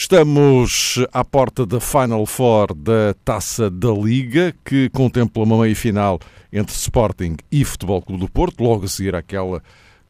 estamos 0.00 1.04
à 1.12 1.24
porta 1.24 1.66
da 1.66 1.80
Final 1.80 2.24
Four 2.24 2.72
da 2.72 3.14
Taça 3.24 3.68
da 3.68 3.90
Liga, 3.90 4.54
que 4.64 4.88
contempla 4.90 5.42
uma 5.42 5.60
meia-final 5.60 6.20
entre 6.52 6.72
Sporting 6.72 7.36
e 7.50 7.64
Futebol 7.64 8.00
Clube 8.00 8.20
do 8.24 8.30
Porto, 8.30 8.62
logo 8.62 8.84
a 8.84 8.88
seguir 8.88 9.16
àquela 9.16 9.60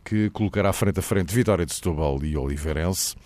que 0.04 0.28
colocará 0.28 0.74
frente 0.74 0.98
a 0.98 1.02
frente 1.02 1.34
Vitória 1.34 1.64
de 1.64 1.72
Setúbal 1.72 2.22
e 2.22 2.36
Oliveirense. 2.36 3.16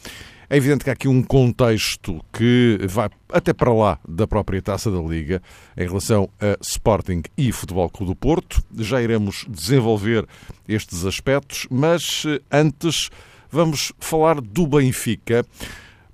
É 0.48 0.56
evidente 0.56 0.84
que 0.84 0.90
há 0.90 0.92
aqui 0.92 1.08
um 1.08 1.20
contexto 1.20 2.24
que 2.32 2.78
vai 2.88 3.10
até 3.32 3.52
para 3.52 3.74
lá 3.74 3.98
da 4.08 4.28
própria 4.28 4.62
taça 4.62 4.88
da 4.88 5.00
Liga 5.00 5.42
em 5.76 5.88
relação 5.88 6.30
a 6.40 6.56
Sporting 6.62 7.22
e 7.36 7.50
Futebol 7.50 7.90
Clube 7.90 8.12
do 8.12 8.16
Porto. 8.16 8.62
Já 8.78 9.02
iremos 9.02 9.44
desenvolver 9.48 10.28
estes 10.68 11.04
aspectos, 11.04 11.66
mas 11.68 12.22
eh, 12.24 12.40
antes 12.52 13.10
vamos 13.50 13.92
falar 13.98 14.40
do 14.40 14.64
Benfica 14.66 15.44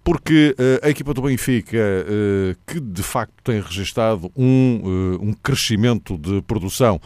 porque 0.09 0.57
uh, 0.59 0.87
a 0.87 0.89
equipa 0.89 1.13
do 1.13 1.21
Benfica, 1.21 1.77
uh, 1.77 2.57
que 2.67 2.81
de 2.81 3.03
facto 3.03 3.35
tem 3.45 3.61
registado 3.61 4.33
um, 4.35 4.81
uh, 4.83 5.23
um 5.23 5.35
crescimento 5.35 6.17
de 6.17 6.41
produção 6.41 6.99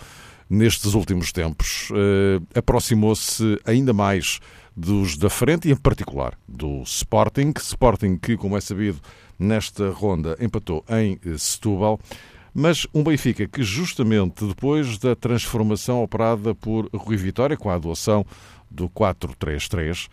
nestes 0.48 0.94
últimos 0.94 1.32
tempos, 1.32 1.88
aproximou-se 2.54 3.58
ainda 3.64 3.92
mais 3.92 4.38
dos 4.76 5.16
da 5.16 5.28
frente 5.28 5.66
e, 5.66 5.72
em 5.72 5.76
particular, 5.76 6.38
do 6.46 6.82
Sporting. 6.82 7.52
Sporting 7.56 8.18
que, 8.18 8.36
como 8.36 8.56
é 8.56 8.60
sabido, 8.60 9.00
nesta 9.36 9.90
ronda 9.90 10.36
empatou 10.38 10.84
em 10.88 11.18
Setúbal. 11.38 11.98
Mas 12.54 12.86
um 12.94 13.02
Benfica 13.02 13.48
que, 13.48 13.64
justamente 13.64 14.46
depois 14.46 14.98
da 14.98 15.16
transformação 15.16 16.04
operada 16.04 16.54
por 16.54 16.88
Rui 16.94 17.16
Vitória, 17.16 17.56
com 17.56 17.70
a 17.70 17.74
adoção 17.74 18.24
do 18.70 18.90
4-3-3, 18.90 20.08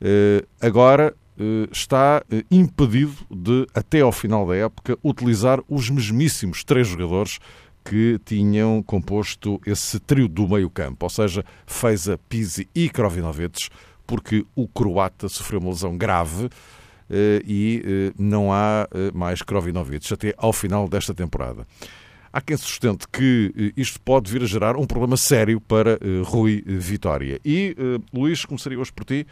eh, 0.00 0.44
agora 0.60 1.14
está 1.70 2.22
impedido 2.50 3.14
de, 3.30 3.66
até 3.74 4.00
ao 4.00 4.10
final 4.10 4.46
da 4.46 4.56
época, 4.56 4.98
utilizar 5.04 5.60
os 5.68 5.88
mesmíssimos 5.88 6.64
três 6.64 6.88
jogadores 6.88 7.38
que 7.84 8.20
tinham 8.24 8.82
composto 8.82 9.60
esse 9.64 9.98
trio 9.98 10.28
do 10.28 10.46
meio-campo, 10.46 11.06
ou 11.06 11.10
seja, 11.10 11.44
Feiza, 11.66 12.18
Pizzi 12.28 12.68
e 12.74 12.90
Krovinovic, 12.90 13.68
porque 14.06 14.44
o 14.54 14.68
croata 14.68 15.28
sofreu 15.28 15.60
uma 15.60 15.70
lesão 15.70 15.96
grave 15.96 16.50
eh, 17.10 17.42
e 17.46 17.82
eh, 17.84 18.12
não 18.18 18.52
há 18.52 18.86
eh, 18.92 19.10
mais 19.14 19.40
Krovinovic 19.40 20.12
até 20.12 20.34
ao 20.36 20.52
final 20.52 20.86
desta 20.88 21.14
temporada. 21.14 21.66
Há 22.32 22.40
quem 22.40 22.56
sustente 22.56 23.06
que 23.08 23.72
isto 23.76 24.00
pode 24.00 24.30
vir 24.30 24.42
a 24.42 24.46
gerar 24.46 24.76
um 24.76 24.86
problema 24.86 25.16
sério 25.16 25.60
para 25.60 25.98
Rui 26.24 26.62
Vitória. 26.66 27.40
E, 27.44 27.74
Luís, 28.12 28.44
começaria 28.44 28.78
hoje 28.78 28.92
por 28.92 29.04
ti. 29.04 29.26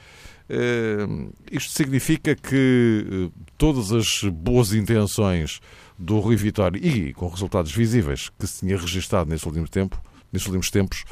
Isto 1.50 1.72
significa 1.72 2.34
que 2.34 3.30
todas 3.58 3.92
as 3.92 4.22
boas 4.22 4.72
intenções 4.72 5.60
do 5.98 6.18
Rui 6.20 6.36
Vitória 6.36 6.78
e 6.78 7.12
com 7.12 7.28
resultados 7.28 7.72
visíveis 7.72 8.30
que 8.38 8.46
se 8.46 8.60
tinha 8.60 8.78
registado 8.78 9.28
nesse 9.28 9.46
último 9.46 9.68
tempo, 9.68 10.00
nesses 10.32 10.46
últimos 10.46 10.70
tempos, 10.70 11.04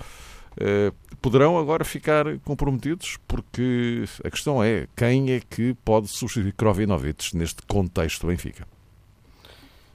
eh, 0.57 0.93
poderão 1.21 1.59
agora 1.59 1.85
ficar 1.85 2.39
comprometidos, 2.41 3.19
porque 3.27 4.05
a 4.23 4.31
questão 4.31 4.63
é 4.63 4.87
quem 4.97 5.33
é 5.33 5.41
que 5.41 5.75
pode 5.85 6.09
substituir 6.09 6.53
Krovinovic 6.53 7.37
neste 7.37 7.63
contexto 7.63 8.27
Benfica. 8.27 8.74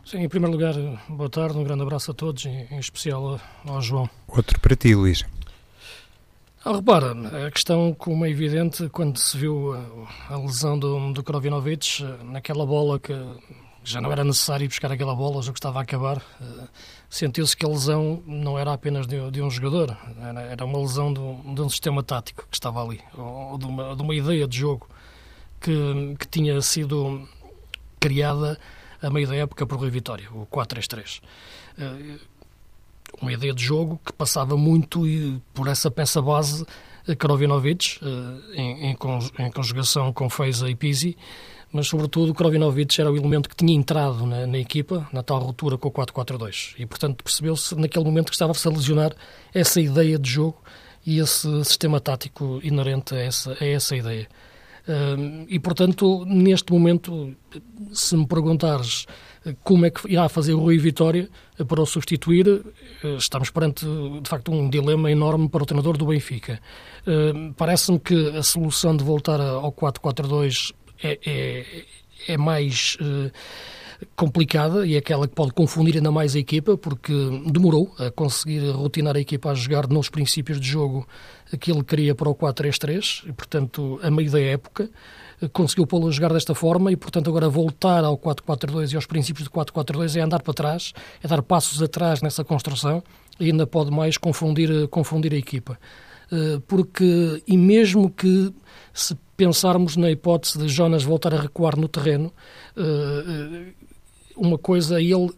Sim, 0.09 0.23
em 0.23 0.27
primeiro 0.27 0.57
lugar, 0.57 0.73
boa 1.07 1.29
tarde, 1.29 1.55
um 1.55 1.63
grande 1.63 1.83
abraço 1.83 2.09
a 2.09 2.15
todos, 2.15 2.43
em 2.43 2.79
especial 2.79 3.39
ao 3.63 3.79
João. 3.79 4.09
Outro 4.27 4.59
para 4.59 4.75
ti, 4.75 4.95
Luís. 4.95 5.23
Ah, 6.65 6.73
repara, 6.73 7.11
a 7.45 7.51
questão, 7.51 7.93
como 7.93 8.25
é 8.25 8.29
evidente, 8.31 8.89
quando 8.89 9.19
se 9.19 9.37
viu 9.37 9.71
a, 9.71 10.33
a 10.33 10.37
lesão 10.39 10.79
do, 10.79 11.13
do 11.13 11.21
Krovinovic, 11.21 12.03
naquela 12.23 12.65
bola 12.65 12.99
que 12.99 13.13
já 13.83 14.01
não 14.01 14.11
era 14.11 14.23
necessário 14.23 14.65
ir 14.65 14.69
buscar 14.69 14.91
aquela 14.91 15.13
bola, 15.13 15.37
o 15.37 15.43
jogo 15.43 15.59
estava 15.59 15.77
a 15.77 15.83
acabar, 15.83 16.17
uh, 16.17 16.67
sentiu-se 17.07 17.55
que 17.55 17.63
a 17.63 17.69
lesão 17.69 18.23
não 18.25 18.57
era 18.57 18.73
apenas 18.73 19.05
de, 19.05 19.29
de 19.29 19.43
um 19.43 19.49
jogador, 19.51 19.95
era, 20.19 20.41
era 20.41 20.65
uma 20.65 20.79
lesão 20.79 21.13
de 21.13 21.19
um, 21.19 21.53
de 21.53 21.61
um, 21.61 21.69
sistema 21.69 22.01
tático 22.01 22.47
que 22.49 22.57
estava 22.57 22.83
ali, 22.83 22.99
ou 23.15 23.59
de 23.59 23.65
uma, 23.65 23.95
de 23.95 24.01
uma 24.01 24.15
ideia 24.15 24.47
de 24.47 24.57
jogo 24.57 24.89
que, 25.61 26.15
que 26.17 26.27
tinha 26.27 26.59
sido 26.63 27.29
criada 27.99 28.59
a 29.01 29.09
meio 29.09 29.27
da 29.27 29.35
época 29.35 29.65
por 29.65 29.77
Rui 29.77 29.89
Vitória, 29.89 30.27
o 30.31 30.45
4-3-3. 30.47 31.21
Uh, 31.77 32.19
uma 33.21 33.33
ideia 33.33 33.53
de 33.53 33.63
jogo 33.63 33.99
que 34.05 34.13
passava 34.13 34.55
muito 34.55 35.01
por 35.53 35.67
essa 35.67 35.89
peça 35.89 36.21
base 36.21 36.65
Krovinovic, 37.17 37.99
uh, 38.03 38.53
em, 38.53 38.91
em, 38.91 39.51
conjugação 39.51 40.13
com 40.13 40.29
Feiza 40.29 40.69
e 40.69 40.75
Pizzi, 40.75 41.17
mas 41.71 41.87
sobretudo 41.87 42.33
Krovinovic 42.33 42.99
era 42.99 43.11
o 43.11 43.17
elemento 43.17 43.49
que 43.49 43.55
tinha 43.55 43.73
entrado 43.73 44.25
na, 44.25 44.47
na 44.47 44.57
equipa, 44.57 45.07
na 45.13 45.21
tal 45.21 45.39
ruptura 45.39 45.77
com 45.77 45.87
o 45.87 45.91
4-4-2. 45.91 46.75
E, 46.79 46.85
portanto, 46.85 47.23
percebeu-se 47.23 47.75
naquele 47.75 48.05
momento 48.05 48.27
que 48.27 48.35
estava-se 48.35 48.67
a 48.67 48.71
lesionar 48.71 49.13
essa 49.53 49.79
ideia 49.79 50.17
de 50.17 50.29
jogo 50.29 50.61
e 51.05 51.19
esse 51.19 51.63
sistema 51.63 51.99
tático 51.99 52.59
inerente 52.63 53.15
a 53.15 53.19
essa, 53.19 53.57
a 53.59 53.65
essa 53.65 53.95
ideia. 53.95 54.27
E, 55.47 55.59
portanto, 55.59 56.25
neste 56.25 56.71
momento, 56.71 57.35
se 57.91 58.15
me 58.15 58.25
perguntares 58.25 59.05
como 59.63 59.85
é 59.85 59.89
que 59.89 60.11
irá 60.11 60.27
fazer 60.27 60.53
o 60.53 60.59
Rui 60.59 60.77
Vitória 60.77 61.29
para 61.67 61.81
o 61.81 61.85
substituir, 61.85 62.61
eh, 63.03 63.15
estamos 63.15 63.49
perante, 63.49 63.85
de 63.85 64.29
facto, 64.29 64.51
um 64.51 64.69
dilema 64.69 65.11
enorme 65.11 65.47
para 65.47 65.63
o 65.63 65.65
treinador 65.65 65.97
do 65.97 66.05
Benfica. 66.05 66.59
Parece-me 67.55 67.99
que 67.99 68.37
a 68.37 68.43
solução 68.43 68.95
de 68.95 69.03
voltar 69.03 69.39
ao 69.39 69.71
4-4-2 69.71 70.73
é, 71.01 71.19
é, 71.25 71.65
é 72.27 72.37
mais 72.37 72.97
complicada 74.15 74.85
e 74.85 74.95
é 74.95 74.97
aquela 74.97 75.27
que 75.27 75.35
pode 75.35 75.51
confundir 75.51 75.95
ainda 75.95 76.11
mais 76.11 76.35
a 76.35 76.39
equipa, 76.39 76.77
porque 76.77 77.13
demorou 77.45 77.93
a 77.97 78.09
conseguir 78.11 78.69
rotinar 78.71 79.15
a 79.15 79.19
equipa 79.19 79.51
a 79.51 79.53
jogar 79.53 79.87
nos 79.87 80.09
princípios 80.09 80.59
de 80.59 80.67
jogo 80.67 81.07
que 81.59 81.71
ele 81.71 81.83
queria 81.83 82.13
para 82.15 82.29
o 82.29 82.35
4-3-3, 82.35 83.27
e 83.27 83.33
portanto, 83.33 83.99
a 84.03 84.11
meio 84.11 84.31
da 84.31 84.39
época 84.39 84.89
conseguiu 85.53 85.87
pô-lo 85.87 86.07
a 86.07 86.11
jogar 86.11 86.33
desta 86.33 86.53
forma 86.53 86.91
e, 86.91 86.97
portanto, 86.97 87.29
agora 87.29 87.47
voltar 87.47 88.03
ao 88.03 88.17
4-4-2 88.17 88.91
e 88.91 88.95
aos 88.95 89.05
princípios 89.05 89.45
de 89.45 89.49
4-4-2 89.49 90.17
é 90.17 90.21
andar 90.21 90.41
para 90.41 90.53
trás, 90.53 90.93
é 91.23 91.27
dar 91.27 91.41
passos 91.41 91.81
atrás 91.81 92.21
nessa 92.21 92.43
construção 92.43 93.01
e 93.39 93.45
ainda 93.45 93.65
pode 93.65 93.89
mais 93.89 94.17
confundir, 94.17 94.87
confundir 94.89 95.33
a 95.33 95.37
equipa. 95.37 95.79
Eh, 96.31 96.61
porque, 96.67 97.41
e 97.47 97.57
mesmo 97.57 98.09
que 98.09 98.53
se 98.93 99.17
pensarmos 99.35 99.95
na 99.95 100.11
hipótese 100.11 100.59
de 100.59 100.67
Jonas 100.67 101.03
voltar 101.03 101.33
a 101.33 101.41
recuar 101.41 101.77
no 101.77 101.87
terreno, 101.87 102.31
eh, 102.75 102.81
eh, 102.81 103.73
uma 104.39 104.57
coisa 104.57 105.01
ele 105.01 105.31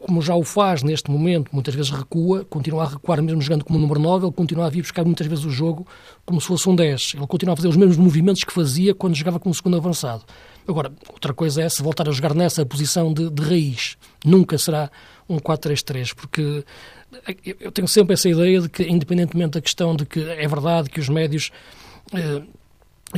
como 0.00 0.20
já 0.20 0.34
o 0.34 0.44
faz 0.44 0.82
neste 0.82 1.10
momento, 1.10 1.50
muitas 1.50 1.74
vezes 1.74 1.90
recua, 1.90 2.44
continua 2.44 2.84
a 2.84 2.88
recuar 2.88 3.22
mesmo 3.22 3.40
jogando 3.40 3.64
como 3.64 3.78
número 3.78 3.98
9, 3.98 4.26
ele 4.26 4.32
continua 4.32 4.66
a 4.66 4.68
vir 4.68 4.82
buscar 4.82 5.04
muitas 5.04 5.26
vezes 5.26 5.44
o 5.44 5.50
jogo 5.50 5.86
como 6.26 6.40
se 6.40 6.46
fosse 6.46 6.68
um 6.68 6.76
10. 6.76 7.14
Ele 7.16 7.26
continua 7.26 7.54
a 7.54 7.56
fazer 7.56 7.68
os 7.68 7.76
mesmos 7.76 7.96
movimentos 7.96 8.44
que 8.44 8.52
fazia 8.52 8.94
quando 8.94 9.14
jogava 9.16 9.40
como 9.40 9.54
segundo 9.54 9.78
avançado. 9.78 10.24
Agora, 10.66 10.92
outra 11.08 11.32
coisa 11.32 11.62
é 11.62 11.68
se 11.68 11.82
voltar 11.82 12.06
a 12.06 12.12
jogar 12.12 12.34
nessa 12.34 12.64
posição 12.66 13.12
de, 13.12 13.30
de 13.30 13.42
raiz. 13.42 13.96
Nunca 14.24 14.58
será 14.58 14.90
um 15.26 15.38
4-3-3, 15.38 16.14
porque 16.14 16.64
eu 17.60 17.72
tenho 17.72 17.88
sempre 17.88 18.12
essa 18.12 18.28
ideia 18.28 18.60
de 18.60 18.68
que, 18.68 18.82
independentemente 18.82 19.52
da 19.52 19.60
questão 19.62 19.96
de 19.96 20.04
que 20.04 20.20
é 20.20 20.46
verdade 20.46 20.90
que 20.90 21.00
os 21.00 21.08
médios 21.08 21.50
eh, 22.12 22.42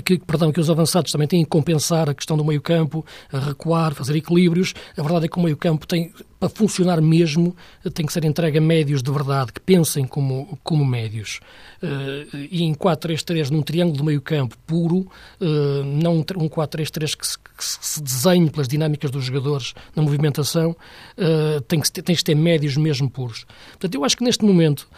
que, 0.05 0.19
perdão, 0.19 0.53
que 0.53 0.61
os 0.61 0.71
avançados 0.71 1.11
também 1.11 1.27
têm 1.27 1.43
que 1.43 1.51
compensar 1.51 2.09
a 2.09 2.15
questão 2.15 2.37
do 2.37 2.45
meio-campo, 2.45 3.05
recuar, 3.29 3.95
fazer 3.95 4.17
equilíbrios. 4.17 4.75
A 4.97 5.03
verdade 5.03 5.27
é 5.27 5.29
que 5.29 5.39
o 5.39 5.43
meio-campo 5.43 5.87
tem, 5.87 6.13
para 6.41 6.49
funcionar 6.49 7.03
mesmo, 7.03 7.55
tem 7.93 8.07
que 8.07 8.13
ser 8.13 8.25
entregue 8.25 8.57
a 8.57 8.61
médios 8.63 9.03
de 9.03 9.13
verdade, 9.13 9.53
que 9.53 9.61
pensem 9.61 10.07
como, 10.07 10.59
como 10.65 10.87
médios. 10.87 11.39
Uh, 11.83 12.35
e 12.51 12.63
em 12.63 12.75
4-3-3, 12.75 13.51
num 13.51 13.61
triângulo 13.61 13.99
de 13.99 14.03
meio-campo 14.03 14.57
puro, 14.67 15.01
uh, 15.01 15.85
não 15.85 16.17
um 16.17 16.49
4-3-3 16.49 17.15
que, 17.15 17.39
que, 17.57 17.65
se 17.65 18.03
desenhe 18.03 18.49
pelas 18.49 18.67
dinâmicas 18.67 19.11
dos 19.11 19.25
jogadores 19.27 19.75
na 19.95 20.03
movimentação, 20.03 20.71
uh, 20.71 21.61
tem, 21.63 21.79
que, 21.79 21.91
tem 21.91 22.17
que 22.17 22.25
ter 22.25 22.35
médios 22.35 22.75
mesmo 22.79 23.11
puros. 23.11 23.45
Portanto, 23.73 23.95
eu 23.95 24.03
acho 24.03 24.17
que 24.17 24.25
neste 24.25 24.43
momento, 24.43 24.89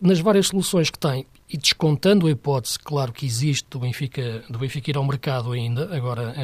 nas 0.00 0.20
várias 0.20 0.48
soluções 0.48 0.90
que 0.90 0.98
tem, 0.98 1.26
e 1.48 1.56
descontando 1.56 2.26
a 2.26 2.30
hipótese, 2.30 2.78
claro 2.78 3.12
que 3.12 3.24
existe, 3.24 3.66
do 3.70 3.78
Benfica, 3.78 4.44
do 4.48 4.58
Benfica 4.58 4.90
ir 4.90 4.96
ao 4.96 5.04
mercado 5.04 5.52
ainda, 5.52 5.94
agora 5.96 6.34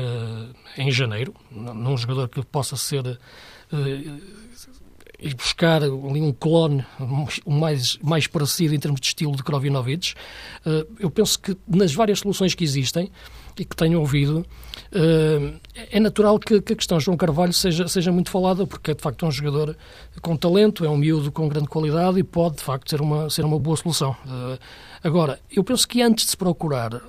em 0.77 0.91
janeiro, 0.91 1.35
num 1.51 1.97
jogador 1.97 2.29
que 2.29 2.43
possa 2.45 2.77
ser 2.77 3.19
e 5.19 5.35
buscar 5.35 5.83
ali 5.83 6.21
um 6.21 6.33
clone 6.33 6.85
mais, 7.47 7.99
mais 8.03 8.27
parecido 8.27 8.75
em 8.75 8.79
termos 8.79 9.01
de 9.01 9.07
estilo 9.07 9.35
de 9.35 9.43
Krovinovic. 9.43 10.15
Eu 10.99 11.11
penso 11.11 11.39
que 11.39 11.57
nas 11.67 11.95
várias 11.95 12.21
soluções 12.21 12.55
que 12.55 12.65
existem, 12.65 13.11
e 13.59 13.65
que 13.65 13.75
tenham 13.75 14.01
ouvido, 14.01 14.45
é 15.91 15.99
natural 15.99 16.39
que, 16.39 16.57
a 16.57 16.61
questão 16.61 17.01
João 17.01 17.17
Carvalho 17.17 17.55
seja, 17.55 17.89
seja 17.89 18.13
muito 18.13 18.31
falada, 18.31 18.67
porque 18.67 18.91
é 18.91 18.95
de 18.95 19.03
facto 19.03 19.25
um 19.25 19.31
jogador 19.31 19.77
com 20.21 20.37
talento, 20.37 20.85
é 20.85 20.91
um 20.91 20.97
miúdo 20.97 21.33
com 21.33 21.49
grande 21.49 21.69
qualidade 21.69 22.19
e 22.19 22.23
pode 22.23 22.57
de 22.57 22.63
facto 22.63 22.91
ser 22.91 23.01
uma, 23.01 23.31
ser 23.31 23.45
uma 23.45 23.59
boa 23.59 23.77
solução. 23.77 24.15
Agora, 25.03 25.41
eu 25.51 25.65
penso 25.65 25.89
que 25.89 26.03
antes 26.03 26.27
de 26.27 26.33
se 26.33 26.37
procurar 26.37 27.01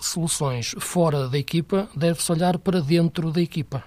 soluções 0.00 0.74
fora 0.78 1.28
da 1.28 1.38
equipa, 1.38 1.88
deve-se 1.96 2.30
olhar 2.30 2.58
para 2.58 2.82
dentro 2.82 3.32
da 3.32 3.40
equipa 3.40 3.82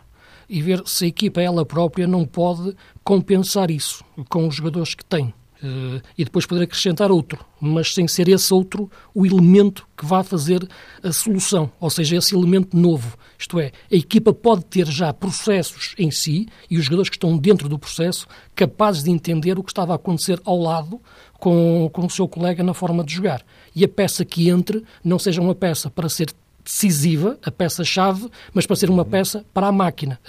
e 0.49 0.61
ver 0.61 0.81
se 0.85 1.05
a 1.05 1.07
equipa 1.07 1.41
ela 1.41 1.65
própria 1.65 2.07
não 2.07 2.25
pode 2.25 2.75
compensar 3.03 3.71
isso 3.71 4.03
com 4.29 4.47
os 4.47 4.55
jogadores 4.55 4.93
que 4.93 5.05
tem. 5.05 5.33
Uh, 5.63 6.01
e 6.17 6.25
depois 6.25 6.45
poder 6.45 6.63
acrescentar 6.63 7.09
outro, 7.09 7.39
mas 7.61 7.93
sem 7.93 8.05
ser 8.05 8.27
esse 8.27 8.53
outro 8.53 8.91
o 9.15 9.25
elemento 9.25 9.87
que 9.95 10.05
vá 10.05 10.21
fazer 10.21 10.67
a 11.01 11.13
solução, 11.13 11.71
ou 11.79 11.89
seja, 11.89 12.17
esse 12.17 12.35
elemento 12.35 12.75
novo. 12.75 13.17
Isto 13.39 13.61
é, 13.61 13.71
a 13.89 13.95
equipa 13.95 14.33
pode 14.33 14.65
ter 14.65 14.85
já 14.87 15.13
processos 15.13 15.95
em 15.97 16.11
si 16.11 16.49
e 16.69 16.77
os 16.77 16.83
jogadores 16.83 17.09
que 17.09 17.15
estão 17.15 17.37
dentro 17.37 17.69
do 17.69 17.79
processo 17.79 18.27
capazes 18.53 19.03
de 19.03 19.11
entender 19.11 19.57
o 19.57 19.63
que 19.63 19.71
estava 19.71 19.93
a 19.93 19.95
acontecer 19.95 20.37
ao 20.43 20.59
lado 20.59 20.99
com, 21.39 21.89
com 21.93 22.05
o 22.05 22.09
seu 22.09 22.27
colega 22.27 22.61
na 22.61 22.73
forma 22.73 23.01
de 23.01 23.13
jogar. 23.13 23.41
E 23.73 23.85
a 23.85 23.87
peça 23.87 24.25
que 24.25 24.49
entre 24.49 24.83
não 25.01 25.17
seja 25.17 25.41
uma 25.41 25.55
peça 25.55 25.89
para 25.89 26.09
ser 26.09 26.33
decisiva, 26.63 27.37
a 27.43 27.51
peça-chave, 27.51 28.29
mas 28.53 28.65
para 28.65 28.75
ser 28.75 28.89
uma 28.89 29.03
peça 29.03 29.45
para 29.53 29.67
a 29.67 29.71
máquina. 29.71 30.19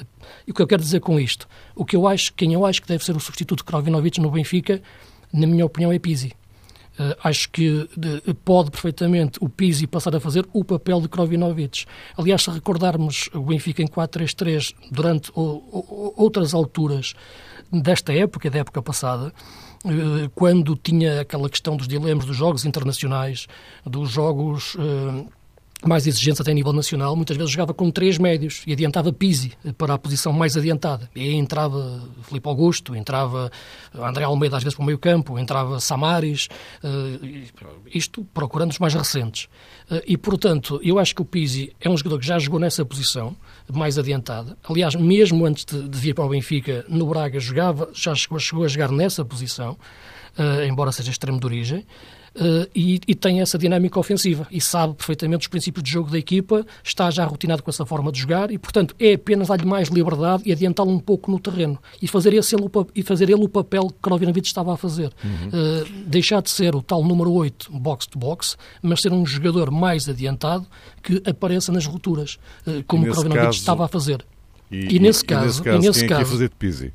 E 0.47 0.51
o 0.51 0.55
que 0.55 0.63
eu 0.63 0.67
quero 0.67 0.83
dizer 0.83 1.01
com 1.01 1.19
isto? 1.21 1.49
O 1.75 1.85
que 1.85 1.97
eu 1.97 2.09
acho, 2.09 2.33
quem 2.35 2.53
eu 2.53 2.67
acho 2.67 2.83
que 2.83 2.89
deve 2.89 3.05
ser 3.05 3.17
o 3.17 3.21
substituto 3.21 3.59
de 3.59 3.65
Krovinovic 3.65 4.21
no 4.21 4.31
Benfica 4.31 4.83
na 5.35 5.47
minha 5.49 5.67
opinião, 5.67 5.93
é 5.93 5.99
Pizzi. 5.99 6.33
Uh, 6.97 7.17
acho 7.25 7.51
que 7.51 7.91
de, 7.97 8.23
pode 8.45 8.71
perfeitamente 8.71 9.41
o 9.41 9.49
Pizzi 9.49 9.85
passar 9.85 10.15
a 10.15 10.21
fazer 10.21 10.47
o 10.53 10.65
papel 10.65 11.01
de 11.01 11.09
Krovinovic. 11.09 11.87
Aliás, 12.17 12.43
se 12.43 12.51
recordarmos 12.51 13.29
o 13.35 13.41
Benfica 13.41 13.83
em 13.83 13.89
4-3-3 13.89 14.73
durante 14.93 15.33
o, 15.35 15.41
o, 15.41 16.15
outras 16.17 16.55
alturas 16.55 17.15
desta 17.73 18.13
época, 18.13 18.49
da 18.49 18.61
época 18.61 18.81
passada, 18.81 19.35
uh, 19.85 20.31
quando 20.37 20.77
tinha 20.77 21.23
aquela 21.23 21.51
questão 21.51 21.77
dos 21.77 21.89
dilemas 21.89 22.27
dos 22.27 22.37
jogos 22.37 22.65
internacionais, 22.65 23.49
dos 23.85 24.11
jogos. 24.11 24.77
Uh, 24.77 25.27
mais 25.89 26.07
exigentes 26.07 26.41
até 26.41 26.51
a 26.51 26.55
nível 26.55 26.73
nacional, 26.73 27.15
muitas 27.17 27.37
vezes 27.37 27.53
jogava 27.53 27.75
com 27.75 27.91
três 27.91 28.19
médios 28.19 28.63
e 28.67 28.73
adiantava 28.73 29.13
Pisi 29.13 29.53
para 29.77 29.95
a 29.95 29.99
posição 29.99 30.33
mais 30.33 30.57
adiantada. 30.57 31.09
E 31.15 31.21
aí 31.21 31.35
entrava 31.35 32.03
Filipe 32.23 32.49
Augusto, 32.49 32.95
entrava 32.95 33.51
André 33.95 34.25
Almeida 34.25 34.57
às 34.57 34.63
vezes 34.63 34.75
para 34.75 34.83
o 34.83 34.87
meio 34.87 34.99
campo, 34.99 35.39
entrava 35.39 35.81
Samaris, 35.81 36.49
uh, 36.83 37.85
isto 37.93 38.25
procurando 38.33 38.71
os 38.71 38.79
mais 38.79 38.95
recentes. 38.95 39.45
Uh, 39.91 40.01
e, 40.07 40.17
portanto, 40.17 40.81
eu 40.83 40.99
acho 40.99 41.15
que 41.15 41.23
o 41.23 41.25
Pisi 41.25 41.75
é 41.81 41.89
um 41.89 41.97
jogador 41.97 42.19
que 42.19 42.27
já 42.27 42.39
jogou 42.39 42.59
nessa 42.59 42.85
posição, 42.85 43.37
mais 43.73 43.99
adiantada. 43.99 44.57
Aliás, 44.69 44.95
mesmo 44.95 45.45
antes 45.45 45.65
de, 45.65 45.99
vir 45.99 46.15
para 46.15 46.25
o 46.25 46.29
Benfica, 46.29 46.85
no 46.89 47.07
Braga 47.07 47.39
jogava, 47.41 47.91
já 47.93 48.15
chegou, 48.15 48.65
a 48.65 48.69
jogar 48.69 48.91
nessa 48.91 49.25
posição, 49.25 49.73
uh, 50.39 50.65
embora 50.69 50.93
seja 50.93 51.11
extremo 51.11 51.39
de 51.39 51.47
origem. 51.47 51.87
Uh, 52.35 52.69
e, 52.75 53.01
e, 53.07 53.15
tem 53.15 53.41
essa 53.41 53.57
dinâmica 53.57 53.97
ofensiva 53.99 54.45
e 54.51 54.61
sabe 54.61 54.95
perfeitamente 54.95 55.43
os 55.43 55.47
princípios 55.47 55.85
de 55.85 55.91
jogo 55.93 56.11
da 56.11 56.19
equipa, 56.19 56.67
está 56.83 57.09
já 57.09 57.25
rotinado 57.25 57.63
com 57.63 57.71
essa 57.71 57.87
forma 57.87 58.11
de 58.11 58.19
jogar 58.19 58.51
e, 58.51 58.59
portanto, 58.59 58.93
é 58.99 59.13
apenas 59.13 59.47
dar-lhe 59.47 59.65
mais 59.65 59.89
liberdade 59.89 60.43
e 60.45 60.51
adiantá-lo 60.51 60.91
um 60.91 60.99
pouco 60.99 61.31
no 61.31 61.39
terreno 61.39 61.79
e 62.03 62.09
fazer, 62.09 62.35
esse, 62.35 62.57
e 62.93 63.03
fazer 63.05 63.31
ele 63.31 63.45
o 63.45 63.49
papel 63.49 63.87
que 63.87 63.95
Krovinovic 64.03 64.49
estava 64.49 64.75
a 64.75 64.77
fazer. 64.77 65.13
Uhum. 65.23 65.49
Uh, 65.49 66.09
deixar 66.09 66.43
de 66.43 66.51
ser 66.51 66.75
o 66.75 66.83
tal 66.83 67.05
número 67.05 67.31
8 67.31 67.71
box-to-box, 67.71 68.57
mas 68.83 69.01
ser 69.01 69.13
um 69.13 69.25
jogador 69.25 69.71
mais 69.71 70.09
adiantado 70.09 70.67
que 71.05 71.23
apareça 71.25 71.71
nas 71.71 71.87
rupturas, 71.87 72.37
uh, 72.67 72.83
como 72.89 73.05
Krovinovic 73.05 73.45
caso... 73.45 73.59
estava 73.59 73.85
a 73.85 73.89
fazer. 73.89 74.27
E, 74.73 74.97
e, 74.97 74.99
nesse, 74.99 75.25
caso, 75.25 75.45
e 75.45 75.47
nesse 75.47 75.63
caso, 75.63 75.79
e 75.79 75.87
nesse 75.87 76.07
caso, 76.09 76.31
fazer 76.33 76.49
de 76.49 76.55
Pizzi? 76.57 76.93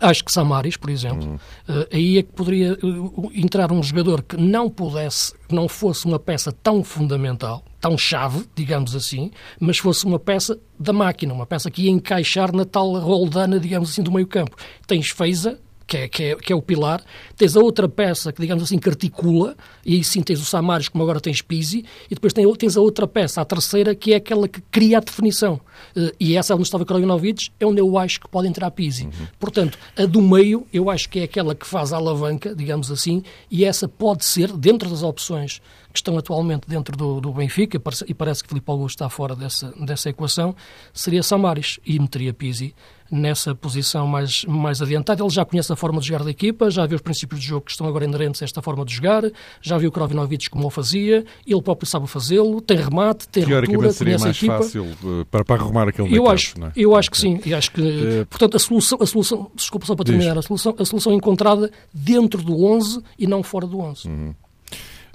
Acho 0.00 0.24
que 0.24 0.32
Samaris, 0.32 0.76
por 0.76 0.90
exemplo, 0.90 1.26
uhum. 1.26 1.34
uh, 1.34 1.86
aí 1.92 2.18
é 2.18 2.22
que 2.22 2.32
poderia 2.32 2.78
uh, 2.82 3.30
entrar 3.34 3.72
um 3.72 3.82
jogador 3.82 4.22
que 4.22 4.36
não 4.36 4.68
pudesse, 4.68 5.32
não 5.50 5.68
fosse 5.68 6.04
uma 6.04 6.18
peça 6.18 6.52
tão 6.52 6.84
fundamental, 6.84 7.64
tão 7.80 7.96
chave, 7.96 8.46
digamos 8.54 8.94
assim, 8.94 9.30
mas 9.58 9.78
fosse 9.78 10.04
uma 10.04 10.18
peça 10.18 10.58
da 10.78 10.92
máquina, 10.92 11.32
uma 11.32 11.46
peça 11.46 11.70
que 11.70 11.82
ia 11.82 11.90
encaixar 11.90 12.54
na 12.54 12.64
tal 12.64 12.98
roldana, 12.98 13.58
digamos 13.58 13.90
assim, 13.90 14.02
do 14.02 14.12
meio 14.12 14.26
campo. 14.26 14.56
Tens 14.86 15.08
Feiza, 15.08 15.58
que 15.86 15.96
é, 15.96 16.08
que, 16.08 16.22
é, 16.24 16.36
que 16.36 16.52
é 16.52 16.56
o 16.56 16.60
pilar, 16.60 17.02
tens 17.36 17.56
a 17.56 17.60
outra 17.60 17.88
peça 17.88 18.32
que, 18.32 18.40
digamos 18.40 18.64
assim, 18.64 18.78
que 18.78 18.88
articula, 18.88 19.56
e 19.84 19.94
aí 19.94 20.04
sim 20.04 20.20
tens 20.20 20.40
o 20.40 20.44
Samaris, 20.44 20.88
como 20.88 21.04
agora 21.04 21.20
tens 21.20 21.40
Pisi, 21.40 21.84
e 22.10 22.14
depois 22.14 22.32
tens 22.32 22.76
a 22.76 22.80
outra 22.80 23.06
peça, 23.06 23.40
a 23.40 23.44
terceira, 23.44 23.94
que 23.94 24.12
é 24.12 24.16
aquela 24.16 24.48
que 24.48 24.60
cria 24.62 24.98
a 24.98 25.00
definição. 25.00 25.60
Eh, 25.94 26.12
e 26.18 26.36
essa 26.36 26.52
é 26.52 26.56
onde 26.56 26.64
estava 26.64 26.84
Krajinovic, 26.84 27.50
é 27.60 27.66
onde 27.66 27.80
eu 27.80 27.96
acho 27.96 28.20
que 28.20 28.28
pode 28.28 28.48
entrar 28.48 28.70
Pisi. 28.72 29.04
Uhum. 29.04 29.12
Portanto, 29.38 29.78
a 29.96 30.04
do 30.06 30.20
meio, 30.20 30.66
eu 30.72 30.90
acho 30.90 31.08
que 31.08 31.20
é 31.20 31.22
aquela 31.22 31.54
que 31.54 31.66
faz 31.66 31.92
a 31.92 31.96
alavanca, 31.98 32.54
digamos 32.54 32.90
assim, 32.90 33.22
e 33.48 33.64
essa 33.64 33.86
pode 33.86 34.24
ser, 34.24 34.52
dentro 34.52 34.90
das 34.90 35.04
opções 35.04 35.60
que 35.92 36.00
estão 36.00 36.18
atualmente 36.18 36.68
dentro 36.68 36.96
do, 36.96 37.20
do 37.20 37.32
Benfica, 37.32 37.80
e 38.06 38.14
parece 38.14 38.42
que 38.42 38.48
Filipe 38.48 38.70
Augusto 38.70 38.96
está 38.96 39.08
fora 39.08 39.36
dessa, 39.36 39.72
dessa 39.80 40.10
equação, 40.10 40.54
seria 40.92 41.22
Samaris, 41.22 41.78
e 41.86 41.98
meteria 41.98 42.34
Pisi 42.34 42.74
nessa 43.10 43.54
posição 43.54 44.06
mais, 44.06 44.44
mais 44.44 44.82
adiantada. 44.82 45.22
Ele 45.22 45.30
já 45.30 45.44
conhece 45.44 45.72
a 45.72 45.76
forma 45.76 46.00
de 46.00 46.08
jogar 46.08 46.24
da 46.24 46.30
equipa, 46.30 46.70
já 46.70 46.86
viu 46.86 46.96
os 46.96 47.02
princípios 47.02 47.40
de 47.40 47.46
jogo 47.46 47.66
que 47.66 47.70
estão 47.70 47.86
agora 47.86 48.04
inerentes 48.04 48.42
a 48.42 48.44
esta 48.44 48.62
forma 48.62 48.84
de 48.84 48.94
jogar, 48.94 49.24
já 49.60 49.78
viu 49.78 49.88
o 49.88 49.92
Krovinovic 49.92 50.50
como 50.50 50.66
o 50.66 50.70
fazia, 50.70 51.24
ele 51.46 51.62
próprio 51.62 51.88
sabe 51.88 52.06
fazê-lo, 52.06 52.60
tem 52.60 52.76
remate, 52.76 53.28
tem 53.28 53.44
ruptura, 53.44 53.92
seria 53.92 54.18
mais 54.18 54.38
fácil 54.38 54.84
uh, 55.02 55.24
para, 55.30 55.44
para 55.44 55.56
arrumar 55.56 55.88
aquele 55.88 56.16
eu 56.16 56.28
acho, 56.28 56.54
é? 56.62 56.72
Eu 56.76 56.94
acho 56.94 57.10
que 57.10 57.18
sim, 57.18 57.40
e 57.44 57.54
acho 57.54 57.70
que, 57.72 57.80
uh, 57.80 58.26
portanto, 58.26 58.56
a 58.56 58.60
solução, 58.60 58.98
a 59.00 59.06
solução, 59.06 59.50
desculpa 59.54 59.86
só 59.86 59.94
para 59.94 60.04
terminar, 60.04 60.38
a 60.38 60.42
solução, 60.42 60.74
a 60.78 60.84
solução 60.84 61.12
encontrada 61.12 61.70
dentro 61.92 62.42
do 62.42 62.64
11 62.64 63.00
e 63.18 63.26
não 63.26 63.42
fora 63.42 63.66
do 63.66 63.80
11. 63.80 64.08
Uhum. 64.08 64.34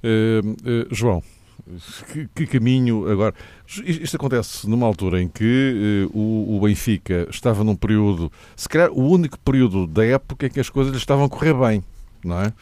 Uh, 0.03 0.87
João, 0.89 1.21
que, 2.11 2.27
que, 2.27 2.47
caminho 2.47 3.09
agora? 3.09 3.33
Isto 3.67 4.15
acontece 4.15 4.69
numa 4.69 4.85
altura 4.85 5.21
em 5.21 5.27
que 5.27 6.09
uh, 6.13 6.17
o, 6.17 6.57
o, 6.57 6.61
Benfica 6.61 7.27
estava 7.29 7.63
num 7.63 7.75
período, 7.75 8.31
se 8.55 8.67
calhar 8.67 8.91
o 8.91 9.07
único 9.09 9.39
período 9.39 9.87
da 9.87 10.05
época 10.05 10.47
em 10.47 10.49
que 10.49 10.59
as 10.59 10.69
coisas 10.69 10.91
lhe 10.91 10.97
estavam 10.97 11.25
a 11.25 11.29
correr 11.29 11.53
bem, 11.53 11.83
não 12.23 12.41
é? 12.41 12.53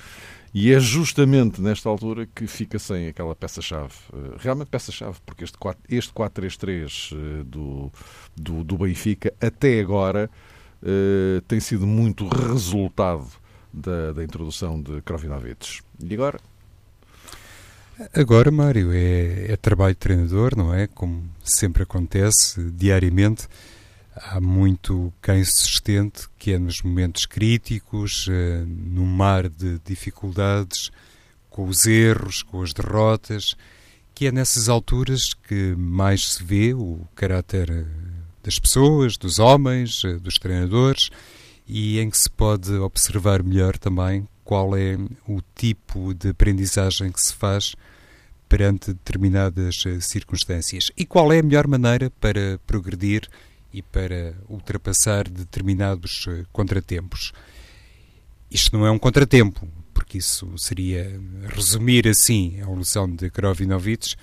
E 0.54 0.74
é 0.74 0.80
justamente 0.80 1.62
nesta 1.62 1.88
altura 1.88 2.28
que 2.34 2.48
fica 2.48 2.80
sem 2.80 3.08
aquela 3.08 3.36
peça-chave. 3.36 3.94
Uh, 4.12 4.36
realmente 4.38 4.70
peça-chave, 4.70 5.18
porque 5.26 5.44
este 5.44 5.58
4-3-3 5.58 6.86
este 6.86 7.16
uh, 7.16 7.44
do, 7.44 7.92
do, 8.36 8.64
do, 8.64 8.78
Benfica 8.78 9.34
até 9.42 9.80
agora 9.80 10.30
tem 11.50 11.60
sido 11.60 11.86
muito 11.86 12.26
resultado 12.30 13.28
da, 13.74 14.14
da 14.14 14.24
introdução 14.24 14.82
de 14.82 15.02
Krovinovic. 15.02 15.82
E 16.02 16.14
agora 16.14 16.40
Agora, 18.14 18.50
Mário, 18.50 18.94
é, 18.94 19.52
é, 19.52 19.58
trabalho 19.58 19.94
de 19.94 20.00
treinador, 20.00 20.56
não 20.56 20.74
é? 20.74 20.88
Como 20.88 21.30
sempre 21.44 21.84
acontece 21.84 22.72
diariamente. 22.72 23.46
Há 24.16 24.40
muito 24.40 25.14
quem 25.22 25.40
insistente 25.42 26.30
que 26.38 26.54
é 26.54 26.60
nos 26.60 26.82
momentos 26.82 27.26
críticos, 27.26 28.28
eh, 28.30 28.64
no 28.66 29.06
mar 29.06 29.50
de 29.50 29.80
dificuldades, 29.86 30.92
com 31.50 31.68
os 31.68 31.86
erros, 31.86 32.42
com 32.42 32.62
as 32.62 32.74
derrotas, 32.74 33.56
que 34.16 34.28
é 34.28 34.32
nessas 34.32 34.70
alturas 34.70 35.34
que 35.34 35.76
mais 35.78 36.34
se 36.34 36.44
vê 36.44 36.74
o 36.74 37.02
caráter 37.16 37.70
eh, 37.70 37.86
das 38.44 38.58
pessoas, 38.60 39.18
dos 39.18 39.40
homens, 39.40 40.04
eh, 40.06 40.14
dos 40.20 40.36
treinadores 40.36 41.10
e 41.68 42.00
em 42.00 42.10
que 42.10 42.18
se 42.18 42.30
pode 42.30 42.72
observar 42.74 43.44
melhor 43.44 43.78
também 43.78 44.28
qual 44.44 44.76
é 44.76 44.98
o 45.28 45.42
tipo 45.54 46.14
de 46.14 46.30
aprendizagem 46.30 47.12
que 47.12 47.22
se 47.22 47.34
faz 47.34 47.76
perante 48.50 48.92
determinadas 48.92 49.84
eh, 49.86 50.02
circunstâncias 50.02 50.92
e 50.98 51.06
qual 51.06 51.32
é 51.32 51.40
a 51.40 51.44
melhor 51.44 51.68
maneira 51.68 52.12
para 52.20 52.60
progredir 52.66 53.30
e 53.72 53.84
para 53.84 54.36
ultrapassar 54.50 55.30
determinados 55.30 56.26
eh, 56.28 56.44
contratempos. 56.52 57.32
Isto 58.50 58.76
não 58.76 58.88
é 58.88 58.92
um 58.92 58.98
contratempo, 58.98 59.68
porque 59.94 60.18
isso 60.18 60.52
seria 60.58 61.22
resumir 61.48 62.08
assim 62.08 62.56
a 62.58 62.64
evolução 62.64 63.08
de 63.08 63.30
Krovinovich. 63.30 64.18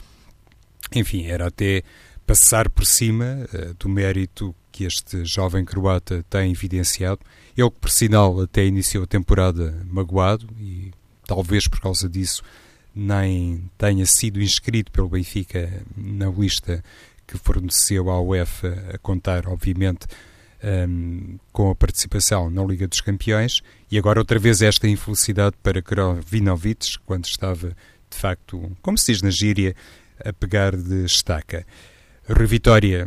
Enfim, 0.93 1.27
era 1.27 1.47
até 1.47 1.85
passar 2.27 2.69
por 2.69 2.85
cima 2.85 3.47
uh, 3.55 3.75
do 3.75 3.89
mérito 3.89 4.53
que 4.73 4.85
este 4.85 5.25
jovem 5.25 5.65
croata 5.65 6.25
tem 6.29 6.51
evidenciado. 6.51 7.21
Ele, 7.57 7.71
por 7.71 7.89
sinal, 7.89 8.41
até 8.41 8.67
iniciou 8.67 9.05
a 9.05 9.07
temporada 9.07 9.81
magoado 9.89 10.49
e 10.59 10.91
talvez 11.25 11.69
por 11.69 11.81
causa 11.81 12.09
disso 12.09 12.43
nem 12.97 13.71
tenha 13.77 14.07
sido 14.07 14.41
inscrito 14.41 14.91
pelo 14.91 15.11
Benfica 15.11 15.83
na 15.95 16.31
lista 16.31 16.83
que 17.27 17.37
forneceu 17.37 18.09
à 18.09 18.21
UEFA 18.21 18.91
a 18.95 18.99
contar, 18.99 19.47
obviamente, 19.47 20.07
um, 20.89 21.39
com 21.53 21.71
a 21.71 21.75
participação 21.75 22.49
na 22.49 22.65
Liga 22.65 22.89
dos 22.89 23.03
Campeões 23.03 23.61
e 23.91 23.99
agora 23.99 24.19
outra 24.19 24.39
vez 24.39 24.63
esta 24.63 24.89
infelicidade 24.89 25.57
para 25.63 25.83
Krovinovic, 25.83 26.99
quando 27.05 27.27
estava 27.27 27.77
de 28.09 28.17
facto, 28.17 28.73
como 28.81 28.97
se 28.97 29.13
diz 29.13 29.21
na 29.21 29.31
gíria, 29.31 29.75
a 30.25 30.33
pegar 30.33 30.75
de 30.75 31.05
estaca. 31.05 31.67
Rui 32.29 32.47
Vitória 32.47 33.07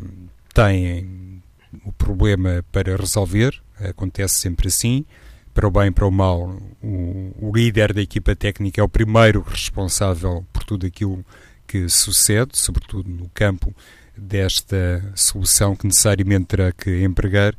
tem 0.53 1.41
o 1.83 1.91
problema 1.91 2.63
para 2.71 2.95
resolver, 2.95 3.59
acontece 3.79 4.35
sempre 4.35 4.67
assim, 4.67 5.05
para 5.53 5.67
o 5.67 5.71
bem 5.71 5.91
para 5.91 6.05
o 6.05 6.11
mal, 6.11 6.57
o, 6.81 7.33
o, 7.39 7.51
líder 7.53 7.93
da 7.93 8.01
equipa 8.01 8.35
técnica 8.35 8.81
é 8.81 8.83
o 8.83 8.89
primeiro 8.89 9.41
responsável 9.41 10.45
por 10.53 10.63
tudo 10.63 10.85
aquilo 10.85 11.25
que 11.67 11.87
sucede, 11.89 12.57
sobretudo 12.57 13.09
no 13.09 13.29
campo 13.29 13.73
desta 14.15 15.11
solução 15.15 15.75
que 15.75 15.85
necessariamente 15.85 16.45
terá 16.45 16.71
que 16.71 17.03
empregar, 17.03 17.55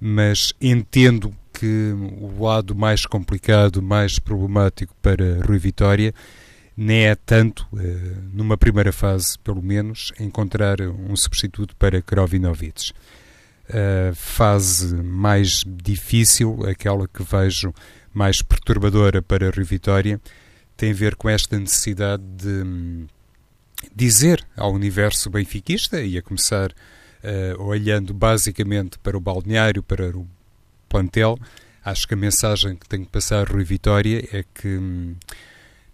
mas 0.00 0.52
entendo 0.60 1.34
que 1.52 1.92
o 2.20 2.42
lado 2.42 2.74
mais 2.74 3.04
complicado, 3.04 3.82
mais 3.82 4.18
problemático 4.18 4.94
para 5.02 5.44
Rui 5.44 5.58
Vitória 5.58 6.14
nem 6.76 7.06
é 7.06 7.16
tanto, 7.16 7.66
eh, 7.76 8.14
numa 8.32 8.56
primeira 8.56 8.92
fase 8.92 9.36
pelo 9.40 9.60
menos, 9.60 10.12
encontrar 10.20 10.80
um 10.80 11.16
substituto 11.16 11.74
para 11.74 12.00
Krovinovic. 12.00 12.92
A 13.68 14.14
fase 14.14 14.94
mais 14.94 15.62
difícil, 15.66 16.64
aquela 16.66 17.06
que 17.06 17.22
vejo 17.22 17.72
mais 18.14 18.40
perturbadora 18.40 19.20
para 19.20 19.50
Rui 19.50 19.64
Vitória, 19.64 20.20
tem 20.76 20.92
a 20.92 20.94
ver 20.94 21.16
com 21.16 21.28
esta 21.28 21.58
necessidade 21.58 22.22
de 22.22 22.48
hum, 22.48 23.06
dizer 23.94 24.44
ao 24.56 24.72
universo 24.72 25.28
benfiquista, 25.28 26.00
e 26.00 26.16
a 26.16 26.22
começar 26.22 26.70
uh, 26.70 27.62
olhando 27.62 28.14
basicamente 28.14 28.98
para 28.98 29.16
o 29.16 29.20
balneário, 29.20 29.82
para 29.82 30.16
o 30.16 30.26
plantel, 30.88 31.38
acho 31.84 32.08
que 32.08 32.14
a 32.14 32.16
mensagem 32.16 32.76
que 32.76 32.88
tenho 32.88 33.04
que 33.04 33.10
passar 33.10 33.46
a 33.46 33.52
Rui 33.52 33.64
Vitória 33.64 34.26
é 34.32 34.44
que 34.54 34.68
hum, 34.68 35.14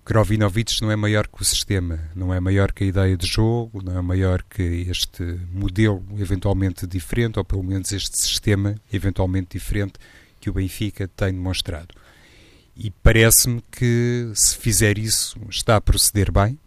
Krovinovic 0.04 0.82
não 0.82 0.90
é 0.90 0.96
maior 0.96 1.26
que 1.26 1.40
o 1.40 1.44
sistema, 1.44 1.98
não 2.14 2.32
é 2.32 2.38
maior 2.38 2.72
que 2.72 2.84
a 2.84 2.86
ideia 2.86 3.16
de 3.16 3.26
jogo, 3.26 3.82
não 3.82 3.96
é 3.96 4.02
maior 4.02 4.42
que 4.42 4.62
este 4.62 5.22
modelo 5.50 6.04
eventualmente 6.18 6.86
diferente, 6.86 7.38
ou 7.38 7.44
pelo 7.44 7.62
menos 7.62 7.90
este 7.90 8.18
sistema 8.18 8.74
eventualmente 8.92 9.56
diferente 9.56 9.94
que 10.38 10.50
o 10.50 10.52
Benfica 10.52 11.08
tem 11.08 11.32
demonstrado. 11.32 11.94
E 12.76 12.90
parece-me 12.90 13.62
que 13.72 14.30
se 14.34 14.56
fizer 14.58 14.98
isso 14.98 15.40
está 15.48 15.76
a 15.76 15.80
proceder 15.80 16.30
bem, 16.30 16.58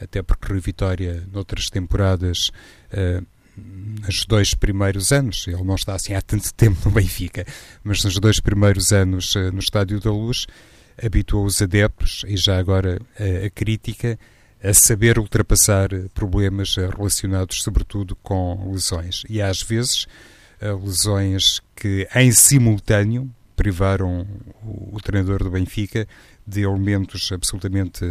até 0.00 0.20
porque 0.20 0.48
Rui 0.48 0.60
Vitória, 0.60 1.22
noutras 1.32 1.68
temporadas, 1.70 2.50
uh, 2.92 3.24
nos 3.56 4.24
dois 4.24 4.54
primeiros 4.54 5.12
anos, 5.12 5.46
ele 5.46 5.62
não 5.62 5.76
está 5.76 5.94
assim 5.94 6.14
há 6.14 6.22
tanto 6.22 6.52
tempo 6.54 6.80
no 6.86 6.90
Benfica, 6.90 7.46
mas 7.84 8.02
nos 8.02 8.18
dois 8.18 8.40
primeiros 8.40 8.92
anos 8.92 9.36
uh, 9.36 9.52
no 9.52 9.60
Estádio 9.60 10.00
da 10.00 10.10
Luz, 10.10 10.46
habituou 11.02 11.44
os 11.44 11.60
adeptos, 11.60 12.24
e 12.26 12.36
já 12.36 12.58
agora 12.58 13.00
a, 13.18 13.46
a 13.46 13.50
crítica, 13.50 14.18
a 14.62 14.72
saber 14.72 15.18
ultrapassar 15.18 15.88
problemas 16.14 16.76
relacionados 16.76 17.62
sobretudo 17.62 18.16
com 18.16 18.70
lesões. 18.72 19.22
E 19.28 19.42
às 19.42 19.60
vezes 19.62 20.06
lesões 20.84 21.60
que 21.74 22.06
em 22.14 22.30
simultâneo 22.30 23.28
privaram 23.56 24.26
o, 24.62 24.96
o 24.96 25.00
treinador 25.00 25.42
do 25.42 25.50
Benfica 25.50 26.06
de 26.46 26.62
elementos 26.62 27.30
absolutamente 27.32 28.04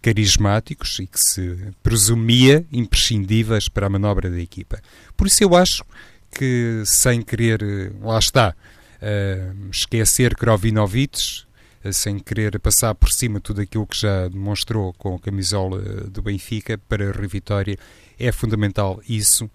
carismáticos 0.00 0.98
e 1.00 1.06
que 1.06 1.18
se 1.18 1.72
presumia 1.82 2.64
imprescindíveis 2.72 3.68
para 3.68 3.86
a 3.86 3.90
manobra 3.90 4.30
da 4.30 4.40
equipa. 4.40 4.80
Por 5.16 5.26
isso 5.26 5.42
eu 5.42 5.56
acho 5.56 5.82
que, 6.30 6.82
sem 6.84 7.22
querer, 7.22 7.92
lá 8.00 8.18
está, 8.18 8.54
uh, 9.02 9.70
esquecer 9.70 10.36
Krovinovic, 10.36 11.44
sem 11.92 12.18
querer 12.18 12.58
passar 12.58 12.94
por 12.94 13.10
cima 13.10 13.40
tudo 13.40 13.60
aquilo 13.60 13.86
que 13.86 13.98
já 13.98 14.28
demonstrou 14.28 14.92
com 14.94 15.14
a 15.14 15.18
camisola 15.18 15.80
do 16.08 16.22
Benfica 16.22 16.78
para 16.88 17.10
a 17.10 17.26
Vitória, 17.26 17.78
é 18.18 18.32
fundamental 18.32 19.00
isso, 19.08 19.50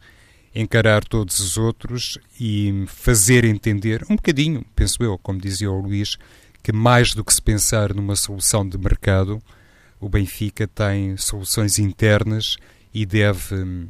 encarar 0.56 1.04
todos 1.04 1.40
os 1.40 1.58
outros 1.58 2.18
e 2.40 2.86
fazer 2.88 3.44
entender, 3.44 4.06
um 4.10 4.16
bocadinho, 4.16 4.66
penso 4.76 5.04
eu, 5.04 5.18
como 5.18 5.40
dizia 5.40 5.72
o 5.72 5.82
Luís, 5.82 6.18
que 6.62 6.72
mais 6.72 7.14
do 7.14 7.26
que 7.26 7.34
se 7.34 7.42
pensar 7.42 7.94
numa 7.94 8.16
solução 8.16 8.68
de 8.68 8.78
mercado, 8.78 9.42
o 10.00 10.08
Benfica 10.08 10.68
tem 10.68 11.18
soluções 11.18 11.80
internas 11.80 12.58
e 12.94 13.06
deve 13.06 13.56
hum, 13.56 13.88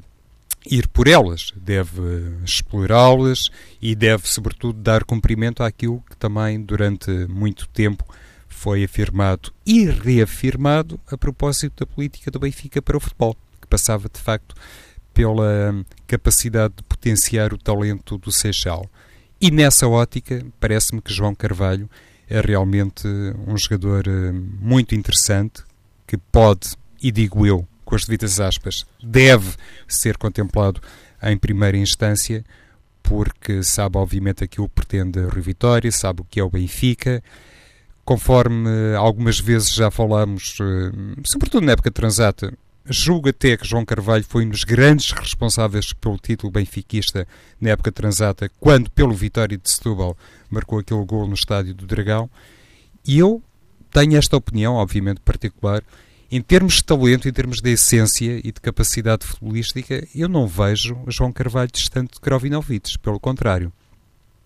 ir 0.65 0.87
por 0.87 1.07
elas, 1.07 1.51
deve 1.55 2.01
explorá-las 2.43 3.49
e 3.81 3.95
deve, 3.95 4.27
sobretudo, 4.27 4.79
dar 4.79 5.03
cumprimento 5.03 5.61
àquilo 5.63 6.03
que 6.09 6.15
também 6.15 6.61
durante 6.61 7.11
muito 7.27 7.67
tempo 7.67 8.05
foi 8.53 8.83
afirmado 8.83 9.51
e 9.65 9.85
reafirmado 9.85 10.99
a 11.11 11.17
propósito 11.17 11.85
da 11.85 11.85
política 11.85 12.31
do 12.31 12.39
Benfica 12.39 12.81
para 12.81 12.95
o 12.95 12.99
futebol, 12.99 13.35
que 13.59 13.67
passava 13.67 14.07
de 14.07 14.19
facto 14.19 14.55
pela 15.13 15.71
hum, 15.71 15.83
capacidade 16.07 16.75
de 16.77 16.83
potenciar 16.83 17.53
o 17.53 17.57
talento 17.57 18.17
do 18.17 18.31
Seixal. 18.31 18.89
E 19.39 19.51
nessa 19.51 19.87
ótica, 19.87 20.45
parece-me 20.59 21.01
que 21.01 21.13
João 21.13 21.35
Carvalho 21.35 21.89
é 22.29 22.39
realmente 22.39 23.07
um 23.45 23.57
jogador 23.57 24.07
hum, 24.07 24.49
muito 24.59 24.95
interessante, 24.95 25.63
que 26.07 26.17
pode, 26.17 26.75
e 27.01 27.11
digo 27.11 27.45
eu, 27.45 27.67
com 27.83 27.95
as 27.95 28.05
devidas 28.05 28.39
aspas, 28.39 28.85
deve 29.03 29.55
ser 29.87 30.17
contemplado 30.17 30.81
em 31.21 31.37
primeira 31.37 31.77
instância, 31.77 32.43
porque 33.01 33.61
sabe 33.63 33.97
obviamente 33.97 34.43
aquilo 34.43 34.69
que 34.69 34.75
pretende 34.75 35.19
a 35.19 35.27
Rui 35.27 35.41
Vitória, 35.41 35.91
sabe 35.91 36.21
o 36.21 36.25
que 36.25 36.39
é 36.39 36.43
o 36.43 36.49
Benfica, 36.49 37.21
conforme 38.05 38.69
algumas 38.97 39.39
vezes 39.39 39.73
já 39.73 39.89
falamos, 39.89 40.57
eh, 40.59 41.21
sobretudo 41.25 41.65
na 41.65 41.71
época 41.71 41.89
transata, 41.89 42.53
julgo 42.85 43.29
até 43.29 43.55
que 43.55 43.67
João 43.67 43.85
Carvalho 43.85 44.25
foi 44.27 44.45
um 44.45 44.49
dos 44.49 44.63
grandes 44.63 45.11
responsáveis 45.11 45.93
pelo 45.93 46.17
título 46.17 46.51
benfiquista 46.51 47.27
na 47.59 47.69
época 47.69 47.91
transata, 47.91 48.51
quando 48.59 48.91
pelo 48.91 49.13
Vitória 49.13 49.57
de 49.57 49.69
Setúbal 49.69 50.17
marcou 50.49 50.79
aquele 50.79 51.03
gol 51.05 51.27
no 51.27 51.33
estádio 51.33 51.73
do 51.73 51.85
Dragão, 51.85 52.29
e 53.05 53.19
eu 53.19 53.41
tenho 53.91 54.17
esta 54.17 54.35
opinião, 54.35 54.75
obviamente 54.75 55.21
particular, 55.21 55.83
em 56.31 56.41
termos 56.41 56.75
de 56.75 56.83
talento, 56.83 57.29
em 57.29 57.31
termos 57.31 57.61
de 57.61 57.71
essência 57.71 58.39
e 58.43 58.51
de 58.51 58.59
capacidade 58.59 59.25
futebolística, 59.25 60.05
eu 60.15 60.27
não 60.27 60.47
vejo 60.47 60.97
João 61.07 61.31
Carvalho 61.31 61.69
distante 61.71 62.15
de 62.15 62.19
Krovinovic, 62.19 62.97
pelo 62.99 63.19
contrário. 63.19 63.71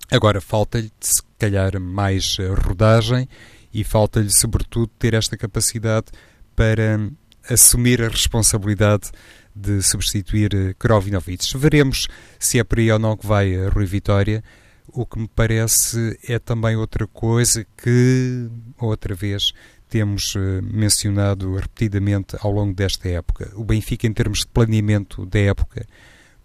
Agora, 0.10 0.40
falta-lhe, 0.40 0.92
se 1.02 1.22
calhar, 1.38 1.80
mais 1.80 2.38
eh, 2.40 2.48
rodagem 2.48 3.28
e 3.74 3.84
falta-lhe, 3.84 4.32
sobretudo, 4.32 4.90
ter 4.98 5.14
esta 5.14 5.36
capacidade 5.36 6.08
para 6.56 6.98
hum, 6.98 7.12
assumir 7.50 8.02
a 8.02 8.08
responsabilidade 8.08 9.12
de 9.54 9.82
substituir 9.82 10.54
eh, 10.54 10.74
Krovinovic. 10.80 11.58
Veremos 11.58 12.08
se 12.40 12.58
é 12.58 12.64
por 12.64 12.80
aí 12.80 12.92
ou 12.92 13.00
não 13.00 13.18
que 13.18 13.28
vai 13.28 13.56
a 13.56 13.70
Rui 13.70 13.86
Vitória. 13.86 14.44
O 14.88 15.06
que 15.06 15.20
me 15.20 15.28
parece 15.28 16.18
é 16.24 16.40
também 16.40 16.78
outra 16.78 17.06
coisa 17.06 17.66
que, 17.76 18.50
outra 18.80 19.14
vez, 19.14 19.52
temos 19.90 20.36
eh, 20.38 20.62
mencionado 20.62 21.54
repetidamente 21.56 22.38
ao 22.40 22.52
longo 22.52 22.74
desta 22.74 23.10
época. 23.10 23.52
O 23.56 23.64
Benfica, 23.66 24.08
em 24.08 24.14
termos 24.14 24.40
de 24.40 24.48
planeamento 24.48 25.26
da 25.26 25.40
época, 25.40 25.86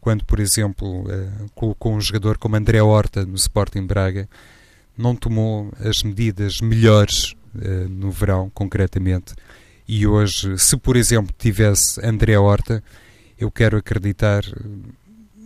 quando, 0.02 0.25
por 0.25 0.40
exemplo, 0.40 1.06
eh, 1.09 1.28
colocou 1.54 1.94
um 1.94 2.00
jogador 2.00 2.37
como 2.37 2.56
André 2.56 2.82
Horta 2.82 3.25
no 3.25 3.37
Sporting 3.37 3.87
Braga, 3.87 4.28
não 4.99 5.14
tomou 5.14 5.73
as 5.78 6.02
medidas 6.02 6.61
melhores 6.61 7.37
eh, 7.61 7.87
no 7.88 8.11
verão, 8.11 8.50
concretamente. 8.52 9.32
E 9.87 10.04
hoje, 10.04 10.59
se 10.59 10.76
por 10.76 10.97
exemplo 10.97 11.32
tivesse 11.38 12.04
André 12.04 12.37
Horta, 12.37 12.82
eu 13.38 13.49
quero 13.49 13.76
acreditar 13.76 14.42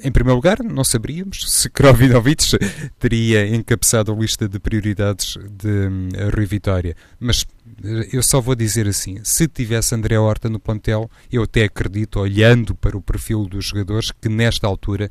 em 0.02 0.10
primeiro 0.10 0.36
lugar, 0.36 0.62
não 0.62 0.84
saberíamos 0.84 1.44
se 1.50 1.70
Krovinovic 1.70 2.58
teria 2.98 3.46
encabeçado 3.46 4.12
a 4.12 4.16
lista 4.16 4.48
de 4.48 4.58
prioridades 4.58 5.36
de 5.50 5.68
hum, 5.68 6.08
Rui 6.34 6.46
Vitória. 6.46 6.96
Mas 7.18 7.46
eh, 7.82 8.08
eu 8.12 8.22
só 8.22 8.40
vou 8.40 8.54
dizer 8.54 8.86
assim: 8.86 9.18
se 9.24 9.48
tivesse 9.48 9.94
André 9.94 10.18
Horta 10.18 10.48
no 10.48 10.60
plantel, 10.60 11.10
eu 11.30 11.42
até 11.42 11.64
acredito, 11.64 12.20
olhando 12.20 12.74
para 12.74 12.96
o 12.96 13.02
perfil 13.02 13.46
dos 13.46 13.66
jogadores, 13.66 14.12
que 14.12 14.28
nesta 14.28 14.66
altura 14.66 15.10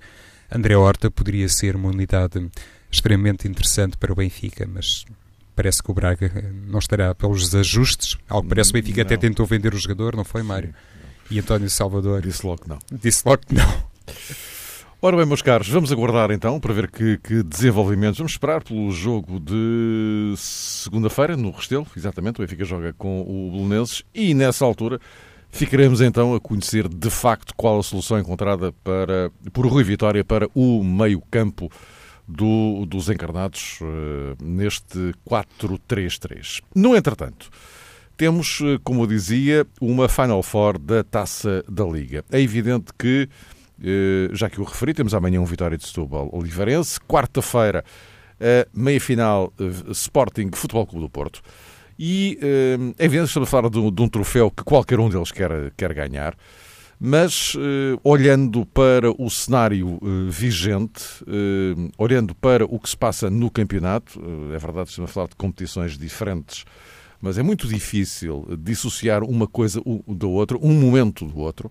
André 0.51 0.75
Horta 0.75 1.09
poderia 1.09 1.49
ser 1.49 1.75
uma 1.75 1.89
unidade 1.89 2.49
extremamente 2.91 3.47
interessante 3.47 3.97
para 3.97 4.11
o 4.11 4.15
Benfica. 4.15 4.67
Mas 4.71 5.05
parece 5.55 5.81
que 5.81 5.91
o 5.91 5.93
Braga 5.93 6.31
eh, 6.35 6.51
não 6.67 6.79
estará 6.79 7.13
pelos 7.15 7.53
ajustes. 7.55 8.17
Ao 8.29 8.41
que 8.41 8.49
parece, 8.49 8.69
o 8.69 8.73
Benfica 8.73 9.01
não. 9.01 9.05
até 9.07 9.17
tentou 9.17 9.45
vender 9.45 9.73
o 9.73 9.77
jogador, 9.77 10.15
não 10.15 10.23
foi, 10.23 10.43
Mário? 10.43 10.69
Sim, 10.69 11.35
e 11.35 11.39
António 11.39 11.69
Salvador. 11.69 12.21
Disse 12.21 12.45
logo 12.45 12.61
que 12.61 12.69
não. 12.69 12.79
Disse 12.91 13.23
logo 13.25 13.41
que 13.45 13.55
não. 13.55 13.83
Ora 15.05 15.17
bem, 15.17 15.25
meus 15.27 15.43
caros, 15.43 15.69
vamos 15.69 15.91
aguardar 15.91 16.31
então 16.31 16.59
para 16.59 16.73
ver 16.73 16.89
que, 16.89 17.19
que 17.19 17.43
desenvolvimentos. 17.43 18.17
Vamos 18.17 18.31
esperar 18.31 18.63
pelo 18.63 18.89
jogo 18.89 19.39
de 19.39 20.33
segunda-feira 20.35 21.37
no 21.37 21.51
Restelo, 21.51 21.85
exatamente. 21.95 22.37
O 22.37 22.41
Benfica 22.41 22.65
joga 22.65 22.91
com 22.91 23.21
o 23.21 23.51
Belenenses 23.51 24.03
e 24.15 24.33
nessa 24.33 24.65
altura 24.65 24.99
ficaremos 25.51 26.01
então 26.01 26.33
a 26.33 26.39
conhecer 26.39 26.87
de 26.87 27.11
facto 27.11 27.53
qual 27.55 27.77
a 27.77 27.83
solução 27.83 28.17
encontrada 28.17 28.73
para, 28.83 29.31
por 29.53 29.67
Rui 29.67 29.83
Vitória 29.83 30.25
para 30.25 30.49
o 30.55 30.83
meio-campo 30.83 31.69
do, 32.27 32.83
dos 32.87 33.07
encarnados 33.07 33.77
uh, 33.81 34.43
neste 34.43 35.13
4-3-3. 35.29 36.63
No 36.73 36.95
entretanto, 36.95 37.51
temos, 38.17 38.59
como 38.83 39.03
eu 39.03 39.07
dizia, 39.07 39.67
uma 39.79 40.09
Final 40.09 40.41
Four 40.41 40.79
da 40.79 41.03
Taça 41.03 41.63
da 41.69 41.83
Liga. 41.83 42.23
É 42.31 42.41
evidente 42.41 42.85
que, 42.97 43.29
já 44.31 44.49
que 44.49 44.59
o 44.59 44.63
referi, 44.63 44.93
temos 44.93 45.13
amanhã 45.13 45.39
um 45.39 45.45
Vitória 45.45 45.77
de 45.77 45.85
Setúbal 45.85 46.29
Oliveirense, 46.31 46.99
quarta-feira 47.01 47.83
a 48.39 48.67
meia-final 48.73 49.53
Sporting 49.91 50.51
Futebol 50.53 50.85
Clube 50.85 51.05
do 51.05 51.09
Porto. 51.09 51.41
E 51.97 52.37
é 52.97 53.05
evidente 53.05 53.23
que 53.23 53.29
estamos 53.29 53.47
a 53.47 53.51
falar 53.51 53.69
de 53.69 53.79
um, 53.79 54.09
troféu 54.09 54.51
que 54.51 54.63
qualquer 54.63 54.99
um 54.99 55.09
deles 55.09 55.31
quer, 55.31 55.71
quer 55.77 55.93
ganhar. 55.93 56.35
Mas, 56.99 57.53
eh, 57.57 57.99
olhando 58.03 58.65
para 58.65 59.11
o 59.11 59.29
cenário 59.29 59.99
eh, 60.01 60.29
vigente, 60.29 61.03
eh, 61.27 61.91
olhando 61.97 62.33
para 62.33 62.63
o 62.65 62.79
que 62.79 62.89
se 62.89 62.95
passa 62.95 63.29
no 63.29 63.51
campeonato, 63.51 64.19
é 64.53 64.57
verdade, 64.57 64.89
estamos 64.89 65.11
a 65.11 65.13
falar 65.13 65.27
de 65.27 65.35
competições 65.35 65.97
diferentes, 65.97 66.63
mas 67.21 67.37
é 67.37 67.43
muito 67.43 67.67
difícil 67.67 68.47
dissociar 68.59 69.23
uma 69.23 69.45
coisa 69.45 69.81
do 70.07 70.31
outro, 70.31 70.57
um 70.61 70.73
momento 70.73 71.25
do 71.25 71.37
outro. 71.37 71.69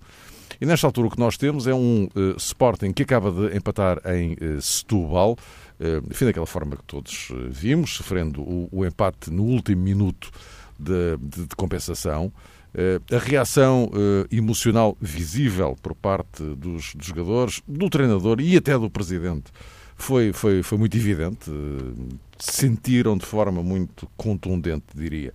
E 0.60 0.66
nesta 0.66 0.86
altura 0.86 1.08
o 1.08 1.10
que 1.10 1.18
nós 1.18 1.36
temos 1.36 1.66
é 1.66 1.74
um 1.74 2.04
uh, 2.14 2.36
Sporting 2.36 2.92
que 2.92 3.02
acaba 3.02 3.30
de 3.30 3.56
empatar 3.56 4.00
em 4.06 4.32
uh, 4.34 4.60
Setúbal, 4.60 5.32
uh, 5.32 6.10
enfim, 6.10 6.26
daquela 6.26 6.46
forma 6.46 6.76
que 6.76 6.84
todos 6.84 7.32
vimos, 7.48 7.94
sofrendo 7.94 8.42
o, 8.42 8.68
o, 8.70 8.84
empate 8.84 9.30
no 9.30 9.44
último 9.44 9.82
minuto 9.82 10.30
de, 10.78 11.16
de, 11.18 11.46
de 11.46 11.56
compensação. 11.56 12.32
Eh, 12.76 13.00
a 13.14 13.18
reação 13.18 13.88
eh, 13.94 14.36
emocional 14.36 14.96
visível 15.00 15.76
por 15.80 15.94
parte 15.94 16.42
dos, 16.42 16.92
dos, 16.92 17.06
jogadores, 17.06 17.62
do 17.68 17.88
treinador 17.88 18.40
e 18.40 18.56
até 18.56 18.76
do 18.76 18.90
presidente 18.90 19.52
foi, 19.94 20.32
foi, 20.32 20.60
foi 20.60 20.76
muito 20.76 20.96
evidente. 20.96 21.48
Eh, 21.48 22.14
sentiram 22.36 23.16
de 23.16 23.24
forma 23.24 23.62
muito 23.62 24.08
contundente, 24.16 24.86
diria, 24.92 25.32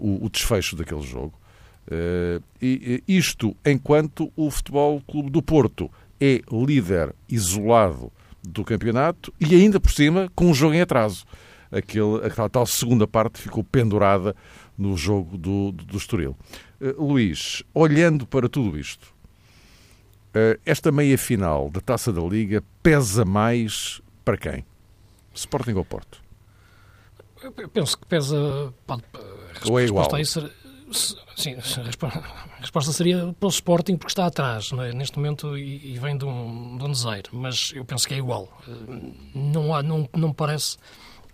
o, 0.00 0.24
o 0.24 0.30
desfecho 0.30 0.74
daquele 0.74 1.02
jogo. 1.02 1.34
E 2.60 3.02
isto 3.06 3.56
enquanto 3.64 4.32
o 4.34 4.50
Futebol 4.50 5.00
Clube 5.02 5.30
do 5.30 5.40
Porto 5.40 5.90
é 6.20 6.40
líder 6.50 7.14
isolado 7.28 8.10
do 8.42 8.64
campeonato 8.64 9.32
e 9.40 9.54
ainda 9.54 9.80
por 9.80 9.90
cima 9.90 10.30
com 10.34 10.46
um 10.46 10.54
jogo 10.54 10.74
em 10.74 10.80
atraso. 10.80 11.24
Aquele, 11.70 12.24
aquela 12.24 12.48
tal 12.48 12.64
segunda 12.64 13.06
parte 13.06 13.40
ficou 13.40 13.64
pendurada 13.64 14.34
no 14.78 14.96
jogo 14.96 15.36
do, 15.36 15.72
do 15.72 15.96
Estoril. 15.96 16.36
Uh, 16.80 17.04
Luís, 17.04 17.62
olhando 17.74 18.26
para 18.26 18.48
tudo 18.48 18.78
isto, 18.78 19.12
uh, 20.28 20.58
esta 20.64 20.92
meia-final 20.92 21.70
da 21.70 21.80
Taça 21.80 22.12
da 22.12 22.20
Liga 22.22 22.62
pesa 22.82 23.24
mais 23.24 24.00
para 24.24 24.36
quem? 24.36 24.64
Sporting 25.34 25.74
ou 25.74 25.84
Porto? 25.84 26.22
Eu 27.42 27.68
penso 27.68 27.98
que 27.98 28.06
pesa... 28.06 28.72
Pode, 28.86 29.02
ou 29.68 29.78
é 29.78 29.84
igual? 29.84 30.08
Ser, 30.24 30.50
sim, 31.36 31.54
a 31.54 32.60
resposta 32.60 32.92
seria 32.92 33.34
para 33.38 33.46
o 33.46 33.50
Sporting 33.50 33.96
porque 33.96 34.10
está 34.10 34.26
atrás, 34.26 34.70
é? 34.72 34.92
neste 34.92 35.16
momento, 35.16 35.56
e, 35.56 35.98
vem 35.98 36.16
de 36.16 36.24
um, 36.24 36.76
de 36.78 36.84
um 36.84 36.90
desaire, 36.90 37.28
mas 37.32 37.72
eu 37.74 37.84
penso 37.84 38.06
que 38.06 38.14
é 38.14 38.18
igual. 38.18 38.48
Eh, 38.68 39.12
não, 39.34 39.74
há, 39.74 39.82
não, 39.82 40.08
não 40.14 40.32
parece 40.32 40.76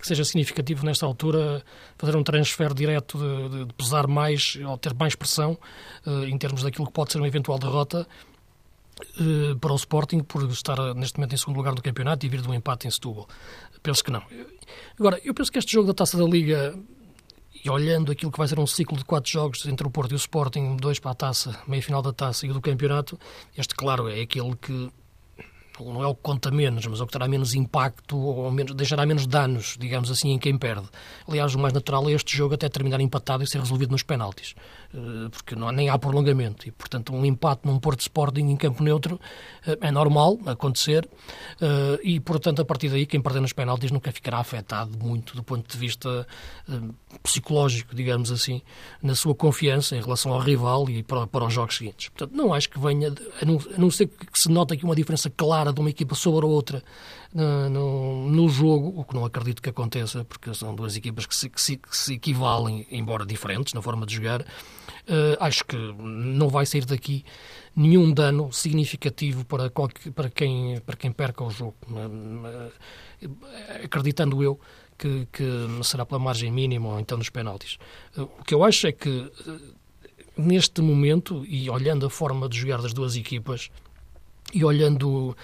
que 0.02 0.08
seja 0.08 0.24
significativo 0.24 0.84
nesta 0.84 1.06
altura 1.06 1.62
fazer 1.96 2.16
um 2.16 2.24
transfer 2.24 2.74
direto 2.74 3.18
de, 3.18 3.48
de, 3.48 3.64
de 3.66 3.74
pesar 3.74 4.08
mais 4.08 4.58
ou 4.66 4.76
ter 4.76 4.92
mais 4.94 5.14
pressão 5.14 5.56
uh, 6.04 6.24
em 6.24 6.36
termos 6.36 6.64
daquilo 6.64 6.86
que 6.86 6.92
pode 6.92 7.12
ser 7.12 7.18
uma 7.18 7.28
eventual 7.28 7.56
derrota 7.56 8.06
uh, 9.20 9.56
para 9.60 9.72
o 9.72 9.76
Sporting 9.76 10.20
por 10.20 10.42
estar 10.50 10.76
eh, 10.76 10.94
neste 10.94 11.18
momento 11.18 11.34
em 11.34 11.38
segundo 11.38 11.56
lugar 11.56 11.74
do 11.74 11.80
campeonato 11.80 12.26
e 12.26 12.28
vir 12.28 12.40
de 12.40 12.48
um 12.48 12.54
empate 12.54 12.88
em 12.88 12.90
Setúbal. 12.90 13.28
Penso 13.80 14.02
que 14.02 14.10
não. 14.10 14.22
Agora, 14.98 15.20
eu 15.24 15.32
penso 15.32 15.50
que 15.52 15.58
este 15.58 15.72
jogo 15.72 15.86
da 15.86 15.94
Taça 15.94 16.16
da 16.16 16.24
Liga 16.24 16.76
e 17.64 17.70
olhando 17.70 18.10
aquilo 18.10 18.32
que 18.32 18.38
vai 18.38 18.48
ser 18.48 18.58
um 18.58 18.66
ciclo 18.66 18.96
de 18.96 19.04
quatro 19.04 19.30
jogos 19.30 19.64
entre 19.66 19.86
o 19.86 19.90
Porto 19.90 20.12
e 20.12 20.14
o 20.14 20.16
Sporting, 20.16 20.76
dois 20.76 20.98
para 20.98 21.12
a 21.12 21.14
taça, 21.14 21.60
meia 21.66 21.82
final 21.82 22.02
da 22.02 22.12
taça 22.12 22.46
e 22.46 22.50
o 22.50 22.54
do 22.54 22.60
campeonato, 22.60 23.18
este, 23.56 23.74
claro, 23.74 24.08
é 24.08 24.20
aquele 24.20 24.56
que 24.56 24.90
não 25.80 26.02
é 26.02 26.06
o 26.06 26.14
que 26.14 26.22
conta 26.22 26.50
menos, 26.50 26.86
mas 26.86 27.00
é 27.00 27.02
o 27.02 27.06
que 27.06 27.12
terá 27.12 27.26
menos 27.26 27.54
impacto 27.54 28.16
ou 28.16 28.50
menos, 28.50 28.74
deixará 28.74 29.06
menos 29.06 29.26
danos, 29.26 29.76
digamos 29.78 30.10
assim, 30.10 30.30
em 30.30 30.38
quem 30.38 30.56
perde. 30.56 30.88
Aliás, 31.26 31.54
o 31.54 31.58
mais 31.58 31.72
natural 31.72 32.08
é 32.08 32.12
este 32.12 32.36
jogo 32.36 32.54
até 32.54 32.68
terminar 32.68 33.00
empatado 33.00 33.42
e 33.42 33.46
ser 33.46 33.58
resolvido 33.58 33.90
nos 33.90 34.02
penaltis, 34.02 34.54
porque 35.30 35.56
não, 35.56 35.70
nem 35.72 35.88
há 35.88 35.98
prolongamento. 35.98 36.68
E, 36.68 36.70
portanto, 36.70 37.14
um 37.14 37.24
empate 37.24 37.66
num 37.66 37.78
Porto 37.78 38.00
Sporting 38.00 38.42
em 38.42 38.56
campo 38.56 38.82
neutro 38.82 39.20
eh, 39.66 39.78
é 39.80 39.90
normal 39.90 40.38
acontecer 40.46 41.08
eh, 41.60 42.00
e, 42.02 42.20
portanto, 42.20 42.60
a 42.60 42.64
partir 42.64 42.88
daí, 42.88 43.06
quem 43.06 43.20
perder 43.20 43.40
nos 43.40 43.52
penaltis 43.52 43.90
nunca 43.90 44.12
ficará 44.12 44.38
afetado 44.38 44.96
muito 44.98 45.34
do 45.34 45.42
ponto 45.42 45.70
de 45.70 45.78
vista 45.78 46.26
psicológico, 47.22 47.94
digamos 47.94 48.30
assim, 48.30 48.62
na 49.02 49.14
sua 49.14 49.34
confiança 49.34 49.96
em 49.96 50.00
relação 50.00 50.32
ao 50.32 50.40
rival 50.40 50.88
e 50.88 51.02
para, 51.02 51.26
para 51.26 51.46
os 51.46 51.52
jogos 51.52 51.76
seguintes. 51.76 52.08
Portanto, 52.08 52.36
não 52.36 52.52
acho 52.52 52.68
que 52.68 52.78
venha, 52.78 53.12
a 53.40 53.44
não, 53.44 53.58
a 53.74 53.78
não 53.78 53.90
ser 53.90 54.06
que 54.06 54.26
se 54.34 54.50
note 54.50 54.74
aqui 54.74 54.84
uma 54.84 54.94
diferença 54.94 55.30
clara 55.30 55.72
de 55.72 55.80
uma 55.80 55.90
equipa 55.90 56.14
sobre 56.14 56.44
a 56.44 56.48
outra 56.48 56.82
no, 57.34 58.28
no, 58.28 58.48
jogo, 58.48 58.92
o 58.94 59.04
que 59.04 59.14
não 59.14 59.24
acredito 59.24 59.62
que 59.62 59.70
aconteça, 59.70 60.24
porque 60.24 60.52
são 60.54 60.74
duas 60.74 60.96
equipas 60.96 61.24
que 61.24 61.34
se, 61.34 61.48
que 61.48 61.60
se, 61.60 61.76
que 61.76 61.96
se 61.96 62.14
equivalem, 62.14 62.86
embora 62.90 63.24
diferentes 63.24 63.72
na 63.72 63.80
forma 63.80 64.04
de 64.04 64.16
jogar. 64.16 64.42
Uh, 64.42 65.36
acho 65.40 65.64
que 65.64 65.76
não 65.76 66.48
vai 66.48 66.66
sair 66.66 66.84
daqui 66.84 67.24
nenhum 67.74 68.12
dano 68.12 68.52
significativo 68.52 69.44
para, 69.44 69.70
qualquer, 69.70 70.12
para, 70.12 70.28
quem, 70.30 70.78
para 70.80 70.96
quem 70.96 71.10
perca 71.10 71.42
o 71.42 71.50
jogo. 71.50 71.74
Uh, 71.88 72.70
acreditando 73.82 74.42
eu 74.42 74.60
que, 74.98 75.26
que, 75.32 75.44
será 75.82 76.04
pela 76.04 76.20
margem 76.20 76.52
mínima 76.52 76.88
ou 76.88 77.00
então 77.00 77.16
nos 77.16 77.30
penaltis. 77.30 77.78
Uh, 78.16 78.22
o 78.22 78.44
que 78.44 78.54
eu 78.54 78.62
acho 78.62 78.86
é 78.86 78.92
que 78.92 79.30
neste 80.36 80.80
momento, 80.80 81.44
e 81.46 81.68
olhando 81.68 82.06
a 82.06 82.10
forma 82.10 82.48
de 82.48 82.58
jogar 82.58 82.80
das 82.80 82.92
duas 82.92 83.16
equipas, 83.16 83.70
e 84.52 84.64
olhando 84.64 85.36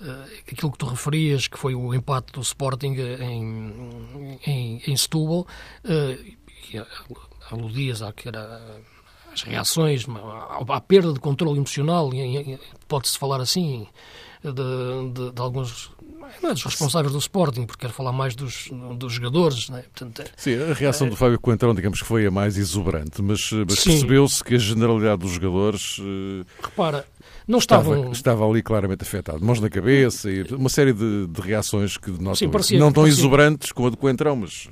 uh, 0.00 0.24
aquilo 0.50 0.72
que 0.72 0.78
tu 0.78 0.86
referias, 0.86 1.48
que 1.48 1.58
foi 1.58 1.74
o 1.74 1.94
empate 1.94 2.32
do 2.32 2.40
Sporting 2.40 2.94
em, 3.20 4.38
em, 4.46 4.82
em 4.86 4.96
Setúbal, 4.96 5.46
uh, 5.84 6.36
e 6.72 6.82
aludias 7.50 8.02
à 8.02 8.12
que 8.12 8.28
era 8.28 8.80
as 9.32 9.42
reações, 9.42 10.06
à, 10.68 10.80
perda 10.80 11.12
de 11.12 11.20
controle 11.20 11.58
emocional, 11.58 12.10
pode-se 12.88 13.18
falar 13.18 13.40
assim, 13.40 13.86
de, 14.42 15.12
de, 15.12 15.32
de 15.32 15.40
alguns 15.40 15.90
não 16.42 16.50
é 16.50 16.54
dos 16.54 16.64
responsáveis 16.64 17.12
do 17.12 17.18
Sporting, 17.18 17.66
porque 17.66 17.82
quero 17.82 17.92
falar 17.92 18.12
mais 18.12 18.34
dos, 18.34 18.68
dos 18.96 19.12
jogadores. 19.12 19.68
Né? 19.68 19.82
Portanto, 19.82 20.22
é, 20.22 20.26
Sim, 20.36 20.70
a 20.70 20.74
reação 20.74 21.06
é, 21.06 21.10
do 21.10 21.16
Fábio 21.16 21.38
Coentrão, 21.38 21.74
digamos 21.74 22.00
que 22.00 22.06
foi 22.06 22.26
a 22.26 22.30
mais 22.30 22.56
exuberante, 22.56 23.22
mas, 23.22 23.50
mas 23.52 23.84
percebeu-se 23.84 24.42
que 24.42 24.54
a 24.54 24.58
generalidade 24.58 25.22
dos 25.22 25.32
jogadores. 25.32 25.98
Repara, 26.62 27.06
não 27.46 27.58
estavam... 27.58 27.94
Estava, 27.94 28.12
estava, 28.12 28.48
ali 28.48 28.62
claramente 28.62 29.02
afetado. 29.02 29.44
Mãos 29.44 29.60
na 29.60 29.68
cabeça 29.68 30.30
e 30.30 30.42
uma 30.54 30.68
série 30.68 30.92
de, 30.92 31.26
de 31.26 31.40
reações 31.40 31.96
que 31.96 32.10
nós 32.10 32.40
não 32.40 32.92
tão 32.92 33.02
parecia. 33.02 33.20
exuberantes 33.20 33.72
como 33.72 33.88
a 33.88 33.90
do 33.90 33.96
Coentrão, 33.96 34.36
mas 34.36 34.68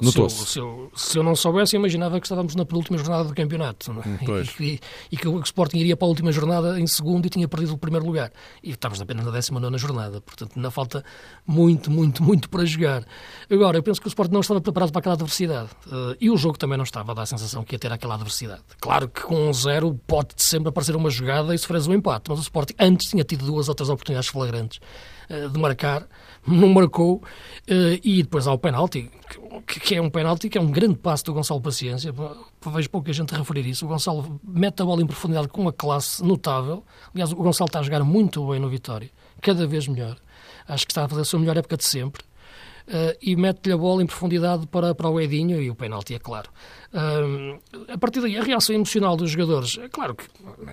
Notou-se. 0.00 0.46
Se, 0.46 0.58
eu, 0.58 0.90
se 0.94 1.18
eu 1.18 1.22
não 1.22 1.34
soubesse, 1.34 1.76
imaginava 1.76 2.20
que 2.20 2.26
estávamos 2.26 2.54
na 2.54 2.64
penúltima 2.64 2.98
jornada 2.98 3.24
do 3.24 3.34
campeonato. 3.34 3.92
É? 3.92 4.62
E, 4.62 4.64
e, 4.64 4.80
e, 5.12 5.16
que 5.16 5.28
o 5.28 5.40
Sporting 5.40 5.78
iria 5.78 5.96
para 5.96 6.06
a 6.06 6.08
última 6.08 6.32
jornada 6.32 6.78
em 6.80 6.86
segundo 6.86 7.26
e 7.26 7.30
tinha 7.30 7.48
perdido 7.48 7.74
o 7.74 7.78
primeiro 7.78 8.06
lugar. 8.06 8.32
E 8.62 8.70
estávamos 8.70 9.00
apenas 9.00 9.24
na 9.24 9.30
19 9.30 9.78
jornada. 9.78 10.20
Portanto, 10.20 10.52
ainda 10.56 10.70
falta 10.70 11.04
muito, 11.46 11.90
muito, 11.90 12.22
muito 12.22 12.48
para 12.48 12.64
jogar. 12.64 13.04
Agora, 13.50 13.78
eu 13.78 13.82
penso 13.82 14.00
que 14.00 14.06
o 14.06 14.08
Sporting 14.08 14.32
não 14.32 14.40
estava 14.40 14.60
preparado 14.60 14.92
para 14.92 15.00
aquela 15.00 15.14
adversidade. 15.14 15.70
Uh, 15.86 16.16
e 16.20 16.30
o 16.30 16.36
jogo 16.36 16.58
também 16.58 16.76
não 16.76 16.84
estava 16.84 17.12
a 17.12 17.14
dar 17.14 17.22
a 17.22 17.26
sensação 17.26 17.64
que 17.64 17.74
ia 17.74 17.78
ter 17.78 17.92
aquela 17.92 18.14
adversidade. 18.14 18.62
Claro 18.80 19.08
que 19.08 19.22
com 19.22 19.48
um 19.48 19.52
zero 19.52 19.98
pode 20.06 20.34
sempre 20.36 20.68
aparecer 20.68 20.96
uma 20.96 21.10
jogada 21.10 21.54
e 21.54 21.58
sofrer 21.58 21.76
um 21.88 21.94
empate. 21.94 22.28
Mas 22.28 22.38
o 22.38 22.42
Sporting 22.42 22.74
antes 22.78 23.10
tinha 23.10 23.24
tido 23.24 23.44
duas 23.44 23.68
outras 23.68 23.88
oportunidades 23.88 24.28
flagrantes 24.28 24.80
de 25.28 25.58
marcar 25.58 26.06
não 26.46 26.68
marcou, 26.68 27.22
eh, 27.66 28.00
e 28.02 28.22
depois 28.22 28.46
há 28.46 28.52
o 28.52 28.58
penalti, 28.58 29.10
que 29.66 29.96
é 29.96 30.00
um 30.00 30.08
penalti 30.08 30.48
que 30.48 30.56
é 30.56 30.60
um 30.60 30.70
grande 30.70 30.94
passo 30.94 31.24
do 31.24 31.34
Gonçalo 31.34 31.60
Paciência, 31.60 32.14
vejo 32.72 32.90
pouca 32.90 33.12
gente 33.12 33.34
referir 33.34 33.66
isso, 33.66 33.84
o 33.84 33.88
Gonçalo 33.88 34.40
mete 34.44 34.80
a 34.80 34.84
bola 34.84 35.02
em 35.02 35.06
profundidade 35.06 35.48
com 35.48 35.62
uma 35.62 35.72
classe 35.72 36.22
notável, 36.22 36.84
aliás 37.12 37.32
o 37.32 37.36
Gonçalo 37.36 37.68
está 37.68 37.80
a 37.80 37.82
jogar 37.82 38.04
muito 38.04 38.46
bem 38.48 38.60
no 38.60 38.68
Vitória, 38.68 39.10
cada 39.42 39.66
vez 39.66 39.88
melhor, 39.88 40.16
acho 40.68 40.86
que 40.86 40.92
está 40.92 41.04
a 41.04 41.08
fazer 41.08 41.22
a 41.22 41.24
sua 41.24 41.40
melhor 41.40 41.56
época 41.56 41.76
de 41.76 41.84
sempre, 41.84 42.22
uh, 42.88 43.16
e 43.20 43.36
mete-lhe 43.36 43.72
a 43.72 43.76
bola 43.76 44.02
em 44.02 44.06
profundidade 44.06 44.66
para, 44.66 44.94
para 44.94 45.08
o 45.08 45.20
Edinho 45.20 45.60
e 45.60 45.70
o 45.70 45.74
penalti, 45.74 46.14
é 46.14 46.18
claro. 46.18 46.50
Uh, 46.92 47.60
a 47.88 47.98
partir 47.98 48.20
daí, 48.20 48.36
a 48.38 48.42
reação 48.42 48.74
emocional 48.74 49.16
dos 49.16 49.30
jogadores, 49.30 49.78
é 49.78 49.88
claro 49.88 50.14
que 50.14 50.24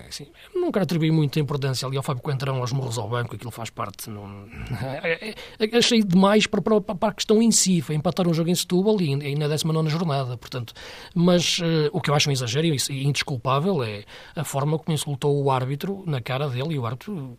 assim, 0.08 0.26
não 0.54 0.70
quero 0.70 0.84
atribuir 0.84 1.10
muita 1.10 1.40
importância 1.40 1.86
ali 1.86 1.96
ao 1.96 2.02
Fábio 2.02 2.22
Coentrão, 2.22 2.56
aos 2.56 2.72
morros 2.72 2.98
ao 2.98 3.08
banco, 3.08 3.34
aquilo 3.34 3.50
faz 3.50 3.70
parte. 3.70 4.08
Não, 4.08 4.46
é, 5.02 5.34
é, 5.58 5.76
achei 5.76 6.02
demais 6.02 6.46
para, 6.46 6.62
para, 6.62 6.80
para, 6.80 7.08
a 7.08 7.14
questão 7.14 7.42
em 7.42 7.50
si, 7.50 7.80
foi 7.80 7.94
empatar 7.94 8.28
um 8.28 8.34
jogo 8.34 8.48
em 8.48 8.54
Setúbal 8.54 9.00
e, 9.00 9.12
e 9.12 9.34
na 9.34 9.48
19 9.48 9.88
jornada, 9.88 10.36
portanto. 10.36 10.72
Mas 11.14 11.58
uh, 11.58 11.90
o 11.92 12.00
que 12.00 12.10
eu 12.10 12.14
acho 12.14 12.28
um 12.28 12.32
exagero 12.32 12.66
e 12.66 13.04
indesculpável 13.04 13.82
é 13.82 14.04
a 14.34 14.44
forma 14.44 14.78
como 14.78 14.94
insultou 14.94 15.42
o 15.42 15.50
árbitro 15.50 16.04
na 16.06 16.20
cara 16.20 16.48
dele 16.48 16.74
e 16.74 16.78
o 16.78 16.86
árbitro 16.86 17.36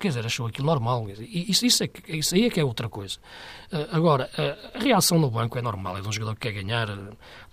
quer 0.00 0.08
dizer, 0.08 0.26
achou 0.26 0.46
aquilo 0.46 0.66
normal. 0.66 1.08
Isso, 1.10 1.64
isso, 1.64 1.84
é, 1.84 1.90
isso 2.08 2.34
aí 2.34 2.46
é 2.46 2.50
que 2.50 2.58
é 2.58 2.64
outra 2.64 2.88
coisa. 2.88 3.18
Uh, 3.72 3.86
agora, 3.92 4.28
a 4.74 4.78
reação 4.78 5.18
no 5.18 5.30
banco 5.30 5.56
é 5.58 5.62
normal, 5.62 5.98
é 5.98 6.00
de 6.00 6.08
um 6.08 6.12
jogador 6.12 6.34
que 6.34 6.50
quer 6.50 6.62
ganhar. 6.62 6.88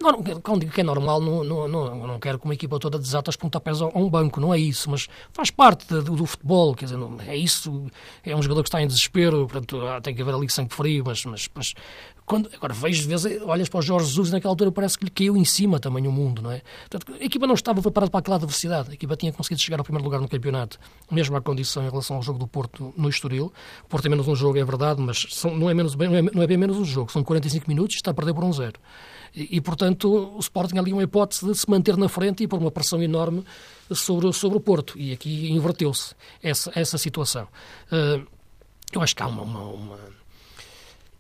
Não, 0.02 0.24
quando 0.42 0.62
digo 0.62 0.72
que 0.72 0.82
é 0.82 0.84
normal, 0.84 1.22
não, 1.22 1.44
não, 1.44 1.68
não, 1.68 2.08
não 2.08 2.20
quero 2.20 2.40
que 2.40 2.46
uma 2.46 2.54
equipa 2.54 2.80
toda 2.80 2.98
desata 2.98 3.30
as 3.30 3.36
pontapés 3.36 3.82
a 3.82 3.88
um 3.88 4.10
banco, 4.10 4.40
não 4.40 4.54
é 4.54 4.60
isso, 4.60 4.90
mas 4.90 5.08
faz 5.32 5.52
parte 5.52 5.86
de, 5.88 6.02
do, 6.02 6.16
do, 6.16 6.26
futebol, 6.26 6.74
quer 6.74 6.86
dizer, 6.86 6.98
não, 6.98 7.18
é 7.28 7.36
isso, 7.36 7.86
é 8.24 8.36
um 8.36 8.42
jogador 8.42 8.64
que 8.64 8.70
está 8.70 8.82
em 8.82 8.88
desespero, 8.88 9.48
portanto, 9.48 9.80
tem 10.02 10.16
que 10.16 10.22
haver 10.22 10.34
ali 10.34 10.50
sangue 10.50 10.74
frio, 10.74 11.04
mas, 11.06 11.26
mas, 11.26 11.50
mas 11.54 11.74
quando, 12.28 12.50
agora, 12.54 12.74
vejo 12.74 13.08
vezes, 13.08 13.42
olhas 13.44 13.70
para 13.70 13.78
o 13.80 13.82
Jorge 13.82 14.08
Jesus 14.10 14.32
naquela 14.32 14.52
altura 14.52 14.70
parece 14.70 14.98
que 14.98 15.06
lhe 15.06 15.10
caiu 15.10 15.38
em 15.38 15.46
cima 15.46 15.80
também 15.80 16.06
o 16.08 16.12
mundo, 16.12 16.42
não 16.42 16.52
é? 16.52 16.62
Portanto, 16.90 17.18
a 17.18 17.24
equipa 17.24 17.48
não 17.48 17.56
estava 17.56 17.82
preparada 17.82 18.12
para 18.12 18.20
aquela 18.20 18.36
adversidade. 18.36 18.92
A 18.92 18.94
equipa 18.94 19.16
tinha 19.16 19.32
conseguido 19.32 19.62
chegar 19.62 19.80
ao 19.80 19.86
primeiro 19.86 20.04
lugar 20.04 20.20
no 20.20 20.28
campeonato, 20.28 20.78
mesmo 21.10 21.38
à 21.38 21.42
condição 21.42 21.88
em 21.88 21.90
relação 21.90 22.18
ao 22.18 22.22
jogo 22.22 22.38
do 22.38 22.46
Porto 22.46 22.94
no 22.98 23.08
Estoril. 23.08 23.54
O 23.86 23.88
Porto 23.88 24.08
é 24.08 24.10
menos 24.10 24.28
um 24.28 24.36
jogo, 24.36 24.58
é 24.58 24.66
verdade, 24.66 25.02
mas 25.02 25.26
são, 25.30 25.56
não, 25.56 25.70
é 25.70 25.74
menos, 25.74 25.96
não, 25.96 26.14
é, 26.14 26.22
não 26.22 26.44
é 26.44 26.48
bem 26.48 26.58
menos 26.58 26.76
um 26.76 26.84
jogo. 26.84 27.10
São 27.14 27.24
45 27.24 27.66
minutos 27.66 27.96
e 27.96 28.00
está 28.00 28.12
a 28.12 28.14
perder 28.14 28.34
por 28.34 28.44
um 28.44 28.52
zero. 28.52 28.78
E, 29.34 29.56
e, 29.56 29.62
portanto, 29.62 30.36
o 30.36 30.40
Sporting 30.40 30.80
ali 30.80 30.92
uma 30.92 31.04
hipótese 31.04 31.46
de 31.46 31.56
se 31.56 31.70
manter 31.70 31.96
na 31.96 32.10
frente 32.10 32.44
e 32.44 32.48
pôr 32.48 32.60
uma 32.60 32.72
pressão 32.72 33.02
enorme 33.02 33.42
sobre, 33.90 34.34
sobre 34.34 34.58
o 34.58 34.60
Porto. 34.60 35.00
E 35.00 35.14
aqui 35.14 35.50
inverteu-se 35.50 36.14
essa, 36.44 36.74
essa 36.76 36.98
situação. 36.98 37.48
Uh, 37.90 38.28
eu 38.92 39.02
acho 39.02 39.16
que 39.16 39.24
há 39.24 39.28
uma, 39.28 39.44
uma, 39.44 39.62
uma 39.62 40.18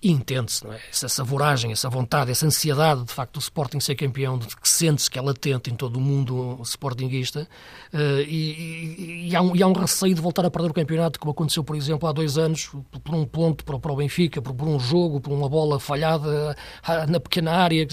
entende-se, 0.02 0.64
não 0.64 0.74
é? 0.74 0.80
Essa, 0.92 1.24
voragem, 1.24 1.72
essa 1.72 1.90
vontade, 1.90 2.30
essa 2.30 2.46
ansiedade, 2.46 3.04
de 3.04 3.12
facto, 3.12 3.34
do 3.34 3.40
Sporting 3.40 3.80
ser 3.80 3.96
campeão, 3.96 4.38
de 4.38 4.48
que 4.48 4.70
sente-se 4.70 5.10
que 5.10 5.18
é 5.18 5.22
latente 5.22 5.72
em 5.72 5.76
todo 5.76 5.98
o 5.98 6.02
mundo 6.02 6.60
sportinguista, 6.64 7.48
uh, 7.94 8.22
e, 8.22 8.26
e, 8.28 9.30
e, 9.30 9.36
há 9.36 9.42
um, 9.42 9.56
e, 9.56 9.64
há 9.64 9.68
um, 9.68 9.74
receio 9.74 10.14
de 10.14 10.22
voltar 10.22 10.46
a 10.46 10.52
perder 10.52 10.70
o 10.70 10.74
campeonato, 10.74 11.20
como 11.20 11.32
aconteceu, 11.32 11.64
por 11.64 11.76
exemplo, 11.76 12.08
há 12.08 12.12
dois 12.12 12.38
anos, 12.38 12.70
por 13.04 13.16
um 13.16 13.26
ponto 13.26 13.66
para, 13.66 13.80
para 13.80 13.92
o 13.92 13.96
Benfica, 13.96 14.42
por, 14.42 14.54
por, 14.54 14.68
um 14.68 14.80
jogo, 14.80 15.20
por 15.20 15.34
uma 15.34 15.50
bola 15.50 15.80
falhada 15.80 16.56
uh, 16.88 17.12
na 17.12 17.20
pequena 17.20 17.54
área. 17.54 17.88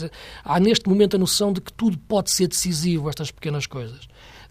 Há 0.44 0.60
neste 0.60 0.88
momento 0.88 1.16
a 1.16 1.18
noção 1.18 1.52
de 1.52 1.60
que 1.60 1.72
tudo 1.72 1.98
pode 1.98 2.30
ser 2.30 2.48
decisivo, 2.48 3.08
estas 3.08 3.30
pequenas 3.30 3.66
coisas. 3.66 4.04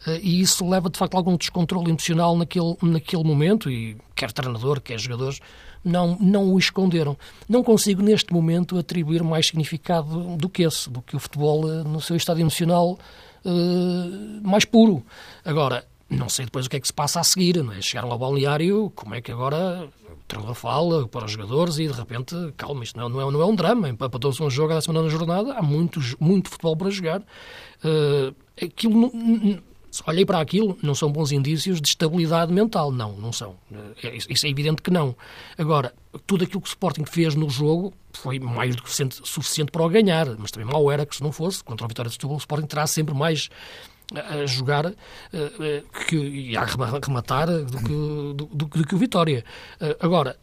Uh, 0.08 0.20
e 0.22 0.42
isso 0.42 0.68
leva, 0.68 0.90
de 0.90 0.98
facto, 0.98 1.14
a 1.14 1.18
algum 1.18 1.38
descontrole 1.38 1.90
emocional 1.90 2.36
naquele, 2.36 2.76
naquele 2.82 3.24
momento, 3.24 3.70
e 3.70 3.96
quer 4.16 4.32
treinador, 4.32 4.82
quer 4.82 5.00
jogadores, 5.00 5.40
não, 5.84 6.18
não 6.20 6.54
o 6.54 6.58
esconderam. 6.58 7.18
Não 7.48 7.64
consigo, 7.64 8.02
neste 8.02 8.34
momento, 8.34 8.78
atribuir 8.78 9.24
mais 9.24 9.48
significado 9.48 10.38
do 10.38 10.50
que 10.50 10.64
esse, 10.64 10.90
do 10.90 11.02
que 11.02 11.16
o 11.16 11.20
futebol 11.20 11.70
eh, 11.70 11.84
no 11.84 12.00
seu 12.00 12.16
estado 12.16 12.40
emocional 12.40 12.98
uh, 13.46 14.48
mais 14.48 14.66
puro. 14.66 15.04
Agora, 15.44 15.86
não 16.10 16.30
sei 16.30 16.46
depois 16.46 16.66
o 16.66 16.70
que 16.70 16.78
é 16.78 16.80
que 16.80 16.88
se 16.88 16.94
passa 16.94 17.20
a 17.20 17.24
seguir, 17.24 17.64
não 17.64 17.74
é? 17.74 17.82
Chegaram 17.82 18.12
ao 18.12 18.18
balneário, 18.18 18.92
como 18.96 19.16
é 19.16 19.22
que 19.22 19.32
agora 19.32 19.90
o 20.10 20.18
treinador 20.28 20.56
fala 20.56 21.08
para 21.08 21.26
os 21.26 21.32
jogadores 21.32 21.78
e 21.80 21.88
de 21.88 21.94
repente, 21.94 22.36
calma, 22.56 22.84
isto 22.84 23.00
não, 23.00 23.10
não, 23.10 23.28
é, 23.28 23.32
não 23.32 23.42
é 23.42 23.46
um 23.46 23.56
drama, 23.56 23.90
empatou-se 23.90 24.42
um 24.42 24.50
jogo 24.50 24.74
à 24.74 24.82
semana 24.82 25.04
na 25.04 25.10
jornada, 25.10 25.54
há 25.54 25.62
muito, 25.62 26.00
muito 26.20 26.50
futebol 26.50 26.78
para 26.78 26.90
jogar. 26.90 27.22
Uh, 27.84 28.34
aquilo 28.62 29.12
olhei 30.08 30.26
para 30.26 30.40
aquilo, 30.40 30.78
não 30.82 30.96
são 30.96 31.12
bons 31.12 31.32
indícios 31.32 31.80
de 31.80 31.88
estabilidade 31.88 32.52
mental. 32.52 32.92
Não, 32.92 33.14
não 33.14 33.32
são. 33.32 33.56
É, 34.02 34.16
isso 34.16 34.46
é 34.46 34.50
evidente 34.50 34.82
que 34.82 34.90
não. 34.90 35.16
Agora, 35.58 35.94
tudo 36.26 36.44
aquilo 36.44 36.62
que 36.62 36.68
o 36.68 36.70
Sporting 36.70 37.06
fez 37.06 37.36
no 37.36 37.50
jogo 37.50 37.94
foi 38.12 38.40
mais 38.40 38.76
do 38.76 38.84
que 38.84 38.92
suficiente 39.24 39.72
para 39.72 39.84
o 39.84 39.90
ganhar, 39.90 40.28
mas 40.38 40.52
também 40.52 40.70
mal 40.72 40.92
era 40.92 41.06
que 41.06 41.16
se 41.16 41.24
não 41.24 41.32
fosse, 41.32 41.64
contra 41.64 41.86
a 41.86 41.88
Vitória 41.88 42.10
de 42.10 42.14
Setúbal, 42.14 42.36
o 42.36 42.40
Sporting 42.40 42.68
terá 42.68 42.88
sempre 42.88 43.14
mais 43.14 43.50
a 44.14 44.46
jogar 44.46 44.86
uh, 44.88 44.94
que, 46.08 46.16
e 46.16 46.58
a 46.58 46.66
rematar 46.66 47.48
do 47.48 47.78
que, 47.78 47.88
do, 47.88 48.34
do, 48.34 48.66
do 48.66 48.88
que 48.88 48.96
o 48.96 48.98
Vitória. 48.98 49.44
Uh, 49.80 49.96
agora, 50.00 50.38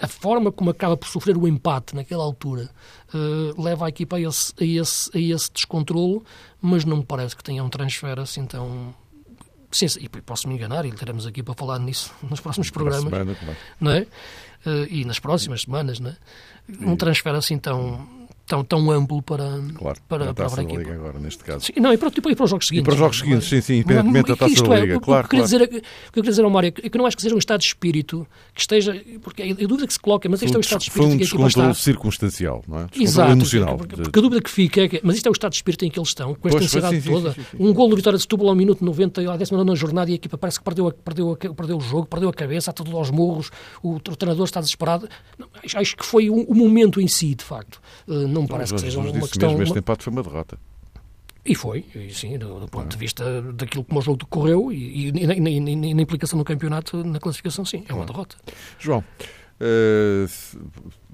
a 0.00 0.06
forma 0.06 0.52
como 0.52 0.70
acaba 0.70 0.96
por 0.96 1.08
sofrer 1.08 1.36
o 1.36 1.48
empate 1.48 1.94
naquela 1.94 2.22
altura 2.22 2.70
uh, 3.14 3.60
leva 3.62 3.86
a 3.86 3.88
equipa 3.88 4.16
a 4.16 4.20
esse, 4.20 4.52
a, 4.60 4.64
esse, 4.64 5.10
a 5.16 5.20
esse 5.20 5.50
descontrolo, 5.52 6.24
mas 6.60 6.84
não 6.84 6.98
me 6.98 7.04
parece 7.04 7.34
que 7.34 7.42
tenha 7.42 7.64
um 7.64 7.68
transfer 7.68 8.18
assim 8.18 8.44
tão. 8.46 8.94
Sim, 9.70 9.86
e 10.00 10.08
posso 10.08 10.48
me 10.48 10.54
enganar, 10.54 10.86
e 10.86 10.92
teremos 10.92 11.26
aqui 11.26 11.42
para 11.42 11.54
falar 11.54 11.78
nisso 11.78 12.12
nos 12.28 12.40
próximos 12.40 12.70
programas. 12.70 13.04
Semana, 13.04 13.34
claro. 13.34 13.56
não 13.80 13.90
é? 13.90 14.00
Uh, 14.64 14.86
e 14.88 15.04
nas 15.04 15.18
próximas 15.18 15.62
semanas, 15.62 15.98
não 15.98 16.10
é? 16.10 16.16
Um 16.80 16.96
transfer 16.96 17.34
assim 17.34 17.58
tão 17.58 18.25
tão, 18.46 18.64
tão 18.64 18.90
amplo 18.90 19.20
para, 19.20 19.60
claro, 19.74 19.98
para, 20.08 20.32
para 20.32 20.46
a 20.46 20.62
Liga 20.62 20.92
agora, 20.94 21.18
neste 21.18 21.42
caso. 21.42 21.66
Sim, 21.66 21.80
não, 21.80 21.92
e 21.92 21.98
para, 21.98 22.08
e 22.08 22.34
para 22.34 22.44
os 22.44 22.50
jogos 22.50 22.66
seguintes. 22.66 22.82
E 22.82 22.84
para 22.84 22.92
os 22.94 22.98
jogos 22.98 23.18
seguintes, 23.18 23.48
sim, 23.48 23.60
sim, 23.60 23.74
independentemente 23.76 24.28
da 24.28 24.36
Taça 24.36 24.62
da 24.62 24.76
é, 24.76 24.80
Liga, 24.80 24.96
o, 24.96 25.00
claro. 25.00 25.26
O 25.26 25.28
que, 25.28 25.36
claro. 25.36 25.44
Dizer, 25.44 25.62
o 25.62 25.68
que 25.68 25.76
eu 25.76 25.82
queria 26.12 26.30
dizer 26.30 26.44
ao 26.44 26.50
Mário 26.50 26.68
é 26.68 26.70
que 26.70 26.96
eu 26.96 26.98
não 26.98 27.06
acho 27.06 27.16
que 27.16 27.22
seja 27.22 27.34
um 27.34 27.38
estado 27.38 27.60
de 27.60 27.66
espírito 27.66 28.26
que 28.54 28.60
esteja, 28.60 29.00
porque 29.22 29.42
a 29.42 29.66
dúvida 29.66 29.86
que 29.86 29.92
se 29.92 30.00
coloca, 30.00 30.28
mas 30.28 30.42
isto 30.42 30.54
é 30.54 30.58
o 30.58 30.60
estado 30.60 30.80
de 30.80 30.88
espírito 30.88 31.12
um 31.12 31.38
que 31.38 31.42
a 31.42 31.46
está... 31.46 31.74
circunstancial, 31.74 32.64
não 32.68 32.80
é? 32.80 32.86
Exato, 32.96 33.32
emocional. 33.32 33.76
Porque, 33.76 33.96
porque, 33.96 34.18
a 34.18 34.22
dúvida 34.22 34.42
que 34.42 34.50
fica 34.50 34.82
é 34.82 34.88
que, 34.88 35.00
mas 35.02 35.16
isto 35.16 35.26
é 35.26 35.30
o 35.30 35.32
estado 35.32 35.50
de 35.50 35.56
espírito 35.56 35.84
em 35.84 35.90
que 35.90 35.98
eles 35.98 36.08
estão, 36.08 36.34
com 36.34 36.48
esta 36.48 36.58
pois, 36.58 36.64
ansiedade 36.64 37.00
sim, 37.00 37.10
toda. 37.10 37.32
Sim, 37.32 37.42
sim, 37.50 37.56
um 37.58 37.72
gol 37.72 37.88
do 37.88 37.96
Vitória 37.96 38.16
de 38.16 38.22
Setúbal 38.22 38.48
ao 38.48 38.54
minuto 38.54 38.84
90, 38.84 39.32
à 39.32 39.36
19 39.36 39.76
jornada, 39.76 40.10
e 40.10 40.14
a 40.14 40.16
equipa 40.16 40.38
parece 40.38 40.58
que 40.58 40.64
perdeu, 40.64 40.90
perdeu, 40.92 41.36
perdeu 41.36 41.76
o 41.76 41.80
jogo, 41.80 42.06
perdeu 42.06 42.28
a 42.28 42.32
cabeça, 42.32 42.70
está 42.70 42.72
tudo 42.72 42.96
aos 42.96 43.10
morros, 43.10 43.50
o, 43.82 43.98
treinador 44.00 44.44
está 44.44 44.60
desesperado. 44.60 45.08
Acho 45.74 45.96
que 45.96 46.04
foi 46.04 46.30
o, 46.30 46.42
o, 46.42 46.54
momento 46.54 47.00
em 47.00 47.08
si, 47.08 47.34
de 47.34 47.44
facto. 47.44 47.80
Uh, 48.36 48.40
não 48.40 48.42
me 48.42 48.48
parece 48.48 48.74
que 48.74 48.80
seja 48.80 49.00
uma 49.00 49.12
questão 49.12 49.62
empate 49.62 50.04
foi 50.04 50.12
uma 50.12 50.22
derrota. 50.22 50.58
E 51.46 51.54
foi, 51.54 51.84
e 51.94 52.12
sim, 52.12 52.36
do, 52.36 52.58
do 52.58 52.68
ponto 52.68 52.88
de 52.88 52.96
vista 52.96 53.40
daquilo 53.52 53.84
como 53.84 54.00
o 54.00 54.02
jogo 54.02 54.18
decorreu 54.18 54.72
e, 54.72 55.10
e, 55.10 55.12
e, 55.12 55.58
e, 55.58 55.94
na 55.94 56.02
implicação 56.02 56.36
no 56.36 56.44
campeonato, 56.44 57.04
na 57.04 57.20
classificação, 57.20 57.64
sim, 57.64 57.84
é 57.88 57.94
uma 57.94 58.04
derrota. 58.04 58.36
João, 58.80 59.04
uh, 59.60 60.26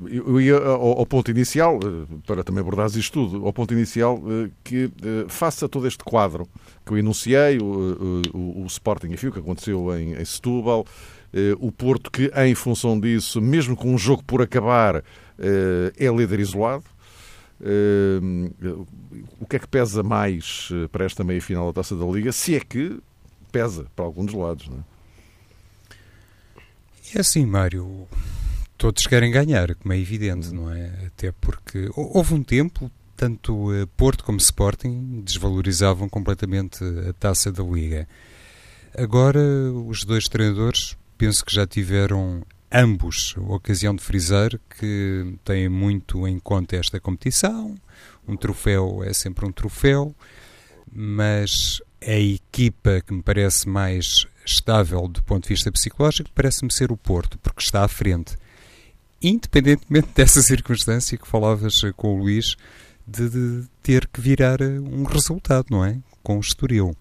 eu 0.09 0.41
ia 0.41 0.57
ao, 0.57 1.01
ao, 1.01 1.05
ponto 1.05 1.31
inicial, 1.31 1.77
uh, 1.77 2.07
para 2.27 2.43
também 2.43 2.63
abordar 2.63 2.87
isto 2.87 3.29
tudo, 3.29 3.45
ao 3.45 3.53
ponto 3.53 3.75
inicial, 3.75 4.17
uh, 4.17 4.51
que 4.65 4.91
faça 5.29 5.69
todo 5.69 5.87
este 5.87 6.03
quadro 6.03 6.49
que 6.87 6.95
eu 6.95 6.99
enunciei, 6.99 7.59
o, 7.59 8.23
o, 8.33 8.63
o 8.63 8.67
Sporting 8.67 9.09
enfim, 9.09 9.27
o 9.27 9.33
que 9.33 9.39
aconteceu 9.39 9.95
em, 9.99 10.15
em 10.15 10.25
Setúbal, 10.25 10.87
o 11.59 11.71
Porto 11.73 12.11
que, 12.11 12.31
em 12.37 12.55
função 12.55 12.99
disso, 12.99 13.41
mesmo 13.41 13.77
com 13.77 13.95
um 13.95 13.99
jogo 13.99 14.23
por 14.25 14.43
acabar, 14.43 15.03
é 15.39 16.07
líder 16.09 16.41
isolado, 16.41 16.85
Uh, 16.85 16.92
o 19.41 19.47
que 19.47 19.57
é 19.57 19.59
que 19.59 19.69
pesa 19.69 20.03
mais 20.03 20.69
eh, 20.73 20.89
para 20.89 21.05
esta 21.05 21.23
meia-final 21.23 21.67
da 21.69 21.75
Taça 21.75 21.95
da 21.95 22.05
Liga, 22.05 22.33
se 22.33 22.57
é 22.57 22.61
que 22.61 22.99
pesa 23.53 23.87
para 23.95 24.05
algum 24.05 24.25
dos 24.25 24.35
lados, 24.35 24.69
não 24.69 24.79
é? 24.79 24.93
É 27.15 27.21
assim, 27.21 27.45
Mário, 27.45 28.09
todos 28.77 29.07
querem 29.07 29.31
ganhar, 29.31 29.75
como 29.75 29.93
é 29.93 29.99
evidente, 29.99 30.53
não 30.53 30.73
é? 30.73 31.07
Até 31.07 31.31
porque 31.31 31.91
houve 31.95 32.35
um 32.35 32.43
tempo, 32.43 32.91
tanto 33.17 33.73
eh, 33.73 33.87
Porto 33.97 34.25
como 34.25 34.39
Sporting 34.39 35.23
desvalorizavam 35.25 36.09
completamente 36.09 36.83
a 37.09 37.13
Taça 37.13 37.53
da 37.53 37.63
Liga. 37.63 38.09
Agora, 38.97 39.41
os 39.87 40.05
dois 40.05 40.25
treinadores 40.25 40.97
penso 41.17 41.45
que 41.45 41.55
já 41.55 41.67
tiveram 41.67 42.43
ambos 42.73 43.35
a 43.37 43.55
ocasião 43.55 43.95
de 43.95 44.03
frisar 44.03 44.51
que 44.79 45.37
têm 45.45 45.69
muito 45.69 46.27
em 46.27 46.39
conta 46.39 46.77
esta 46.77 46.99
competição. 46.99 47.77
Um 48.27 48.37
troféu 48.37 49.03
é 49.05 49.13
sempre 49.13 49.45
um 49.47 49.53
troféu, 49.53 50.15
mas 50.91 51.83
a 52.01 52.19
equipa 52.19 53.01
que 53.01 53.13
me 53.13 53.23
parece 53.23 53.69
mais 53.69 54.27
estável 54.45 55.07
do 55.07 55.23
ponto 55.23 55.45
de 55.45 55.51
vista 55.51 55.71
psicológico 55.71 56.31
parece-me 56.35 56.73
ser 56.73 56.91
o 56.91 56.97
Porto, 56.97 57.39
porque 57.39 57.63
está 57.63 57.85
à 57.85 57.89
frente. 57.89 58.37
Independentemente 59.21 60.09
dessa 60.17 60.43
circunstância 60.43 61.19
que 61.19 61.29
falavas 61.29 61.81
com 61.97 62.15
o 62.15 62.19
Luís, 62.19 62.57
de, 63.07 63.29
de 63.29 63.69
ter 63.83 64.07
que 64.07 64.21
virar 64.21 64.63
um 64.63 65.05
resultado, 65.05 65.67
não 65.71 65.85
é? 65.85 65.99
Com 66.23 66.37
o 66.37 66.41
Estoril. 66.41 66.97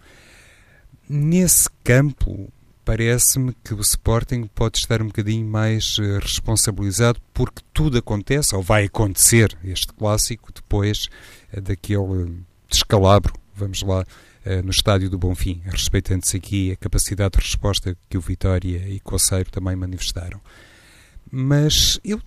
Nesse 1.08 1.70
campo, 1.84 2.52
parece-me 2.84 3.54
que 3.64 3.74
o 3.74 3.82
Sporting 3.82 4.50
pode 4.54 4.78
estar 4.78 5.02
um 5.02 5.08
bocadinho 5.08 5.46
mais 5.48 5.98
uh, 5.98 6.20
responsabilizado 6.20 7.20
porque 7.34 7.62
tudo 7.74 7.98
acontece, 7.98 8.56
ou 8.56 8.62
vai 8.62 8.86
acontecer, 8.86 9.58
este 9.64 9.94
clássico, 9.94 10.52
depois 10.54 11.08
uh, 11.54 11.62
daquele 11.62 12.44
descalabro, 12.70 13.34
vamos 13.56 13.82
lá, 13.82 14.02
uh, 14.02 14.64
no 14.64 14.72
estádio 14.72 15.10
do 15.10 15.18
Bonfim, 15.18 15.62
respeitando-se 15.66 16.38
aqui 16.38 16.72
a 16.72 16.76
capacidade 16.76 17.38
de 17.38 17.46
resposta 17.46 17.98
que 18.10 18.18
o 18.18 18.22
Vitória 18.22 18.88
e 18.90 19.00
Coceiro 19.00 19.50
também 19.52 19.76
manifestaram. 19.76 20.42
Mas 21.32 22.00
eu 22.04 22.22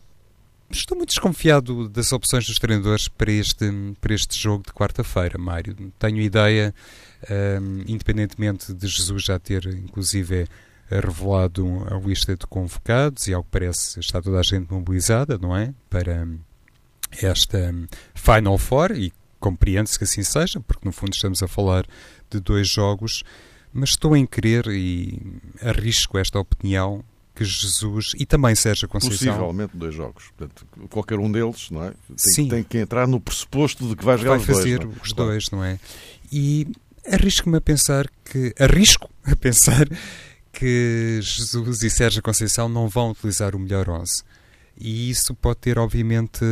estou 0.71 0.97
muito 0.97 1.11
desconfiado 1.11 1.89
das 1.89 2.13
opções 2.13 2.47
dos 2.47 2.59
treinadores 2.59 3.09
para 3.09 3.31
este, 3.31 3.71
para 4.01 4.15
este 4.15 4.39
jogo 4.39 4.65
de 4.67 4.73
quarta-feira, 4.73 5.39
Mário. 5.39 5.75
Tenho 5.99 6.21
ideia 6.21 6.75
independentemente 7.87 8.73
de 8.73 8.87
Jesus 8.87 9.25
já 9.25 9.39
ter, 9.39 9.67
inclusive, 9.67 10.47
revelado 10.89 11.67
a 11.91 11.99
lista 11.99 12.37
de 12.37 12.47
convocados, 12.47 13.27
e 13.27 13.35
ao 13.35 13.43
que 13.43 13.51
parece 13.51 14.01
está 14.01 14.21
toda 14.21 14.39
a 14.39 14.43
gente 14.43 14.73
mobilizada, 14.73 15.39
não 15.39 15.57
é? 15.57 15.73
Para 15.89 16.27
esta 17.23 17.75
Final 18.15 18.59
Four, 18.59 18.93
e 18.93 19.13
compreende-se 19.41 19.99
que 19.99 20.05
assim 20.05 20.23
seja, 20.23 20.61
porque 20.61 20.87
no 20.87 20.93
fundo 20.93 21.13
estamos 21.13 21.43
a 21.43 21.49
falar 21.49 21.87
de 22.31 22.41
dois 22.41 22.69
jogos, 22.69 23.23
mas 23.73 23.91
estou 23.91 24.17
em 24.17 24.25
querer 24.25 24.67
e 24.69 25.21
arrisco 25.61 26.17
esta 26.17 26.39
opinião 26.39 27.05
que 27.35 27.45
Jesus 27.45 28.13
e 28.17 28.25
também 28.25 28.55
Sérgio 28.55 28.89
Conceição. 28.89 29.35
Possivelmente 29.35 29.77
dois 29.77 29.95
jogos. 29.95 30.31
Portanto, 30.37 30.67
qualquer 30.89 31.19
um 31.19 31.31
deles 31.31 31.69
não 31.71 31.83
é? 31.83 31.91
tem, 31.91 32.17
Sim. 32.17 32.49
tem 32.49 32.63
que 32.63 32.79
entrar 32.79 33.09
no 33.09 33.21
pressuposto 33.21 33.89
de 33.89 33.97
que 33.97 34.05
vai 34.05 34.17
jogar 34.17 34.37
vai 34.37 34.39
os 34.39 34.47
fazer 34.47 34.79
dois. 34.79 34.89
Não 34.89 34.95
é? 34.95 35.03
os 35.03 35.13
dois, 35.13 35.51
não 35.51 35.65
é? 35.65 35.81
E 36.31 36.69
arrisco-me 37.07 37.59
a 37.59 37.61
pensar 37.61 38.09
que. 38.25 38.55
Arrisco 38.59 39.11
a 39.25 39.37
pensar 39.37 39.87
que 40.53 41.19
Jesus 41.21 41.83
e 41.83 41.91
Sérgio 41.91 42.23
Conceição 42.23 42.69
não 42.69 42.89
vão 42.89 43.11
utilizar 43.11 43.57
o 43.57 43.59
melhor 43.59 43.89
11 43.89 44.23
e 44.77 45.09
isso 45.09 45.35
pode 45.35 45.61
ter, 45.61 45.79
obviamente, 45.79 46.45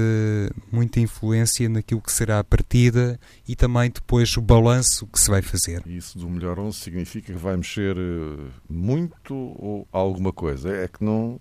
muita 0.71 1.01
influência 1.01 1.69
naquilo 1.69 2.01
que 2.01 2.13
será 2.13 2.39
a 2.39 2.45
partida 2.45 3.19
e 3.49 3.57
também 3.57 3.91
depois 3.91 4.37
o 4.37 4.41
balanço 4.41 5.07
que 5.09 5.21
se 5.21 5.29
vai 5.29 5.43
fazer. 5.43 5.83
Isso 5.87 6.19
do 6.19 6.29
melhor 6.31 6.59
11 6.59 6.79
significa 6.79 7.33
que 7.33 7.39
vai 7.39 7.57
mexer 7.57 7.97
eh, 7.97 8.51
muito 8.69 9.35
ou 9.35 9.87
alguma 9.91 10.33
coisa? 10.33 10.75
É 10.75 10.87
que 10.87 11.03
não. 11.05 11.39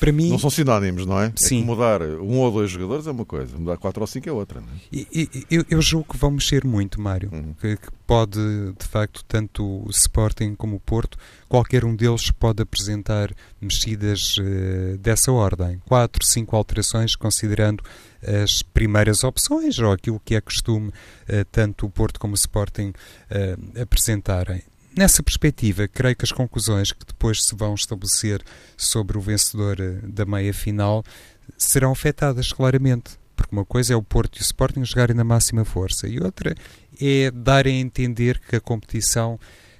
Para 0.00 0.12
mim, 0.12 0.30
não 0.30 0.38
são 0.38 0.50
sinónimos, 0.50 1.06
não 1.06 1.20
é? 1.20 1.32
Sim. 1.36 1.62
É 1.62 1.64
mudar 1.64 2.02
um 2.02 2.38
ou 2.38 2.50
dois 2.50 2.70
jogadores 2.70 3.06
é 3.06 3.10
uma 3.10 3.24
coisa, 3.24 3.56
mudar 3.56 3.76
quatro 3.76 4.00
ou 4.00 4.06
cinco 4.06 4.28
é 4.28 4.32
outra. 4.32 4.60
Não 4.60 4.68
é? 4.68 5.28
eu, 5.50 5.64
eu 5.70 5.82
julgo 5.82 6.12
que 6.12 6.18
vão 6.18 6.32
mexer 6.32 6.64
muito, 6.64 7.00
Mário. 7.00 7.30
Uhum. 7.32 7.54
Que, 7.60 7.76
que, 7.76 7.88
pode, 8.06 8.38
de 8.38 8.86
facto, 8.86 9.24
tanto 9.26 9.64
o 9.64 9.90
Sporting 9.90 10.54
como 10.54 10.76
o 10.76 10.80
Porto, 10.80 11.16
qualquer 11.48 11.84
um 11.84 11.96
deles 11.96 12.30
pode 12.30 12.62
apresentar 12.62 13.32
mexidas 13.60 14.36
uh, 14.36 14.98
dessa 14.98 15.32
ordem. 15.32 15.80
Quatro, 15.86 16.24
cinco 16.24 16.54
alterações, 16.56 17.16
considerando 17.16 17.82
as 18.22 18.62
primeiras 18.62 19.22
opções 19.24 19.78
ou 19.78 19.92
aquilo 19.92 20.20
que 20.24 20.34
é 20.34 20.40
costume 20.40 20.88
uh, 20.88 21.44
tanto 21.50 21.86
o 21.86 21.90
Porto 21.90 22.18
como 22.18 22.32
o 22.32 22.36
Sporting 22.36 22.92
uh, 23.30 23.80
apresentarem. 23.80 24.62
Nessa 24.96 25.24
perspectiva, 25.24 25.88
creio 25.88 26.14
que 26.14 26.24
as 26.24 26.30
conclusões 26.30 26.92
que 26.92 27.04
depois 27.04 27.44
se 27.44 27.54
vão 27.56 27.74
estabelecer 27.74 28.40
sobre 28.76 29.18
o 29.18 29.20
vencedor 29.20 29.76
da 30.04 30.24
meia 30.24 30.54
final 30.54 31.02
serão 31.58 31.90
afetadas 31.90 32.52
claramente. 32.52 33.18
Porque 33.34 33.52
uma 33.52 33.64
coisa 33.64 33.92
é 33.92 33.96
o 33.96 34.02
Porto 34.02 34.36
e 34.36 34.40
o 34.40 34.42
Sporting 34.42 34.84
jogarem 34.84 35.16
na 35.16 35.24
máxima 35.24 35.64
força 35.64 36.06
e 36.06 36.20
outra 36.20 36.54
é 37.00 37.28
darem 37.32 37.78
a 37.78 37.80
entender 37.80 38.38
que 38.38 38.54
a 38.54 38.60
competição, 38.60 39.34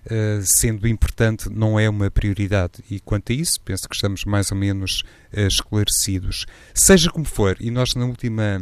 uh, 0.06 0.42
sendo 0.42 0.88
importante, 0.88 1.48
não 1.48 1.78
é 1.78 1.88
uma 1.88 2.10
prioridade. 2.10 2.82
E 2.90 2.98
quanto 2.98 3.30
a 3.30 3.36
isso, 3.36 3.60
penso 3.60 3.88
que 3.88 3.94
estamos 3.94 4.24
mais 4.24 4.50
ou 4.50 4.56
menos 4.56 5.04
uh, 5.32 5.46
esclarecidos. 5.46 6.44
Seja 6.74 7.08
como 7.08 7.24
for, 7.24 7.56
e 7.60 7.70
nós 7.70 7.94
na 7.94 8.04
última 8.04 8.60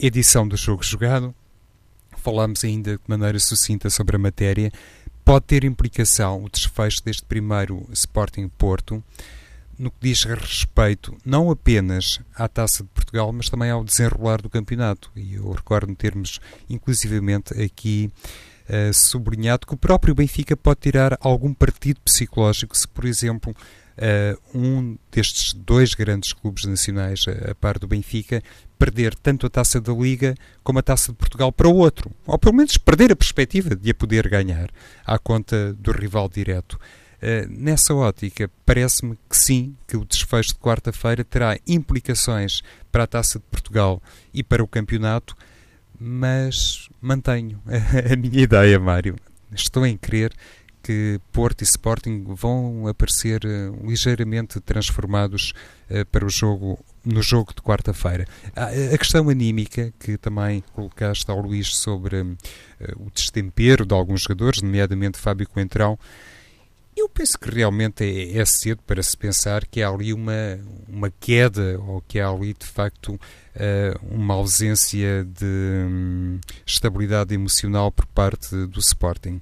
edição 0.00 0.48
do 0.48 0.56
Jogo 0.56 0.82
Jogado 0.82 1.34
falámos 2.22 2.64
ainda 2.64 2.92
de 2.92 3.02
maneira 3.06 3.38
sucinta 3.38 3.90
sobre 3.90 4.16
a 4.16 4.18
matéria, 4.18 4.70
pode 5.24 5.46
ter 5.46 5.64
implicação 5.64 6.44
o 6.44 6.50
desfecho 6.50 7.04
deste 7.04 7.24
primeiro 7.24 7.86
Sporting 7.92 8.48
Porto 8.48 9.02
no 9.78 9.90
que 9.90 9.96
diz 10.00 10.24
respeito 10.24 11.16
não 11.24 11.50
apenas 11.50 12.20
à 12.34 12.46
Taça 12.46 12.82
de 12.82 12.88
Portugal, 12.90 13.32
mas 13.32 13.48
também 13.48 13.70
ao 13.70 13.82
desenrolar 13.82 14.40
do 14.40 14.50
campeonato. 14.50 15.10
E 15.16 15.34
eu 15.34 15.50
recordo 15.50 15.94
termos, 15.94 16.40
inclusivamente, 16.68 17.60
aqui 17.60 18.10
uh, 18.68 18.92
sublinhado 18.92 19.66
que 19.66 19.74
o 19.74 19.78
próprio 19.78 20.14
Benfica 20.14 20.56
pode 20.56 20.80
tirar 20.80 21.18
algum 21.20 21.52
partido 21.52 22.00
psicológico 22.00 22.76
se, 22.76 22.86
por 22.86 23.04
exemplo, 23.04 23.52
uh, 23.52 24.58
um 24.58 24.96
destes 25.10 25.52
dois 25.52 25.94
grandes 25.94 26.32
clubes 26.32 26.64
nacionais, 26.64 27.24
a, 27.26 27.50
a 27.50 27.54
par 27.54 27.78
do 27.78 27.88
Benfica, 27.88 28.42
perder 28.82 29.14
tanto 29.14 29.46
a 29.46 29.48
Taça 29.48 29.80
da 29.80 29.92
Liga 29.92 30.34
como 30.64 30.80
a 30.80 30.82
Taça 30.82 31.12
de 31.12 31.18
Portugal 31.18 31.52
para 31.52 31.68
o 31.68 31.76
outro. 31.76 32.10
Ou 32.26 32.36
pelo 32.36 32.56
menos 32.56 32.76
perder 32.76 33.12
a 33.12 33.16
perspectiva 33.16 33.76
de 33.76 33.90
a 33.90 33.94
poder 33.94 34.28
ganhar 34.28 34.70
à 35.06 35.20
conta 35.20 35.72
do 35.74 35.92
rival 35.92 36.28
direto. 36.28 36.80
Eh, 37.20 37.46
nessa 37.48 37.94
ótica, 37.94 38.50
parece-me 38.66 39.16
que 39.30 39.36
sim, 39.36 39.76
que 39.86 39.96
o 39.96 40.04
desfecho 40.04 40.54
de 40.54 40.58
quarta-feira 40.58 41.22
terá 41.22 41.56
implicações 41.64 42.60
para 42.90 43.04
a 43.04 43.06
Taça 43.06 43.38
de 43.38 43.44
Portugal 43.44 44.02
e 44.34 44.42
para 44.42 44.64
o 44.64 44.66
campeonato, 44.66 45.36
mas 45.96 46.88
mantenho 47.00 47.62
a, 47.68 48.10
a 48.14 48.16
minha 48.16 48.42
ideia, 48.42 48.80
Mário. 48.80 49.14
Estou 49.54 49.86
em 49.86 49.96
crer 49.96 50.32
que 50.82 51.20
Porto 51.30 51.62
e 51.62 51.64
Sporting 51.64 52.24
vão 52.26 52.88
aparecer 52.88 53.42
uh, 53.44 53.86
ligeiramente 53.86 54.58
transformados 54.58 55.52
uh, 55.88 56.04
para 56.06 56.26
o 56.26 56.28
jogo 56.28 56.84
no 57.04 57.22
jogo 57.22 57.52
de 57.54 57.62
quarta-feira. 57.62 58.26
A, 58.54 58.66
a, 58.94 58.98
questão 58.98 59.28
anímica 59.28 59.92
que 59.98 60.16
também 60.16 60.62
colocaste 60.72 61.30
ao 61.30 61.40
Luís 61.40 61.76
sobre 61.76 62.20
uh, 62.20 62.36
o 62.96 63.10
destempero 63.10 63.84
de 63.84 63.94
alguns 63.94 64.22
jogadores, 64.22 64.62
nomeadamente 64.62 65.18
Fábio 65.18 65.48
Coentrão, 65.48 65.98
eu 66.94 67.08
penso 67.08 67.38
que 67.38 67.50
realmente 67.50 68.04
é, 68.04 68.38
é, 68.38 68.44
cedo 68.44 68.82
para 68.86 69.02
se 69.02 69.16
pensar 69.16 69.66
que 69.66 69.82
há 69.82 69.88
ali 69.88 70.12
uma, 70.12 70.60
uma 70.86 71.10
queda 71.10 71.80
ou 71.80 72.02
que 72.02 72.20
há 72.20 72.28
ali 72.28 72.52
de 72.52 72.66
facto 72.66 73.14
uh, 73.14 73.18
uma 74.10 74.34
ausência 74.34 75.24
de 75.24 75.44
um, 75.88 76.38
estabilidade 76.66 77.34
emocional 77.34 77.90
por 77.90 78.06
parte 78.06 78.66
do 78.66 78.78
Sporting. 78.78 79.40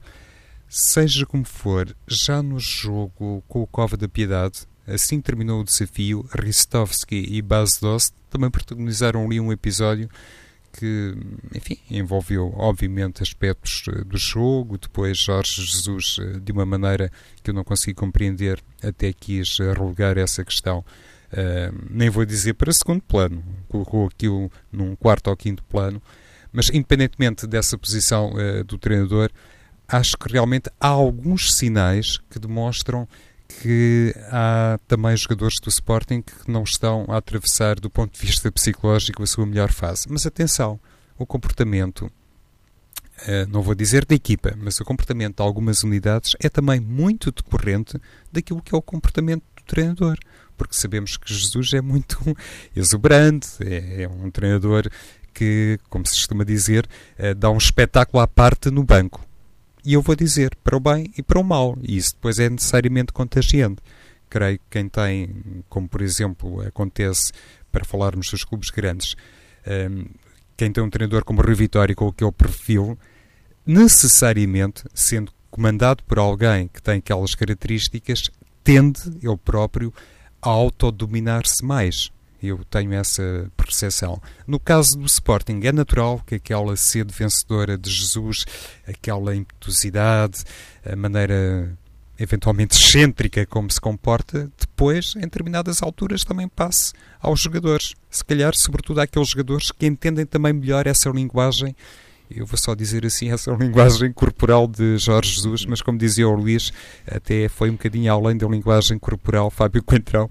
Seja 0.69 1.27
como 1.27 1.45
for, 1.45 1.95
já 2.07 2.41
no 2.41 2.61
jogo 2.61 3.43
com 3.49 3.63
o 3.63 3.67
Cova 3.67 3.97
da 3.97 4.09
Piedade, 4.09 4.61
assim 4.93 5.21
terminou 5.21 5.61
o 5.61 5.65
desafio, 5.65 6.29
Ristovski 6.33 7.17
e 7.17 7.43
Bas 7.43 7.79
Dost 7.81 8.15
também 8.29 8.51
protagonizaram 8.51 9.25
ali 9.25 9.41
um 9.41 9.53
episódio 9.53 10.09
que, 10.73 11.15
enfim, 11.55 11.79
envolveu 11.91 12.53
obviamente 12.57 13.23
aspectos 13.23 13.85
eh, 13.89 14.05
do 14.05 14.17
jogo, 14.17 14.79
depois 14.79 15.19
Jorge 15.19 15.63
Jesus, 15.63 16.17
eh, 16.21 16.39
de 16.39 16.53
uma 16.53 16.65
maneira 16.65 17.11
que 17.43 17.51
eu 17.51 17.55
não 17.55 17.65
consegui 17.65 17.95
compreender, 17.95 18.63
até 18.83 19.13
quis 19.13 19.59
eh, 19.61 19.73
relegar 19.73 20.17
essa 20.17 20.45
questão, 20.45 20.79
uh, 21.33 21.87
nem 21.91 22.09
vou 22.09 22.25
dizer 22.25 22.55
para 22.55 22.73
segundo 22.73 23.03
plano, 23.03 23.43
colocou 23.69 24.07
aquilo 24.07 24.51
num 24.71 24.95
quarto 24.95 25.29
ou 25.29 25.37
quinto 25.37 25.65
plano, 25.65 26.01
mas 26.53 26.69
independentemente 26.71 27.47
dessa 27.47 27.77
posição 27.77 28.33
uh, 28.33 28.63
do 28.65 28.79
treinador, 28.79 29.31
acho 29.89 30.17
que 30.17 30.33
realmente 30.33 30.71
há 30.81 30.89
alguns 30.89 31.55
sinais 31.55 32.19
que 32.31 32.39
demonstram 32.39 33.09
que 33.51 34.15
há 34.31 34.79
também 34.87 35.17
jogadores 35.17 35.57
do 35.61 35.69
Sporting 35.69 36.23
que 36.23 36.51
não 36.51 36.63
estão 36.63 37.05
a 37.09 37.17
atravessar, 37.17 37.79
do 37.81 37.91
ponto 37.91 38.19
de 38.19 38.25
vista 38.25 38.51
psicológico, 38.51 39.23
a 39.23 39.27
sua 39.27 39.45
melhor 39.45 39.73
fase. 39.73 40.07
Mas 40.09 40.25
atenção, 40.25 40.79
o 41.19 41.27
comportamento, 41.27 42.11
eh, 43.27 43.47
não 43.47 43.63
vou 43.63 43.75
dizer 43.75 44.05
da 44.05 44.15
equipa, 44.15 44.55
mas 44.57 44.79
o 44.81 44.85
comportamento 44.85 45.37
de 45.37 45.43
algumas 45.43 45.83
unidades 45.83 46.37
é 46.41 46.49
também 46.49 46.79
muito 46.79 47.33
decorrente 47.33 48.01
daquilo 48.31 48.63
que 48.63 48.75
é 48.75 48.79
o 48.79 48.83
comportamento 48.83 49.43
do 49.57 49.63
treinador. 49.65 50.17
Porque 50.57 50.75
sabemos 50.75 51.17
que 51.17 51.33
Jesus 51.33 51.73
é 51.73 51.81
muito 51.81 52.19
exuberante, 52.77 53.49
é, 53.61 54.03
é 54.03 54.09
um 54.09 54.31
treinador 54.31 54.89
que, 55.35 55.79
como 55.89 56.07
se 56.07 56.15
costuma 56.15 56.45
dizer, 56.45 56.89
eh, 57.19 57.35
dá 57.35 57.51
um 57.51 57.59
espetáculo 57.59 58.23
à 58.23 58.27
parte 58.27 58.71
no 58.71 58.85
banco 58.85 59.30
e 59.85 59.95
eu 59.95 60.03
vou 60.03 60.15
dizer 60.15 60.57
para 60.63 60.77
o 60.77 60.81
bem 60.81 61.13
e 61.17 61.23
para 61.23 61.39
o 61.39 61.45
mal, 61.45 61.77
e 61.83 61.97
isso 61.97 62.15
depois 62.15 62.39
é 62.39 62.49
necessariamente 62.49 63.13
contagiante. 63.13 63.81
Creio 64.29 64.59
que 64.59 64.65
quem 64.71 64.89
tem, 64.89 65.63
como 65.69 65.89
por 65.89 66.03
exemplo 66.03 66.61
acontece 66.61 67.33
para 67.73 67.85
falarmos 67.85 68.31
dos 68.31 68.45
clubes 68.45 68.71
grandes, 68.71 69.17
um, 69.67 70.07
quem 70.57 70.71
tem 70.71 70.85
um 70.85 70.91
treinador 70.91 71.25
como 71.25 71.41
o 71.41 71.45
Rui 71.45 71.55
Vitória 71.55 71.95
com 71.95 72.09
aquele 72.09 72.33
perfil, 72.33 72.99
necessariamente, 73.65 74.85
sendo 74.95 75.33
comandado 75.51 76.05
por 76.05 76.19
alguém 76.19 76.69
que 76.69 76.83
tem 76.83 76.99
aquelas 76.99 77.35
características, 77.35 78.31
tende 78.63 79.01
ele 79.23 79.37
próprio 79.37 79.93
a 80.41 80.49
autodominar-se 80.49 81.65
mais. 81.65 82.13
Eu 82.43 82.65
tenho 82.65 82.93
essa 82.95 83.51
percepção. 83.57 84.21
No 84.47 84.59
caso 84.59 84.97
do 84.99 85.07
Sporting, 85.07 85.61
é 85.65 85.73
natural 85.73 86.23
que 86.27 86.37
aquela 86.37 86.77
sede 86.77 87.15
vencedora 87.15 87.77
de 87.77 87.91
Jesus, 87.91 88.45
aquela 88.87 89.35
impetuosidade, 89.35 90.45
a 90.85 90.97
maneira 90.97 91.77
eventualmente 92.19 92.77
excêntrica 92.77 93.47
como 93.47 93.71
se 93.71 93.81
comporta, 93.81 94.51
depois, 94.59 95.15
em 95.17 95.21
determinadas 95.21 95.83
alturas, 95.83 96.23
também 96.23 96.49
passe 96.49 96.93
aos 97.21 97.41
jogadores. 97.41 97.95
Se 98.11 98.25
calhar, 98.25 98.55
sobretudo, 98.55 99.01
àqueles 99.01 99.29
jogadores 99.29 99.71
que 99.71 99.87
entendem 99.87 100.27
também 100.27 100.53
melhor 100.53 100.87
essa 100.87 101.09
linguagem 101.11 101.75
eu 102.31 102.47
vou 102.47 102.57
só 102.57 102.75
dizer 102.75 103.05
assim, 103.05 103.31
essa 103.33 103.51
linguagem 103.53 104.13
corporal 104.13 104.69
de 104.69 104.97
Jorge 104.99 105.35
Jesus, 105.35 105.67
mas 105.67 105.83
como 105.83 105.99
dizia 105.99 106.29
o 106.29 106.35
Luís, 106.35 106.73
até 107.07 107.49
foi 107.49 107.71
um 107.71 107.73
bocadinho 107.73 108.13
além 108.13 108.37
da 108.37 108.47
linguagem 108.47 108.99
corporal 108.99 109.51
Fábio 109.51 109.83
Coentrão, 109.83 110.31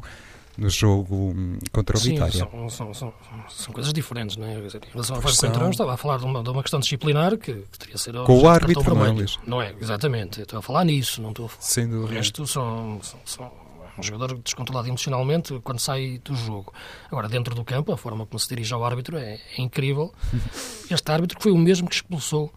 no 0.59 0.69
jogo 0.69 1.15
hum, 1.15 1.57
contra 1.71 1.95
o 1.95 1.99
Sim, 1.99 2.11
Vitória. 2.11 2.33
São, 2.33 2.69
são, 2.69 2.93
são, 2.93 3.13
são, 3.47 3.73
coisas 3.73 3.93
diferentes, 3.93 4.37
não 4.37 4.45
é? 4.45 4.53
Em 4.53 4.69
relação 4.91 5.15
ao 5.15 5.21
Fábio 5.21 5.37
Coentrão, 5.37 5.69
estava 5.69 5.93
a 5.93 5.97
falar 5.97 6.17
de 6.17 6.25
uma, 6.25 6.43
de 6.43 6.49
uma 6.49 6.61
questão 6.61 6.79
disciplinar 6.79 7.37
que, 7.37 7.53
que 7.53 7.79
teria 7.79 7.97
ser 7.97 8.13
Com 8.25 8.41
o 8.41 8.47
árbitro, 8.47 8.83
é, 8.91 9.25
Não 9.47 9.61
é, 9.61 9.73
exatamente. 9.79 10.41
Estou 10.41 10.59
a 10.59 10.61
falar 10.61 10.83
nisso, 10.85 11.21
não 11.21 11.29
estou 11.29 11.45
a 11.45 11.49
falar. 11.49 11.61
Sem 11.61 11.87
dúvida. 11.87 12.11
O 12.11 12.15
resto 12.15 12.45
são, 12.47 12.99
são, 13.01 13.19
são 13.25 13.51
um 13.97 14.03
jogador 14.03 14.37
descontrolado 14.39 14.87
emocionalmente 14.87 15.59
quando 15.63 15.79
sai 15.79 16.19
do 16.23 16.35
jogo. 16.35 16.73
Agora, 17.11 17.27
dentro 17.27 17.53
do 17.53 17.63
campo, 17.63 17.91
a 17.91 17.97
forma 17.97 18.25
como 18.25 18.39
se 18.39 18.47
dirige 18.47 18.73
ao 18.73 18.83
árbitro 18.83 19.17
é, 19.17 19.39
é 19.57 19.61
incrível. 19.61 20.13
Este 20.89 21.11
árbitro 21.11 21.37
que 21.37 21.43
foi 21.43 21.51
o 21.51 21.57
mesmo 21.57 21.87
que 21.87 21.95
expulsou 21.95 22.51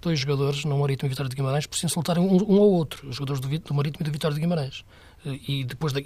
dois 0.00 0.18
jogadores 0.18 0.64
no 0.64 0.78
Marítimo 0.78 1.08
e 1.08 1.10
Vitória 1.10 1.28
de 1.28 1.36
Guimarães 1.36 1.66
por 1.66 1.76
se 1.76 1.86
insultarem 1.86 2.22
um, 2.22 2.36
um 2.52 2.60
ao 2.60 2.70
outro, 2.70 3.08
os 3.08 3.16
jogadores 3.16 3.40
do, 3.40 3.58
do 3.58 3.74
Marítimo 3.74 4.02
e 4.02 4.04
do 4.04 4.12
Vitória 4.12 4.34
de 4.34 4.40
Guimarães. 4.40 4.84
E 5.48 5.64
depois 5.64 5.92
de 5.92 6.02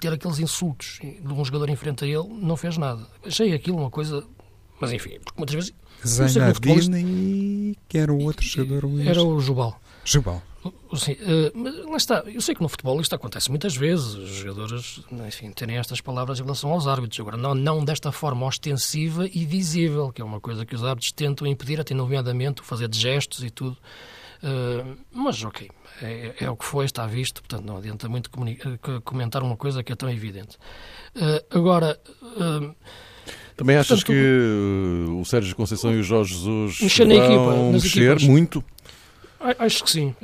ter 0.00 0.12
aqueles 0.12 0.38
insultos 0.38 0.98
de 1.00 1.32
um 1.32 1.44
jogador 1.44 1.68
em 1.68 1.76
frente 1.76 2.04
a 2.04 2.06
ele, 2.06 2.28
não 2.28 2.56
fez 2.56 2.78
nada. 2.78 3.06
Achei 3.24 3.52
aquilo 3.52 3.76
uma 3.76 3.90
coisa. 3.90 4.24
Mas 4.80 4.92
enfim, 4.92 5.18
porque 5.24 5.38
muitas 5.38 5.54
vezes. 5.54 5.74
Zainadine, 6.04 7.76
que 7.88 7.98
era 7.98 8.12
o 8.12 8.22
outro 8.22 8.44
jogador. 8.44 8.90
Era 9.06 9.22
o 9.22 9.38
Jubal. 9.40 9.80
Jubal. 10.04 10.42
Sim, 10.94 11.12
uh, 11.12 11.50
mas 11.54 11.84
lá 11.86 11.96
está, 11.96 12.22
eu 12.26 12.40
sei 12.40 12.54
que 12.54 12.62
no 12.62 12.68
futebol 12.68 13.00
isto 13.00 13.14
acontece 13.14 13.50
muitas 13.50 13.74
vezes, 13.74 14.14
os 14.14 14.30
jogadores, 14.30 15.00
enfim, 15.26 15.50
terem 15.50 15.76
estas 15.76 16.00
palavras 16.00 16.38
em 16.38 16.42
relação 16.42 16.70
aos 16.70 16.86
árbitros, 16.86 17.18
agora 17.18 17.36
não, 17.36 17.52
não 17.52 17.84
desta 17.84 18.12
forma 18.12 18.46
ostensiva 18.46 19.26
e 19.26 19.44
visível, 19.44 20.12
que 20.12 20.22
é 20.22 20.24
uma 20.24 20.40
coisa 20.40 20.64
que 20.64 20.74
os 20.74 20.84
árbitros 20.84 21.10
tentam 21.10 21.48
impedir, 21.48 21.80
até 21.80 21.94
nomeadamente 21.94 22.62
o 22.62 22.64
fazer 22.64 22.86
de 22.86 22.96
gestos 22.96 23.42
e 23.42 23.50
tudo, 23.50 23.76
uh, 24.42 24.96
mas 25.12 25.42
ok, 25.44 25.70
é, 26.02 26.34
é, 26.40 26.50
o 26.50 26.56
que 26.56 26.64
foi, 26.64 26.84
está 26.84 27.06
visto, 27.06 27.42
portanto 27.42 27.64
não 27.64 27.76
adianta 27.76 28.08
muito 28.08 28.30
comentar 29.04 29.42
uma 29.42 29.56
coisa 29.56 29.82
que 29.82 29.92
é 29.92 29.96
tão 29.96 30.10
evidente. 30.10 30.56
Uh, 31.16 31.58
agora... 31.58 31.98
também 33.56 33.76
achas 33.76 34.02
Portanto, 34.02 34.16
que 34.16 35.06
o 35.10 35.24
Sérgio 35.24 35.54
Conceição 35.54 35.92
e 35.92 36.00
o 36.00 36.02
Jorge 36.02 36.34
Jesus 36.34 36.80
mexer 36.80 37.06
vão 37.06 37.72
mexer 37.72 38.02
equipas. 38.02 38.22
muito? 38.24 38.64
Acho 39.58 39.82
que 39.82 39.90
sim. 39.90 40.14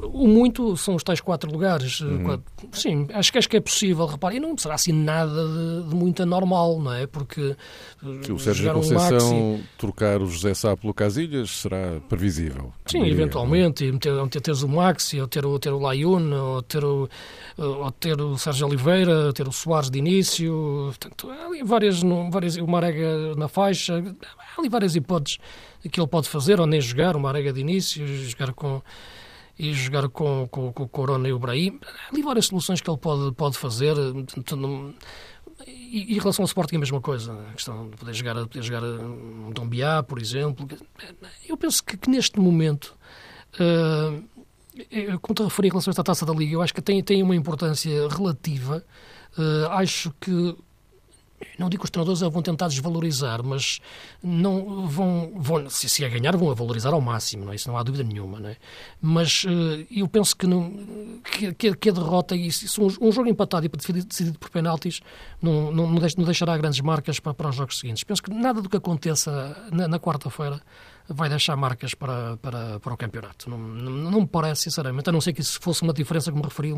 O 0.00 0.28
muito 0.28 0.76
são 0.76 0.94
os 0.94 1.02
tais 1.02 1.20
quatro 1.20 1.50
lugares. 1.50 2.00
Uhum. 2.00 2.24
Quatro, 2.24 2.44
sim, 2.72 3.06
acho 3.12 3.32
que, 3.32 3.38
acho 3.38 3.48
que 3.48 3.56
é 3.56 3.60
possível. 3.60 4.06
Repare, 4.06 4.36
e 4.36 4.40
não 4.40 4.56
será 4.56 4.74
assim 4.74 4.92
nada 4.92 5.32
de, 5.32 5.88
de 5.88 5.94
muito 5.94 6.22
anormal, 6.22 6.80
não 6.80 6.92
é? 6.92 7.06
Porque. 7.06 7.56
Se 8.22 8.32
o 8.32 8.38
Sérgio 8.38 8.72
Conceição 8.72 9.52
Maxi... 9.52 9.64
trocar 9.76 10.22
o 10.22 10.26
José 10.26 10.54
Sá 10.54 10.76
pelo 10.76 10.94
Casilhas 10.94 11.50
será 11.50 12.00
previsível. 12.08 12.72
Sim, 12.86 13.00
diria, 13.00 13.12
eventualmente. 13.12 13.84
E 13.84 13.92
meter, 13.92 14.28
ter, 14.28 14.40
ter 14.40 14.52
o 14.64 14.68
Maxi, 14.68 15.20
ou 15.20 15.26
ter, 15.26 15.44
ou 15.44 15.58
ter 15.58 15.72
o 15.72 15.80
Layun, 15.80 16.32
ou 16.32 16.62
ter 16.62 16.84
o, 16.84 17.08
ou 17.56 17.90
ter 17.90 18.20
o 18.20 18.38
Sérgio 18.38 18.68
Oliveira, 18.68 19.32
ter 19.32 19.48
o 19.48 19.52
Soares 19.52 19.90
de 19.90 19.98
início. 19.98 20.94
Portanto, 20.96 21.28
há 21.30 21.46
ali 21.46 21.62
várias, 21.64 22.02
várias. 22.30 22.56
O 22.56 22.66
Marega 22.68 23.34
na 23.36 23.48
faixa. 23.48 23.98
Há 23.98 24.60
ali 24.60 24.68
várias 24.68 24.94
hipóteses 24.94 25.38
que 25.90 26.00
ele 26.00 26.08
pode 26.08 26.28
fazer, 26.28 26.60
ou 26.60 26.66
nem 26.66 26.80
jogar, 26.80 27.16
uma 27.16 27.28
arega 27.28 27.52
de 27.52 27.60
início, 27.60 28.06
jogar 28.06 28.52
com 28.52 28.82
e 29.58 29.72
jogar 29.72 30.08
com, 30.08 30.46
com, 30.48 30.72
com 30.72 30.82
o 30.84 30.88
Corona 30.88 31.28
e 31.28 31.32
o 31.32 31.38
Brahim. 31.38 31.80
Ali 32.12 32.22
várias 32.22 32.46
soluções 32.46 32.80
que 32.80 32.88
ele 32.88 32.98
pode, 32.98 33.34
pode 33.34 33.58
fazer. 33.58 33.96
E, 35.66 36.14
em 36.14 36.18
relação 36.18 36.44
ao 36.44 36.46
Sporting 36.46 36.76
a 36.76 36.78
mesma 36.78 37.00
coisa. 37.00 37.32
A 37.50 37.52
questão 37.54 37.90
de 37.90 37.96
poder 37.96 38.14
jogar, 38.14 38.34
poder 38.34 38.62
jogar 38.62 38.84
um 38.84 39.50
Dombiá, 39.50 40.02
por 40.02 40.20
exemplo. 40.20 40.68
Eu 41.46 41.56
penso 41.56 41.82
que, 41.82 41.96
que 41.96 42.08
neste 42.08 42.38
momento, 42.38 42.96
uh, 43.54 45.18
como 45.20 45.34
te 45.34 45.42
referi 45.42 45.68
em 45.68 45.70
relação 45.72 45.90
a 45.90 45.92
esta 45.92 46.04
taça 46.04 46.24
da 46.24 46.32
Liga, 46.32 46.54
eu 46.54 46.62
acho 46.62 46.72
que 46.72 46.80
tem, 46.80 47.02
tem 47.02 47.20
uma 47.20 47.34
importância 47.34 48.08
relativa. 48.08 48.84
Uh, 49.36 49.68
acho 49.70 50.14
que 50.20 50.56
não 51.58 51.68
digo 51.68 51.82
que 51.82 51.86
os 51.86 51.90
treinadores 51.90 52.20
vão 52.20 52.42
tentar 52.42 52.68
desvalorizar, 52.68 53.42
mas 53.42 53.80
não 54.22 54.86
vão, 54.86 55.32
vão 55.36 55.70
se, 55.70 55.88
se 55.88 56.04
a 56.04 56.08
ganhar, 56.08 56.36
vão 56.36 56.50
a 56.50 56.54
valorizar 56.54 56.92
ao 56.92 57.00
máximo, 57.00 57.44
não 57.44 57.52
é? 57.52 57.56
Isso 57.56 57.68
não 57.68 57.76
há 57.76 57.82
dúvida 57.82 58.04
nenhuma, 58.04 58.40
não 58.40 58.48
é? 58.48 58.56
Mas 59.00 59.44
uh, 59.44 59.86
eu 59.90 60.08
penso 60.08 60.36
que, 60.36 60.46
não, 60.46 60.72
que, 61.56 61.74
que, 61.74 61.88
a 61.88 61.92
derrota, 61.92 62.34
e 62.36 62.48
um, 62.78 63.08
um 63.08 63.12
jogo 63.12 63.28
empatado 63.28 63.66
e 63.66 63.68
decidido 63.68 64.38
por 64.38 64.50
penaltis, 64.50 65.00
não, 65.40 65.70
não, 65.70 65.86
não, 65.86 66.24
deixará 66.24 66.56
grandes 66.56 66.80
marcas 66.80 67.20
para, 67.20 67.34
para 67.34 67.48
os 67.48 67.56
jogos 67.56 67.78
seguintes. 67.78 68.04
Penso 68.04 68.22
que 68.22 68.32
nada 68.32 68.60
do 68.60 68.68
que 68.68 68.76
aconteça 68.76 69.56
na, 69.72 69.88
na 69.88 69.98
quarta-feira 69.98 70.60
vai 71.08 71.28
deixar 71.28 71.56
marcas 71.56 71.94
para, 71.94 72.36
para, 72.36 72.78
para 72.80 72.94
o 72.94 72.96
campeonato. 72.96 73.48
Não, 73.48 73.58
não, 73.58 74.10
não, 74.10 74.20
me 74.20 74.26
parece, 74.26 74.64
sinceramente, 74.64 75.08
a 75.08 75.12
não 75.12 75.20
ser 75.20 75.32
que 75.32 75.40
isso 75.40 75.58
fosse 75.60 75.82
uma 75.82 75.92
diferença, 75.92 76.30
como 76.30 76.44
referi, 76.44 76.74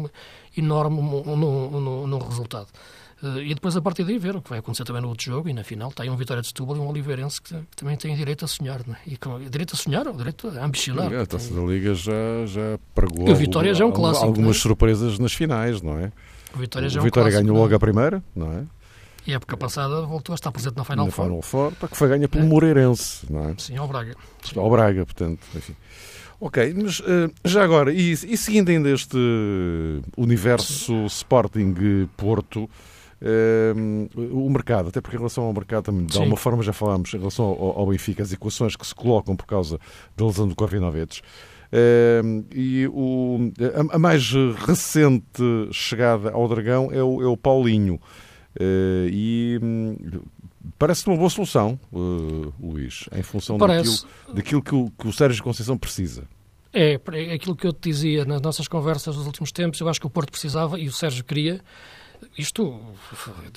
enorme 0.57 1.03
no, 1.03 1.37
no, 1.37 1.81
no, 1.81 2.07
no 2.07 2.19
resultado. 2.19 2.69
Uh, 3.23 3.39
e 3.41 3.55
depois, 3.55 3.77
a 3.77 3.83
partir 3.83 4.05
daí, 4.05 4.19
ver 4.19 4.35
o 4.35 4.41
que 4.41 4.49
vai 4.49 4.61
acontecer 4.61 4.85
também 4.85 5.03
no 5.03 5.09
outro 5.09 5.25
jogo. 5.25 5.49
E 5.49 5.53
na 5.53 5.63
final 5.63 5.91
está 5.91 6.03
aí 6.03 6.11
um 6.11 6.17
Vitória 6.17 6.41
de 6.41 6.49
Setúbal 6.49 6.77
e 6.77 6.81
um 6.81 6.89
Oliveirense 6.89 7.41
que, 7.41 7.55
que 7.55 7.77
também 7.77 7.97
tem 7.97 8.15
direito 8.17 8.45
a 8.45 8.49
sonhar. 8.49 8.81
Né? 8.87 8.97
E 9.07 9.17
com, 9.17 9.39
direito 9.39 9.75
a 9.75 9.77
sonhar 9.77 10.07
ou 10.07 10.15
direito 10.15 10.49
a 10.49 10.65
ambicionar. 10.65 11.13
a 11.13 11.27
Taça 11.27 11.53
da 11.53 11.61
Liga 11.61 11.95
já, 11.95 12.13
já 12.47 12.79
pregou 12.95 13.29
o 13.29 13.35
Vitória 13.35 13.75
já 13.75 13.85
é 13.85 13.87
um 13.87 13.93
clássico, 13.93 14.25
algumas 14.25 14.57
é? 14.57 14.61
surpresas 14.61 15.19
nas 15.19 15.33
finais, 15.33 15.83
não 15.83 15.99
é? 15.99 16.13
O 16.55 16.59
Vitória 16.59 16.89
já 16.89 16.99
o 16.99 17.01
é 17.01 17.03
um 17.03 17.05
Vitória 17.05 17.31
clássico, 17.31 17.47
ganhou 17.47 17.59
é? 17.59 17.61
logo 17.63 17.75
a 17.75 17.79
primeira, 17.79 18.23
não 18.35 18.53
é? 18.53 18.65
E 19.27 19.33
a 19.33 19.37
época 19.37 19.57
passada 19.57 20.01
voltou 20.03 20.33
a 20.33 20.35
estar 20.35 20.51
presente 20.51 20.77
na 20.77 20.85
Final 20.85 21.07
na 21.07 21.13
Four. 21.13 21.25
Final 21.27 21.43
Four, 21.43 21.73
que 21.89 21.97
foi 21.97 22.09
ganha 22.09 22.29
pelo 22.29 22.45
é. 22.45 22.49
Moreirense, 22.49 23.27
não 23.31 23.51
é? 23.51 23.55
Sim, 23.59 23.77
ao 23.77 23.87
Braga. 23.87 24.17
Ao 24.57 24.71
Braga, 24.71 25.05
portanto, 25.05 25.41
enfim. 25.55 25.77
Ok, 26.41 26.75
mas 26.75 27.01
uh, 27.01 27.31
já 27.45 27.63
agora, 27.63 27.93
e, 27.93 28.13
e, 28.13 28.37
seguindo 28.37 28.71
ainda 28.71 28.89
este 28.89 29.19
universo 30.17 30.87
Sim. 30.87 31.07
Sporting 31.07 32.09
Porto, 32.17 32.69
o 34.17 34.49
mercado, 34.51 34.89
até 34.89 35.01
porque 35.01 35.17
em 35.17 35.19
relação 35.19 35.45
ao 35.45 35.53
mercado, 35.53 35.85
também, 35.85 36.07
de 36.07 36.17
alguma 36.17 36.37
forma 36.37 36.63
já 36.63 36.73
falámos 36.73 37.13
em 37.13 37.19
relação 37.19 37.45
ao, 37.45 37.79
ao, 37.81 37.87
Benfica, 37.87 38.23
as 38.23 38.33
equações 38.33 38.77
que 38.77 38.87
se 38.87 38.95
colocam 38.95 39.37
por 39.37 39.47
causa 39.47 39.79
da 40.17 40.25
lesão 40.25 40.49
do 40.49 40.55
Corvinovetes. 40.55 41.23
Uh, 41.73 42.45
e 42.53 42.89
o, 42.89 43.53
a, 43.93 43.95
a, 43.95 43.99
mais 43.99 44.33
recente 44.67 45.43
chegada 45.71 46.33
ao 46.33 46.49
Dragão 46.49 46.91
é 46.91 47.03
o, 47.03 47.23
é 47.23 47.27
o 47.27 47.37
Paulinho. 47.37 48.01
Uh, 48.57 49.07
e 49.09 49.61
um, 49.63 49.97
parece 50.79 51.07
uma 51.07 51.17
boa 51.17 51.31
solução, 51.31 51.79
uh, 51.93 52.53
Luís, 52.61 53.09
em 53.15 53.23
função 53.23 53.57
daquilo, 53.57 53.95
daquilo 54.35 54.63
que, 54.63 54.75
o, 54.75 54.91
que 54.99 55.07
o 55.07 55.13
Sérgio 55.13 55.45
Conceição 55.45 55.79
precisa. 55.79 56.25
É, 56.73 57.01
é 57.13 57.33
aquilo 57.33 57.55
que 57.55 57.67
eu 57.67 57.73
te 57.73 57.91
dizia 57.91 58.25
nas 58.25 58.41
nossas 58.41 58.67
conversas 58.67 59.17
nos 59.17 59.27
últimos 59.27 59.53
tempos, 59.53 59.81
eu 59.81 59.89
acho 59.89 60.01
que 60.01 60.07
o 60.07 60.11
Porto 60.11 60.31
precisava 60.31 60.79
e 60.79 60.89
o 60.89 60.93
Sérgio 60.93 61.25
queria 61.25 61.61
isto, 62.37 62.81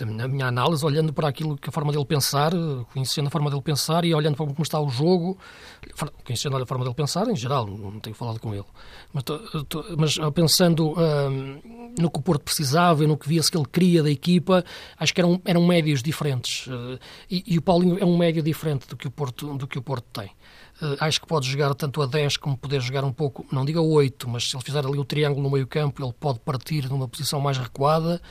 na 0.05 0.27
minha 0.27 0.47
análise, 0.47 0.85
olhando 0.85 1.13
para 1.13 1.27
aquilo 1.27 1.57
que 1.57 1.69
a 1.69 1.71
forma 1.71 1.91
dele 1.91 2.05
pensar, 2.05 2.51
conhecendo 2.93 3.27
a 3.27 3.29
forma 3.29 3.49
dele 3.49 3.61
pensar 3.61 4.05
e 4.05 4.13
olhando 4.13 4.35
para 4.35 4.45
como 4.45 4.63
está 4.63 4.79
o 4.79 4.89
jogo, 4.89 5.37
conhecendo 6.23 6.57
a 6.57 6.65
forma 6.65 6.83
dele 6.83 6.95
pensar, 6.95 7.27
em 7.27 7.35
geral, 7.35 7.67
não 7.67 7.99
tenho 7.99 8.15
falado 8.15 8.39
com 8.39 8.53
ele, 8.53 8.65
mas, 9.13 9.23
mas 9.97 10.17
pensando 10.33 10.93
hum, 10.93 11.93
no 11.99 12.09
que 12.09 12.19
o 12.19 12.21
Porto 12.21 12.43
precisava 12.43 13.03
e 13.03 13.07
no 13.07 13.17
que 13.17 13.27
via-se 13.27 13.51
que 13.51 13.57
ele 13.57 13.67
queria 13.71 14.03
da 14.03 14.09
equipa, 14.09 14.63
acho 14.97 15.13
que 15.13 15.21
eram, 15.21 15.41
eram 15.45 15.65
médios 15.65 16.01
diferentes. 16.01 16.67
Uh, 16.67 16.99
e, 17.29 17.43
e, 17.47 17.57
o 17.57 17.61
Paulinho 17.61 17.97
é 17.99 18.05
um 18.05 18.17
médio 18.17 18.41
diferente 18.41 18.87
do 18.87 18.95
que 18.95 19.07
o 19.07 19.11
Porto, 19.11 19.55
do 19.57 19.67
que 19.67 19.77
o 19.77 19.81
Porto 19.81 20.05
tem. 20.11 20.31
Uh, 20.83 20.97
acho 20.99 21.21
que 21.21 21.25
pode 21.25 21.49
jogar 21.49 21.73
tanto 21.75 22.01
a 22.01 22.05
10 22.05 22.35
como 22.35 22.57
poder 22.57 22.81
jogar 22.81 23.05
um 23.05 23.13
pouco, 23.13 23.45
não 23.49 23.63
diga 23.63 23.79
8, 23.79 24.27
mas 24.27 24.49
se 24.49 24.53
ele 24.53 24.63
fizer 24.65 24.85
ali 24.85 24.99
o 24.99 25.05
triângulo 25.05 25.41
no 25.41 25.49
meio 25.49 25.65
campo, 25.65 26.03
ele 26.03 26.11
pode 26.11 26.39
partir 26.39 26.89
numa 26.89 27.07
posição 27.07 27.39
mais 27.39 27.57
recuada 27.57 28.21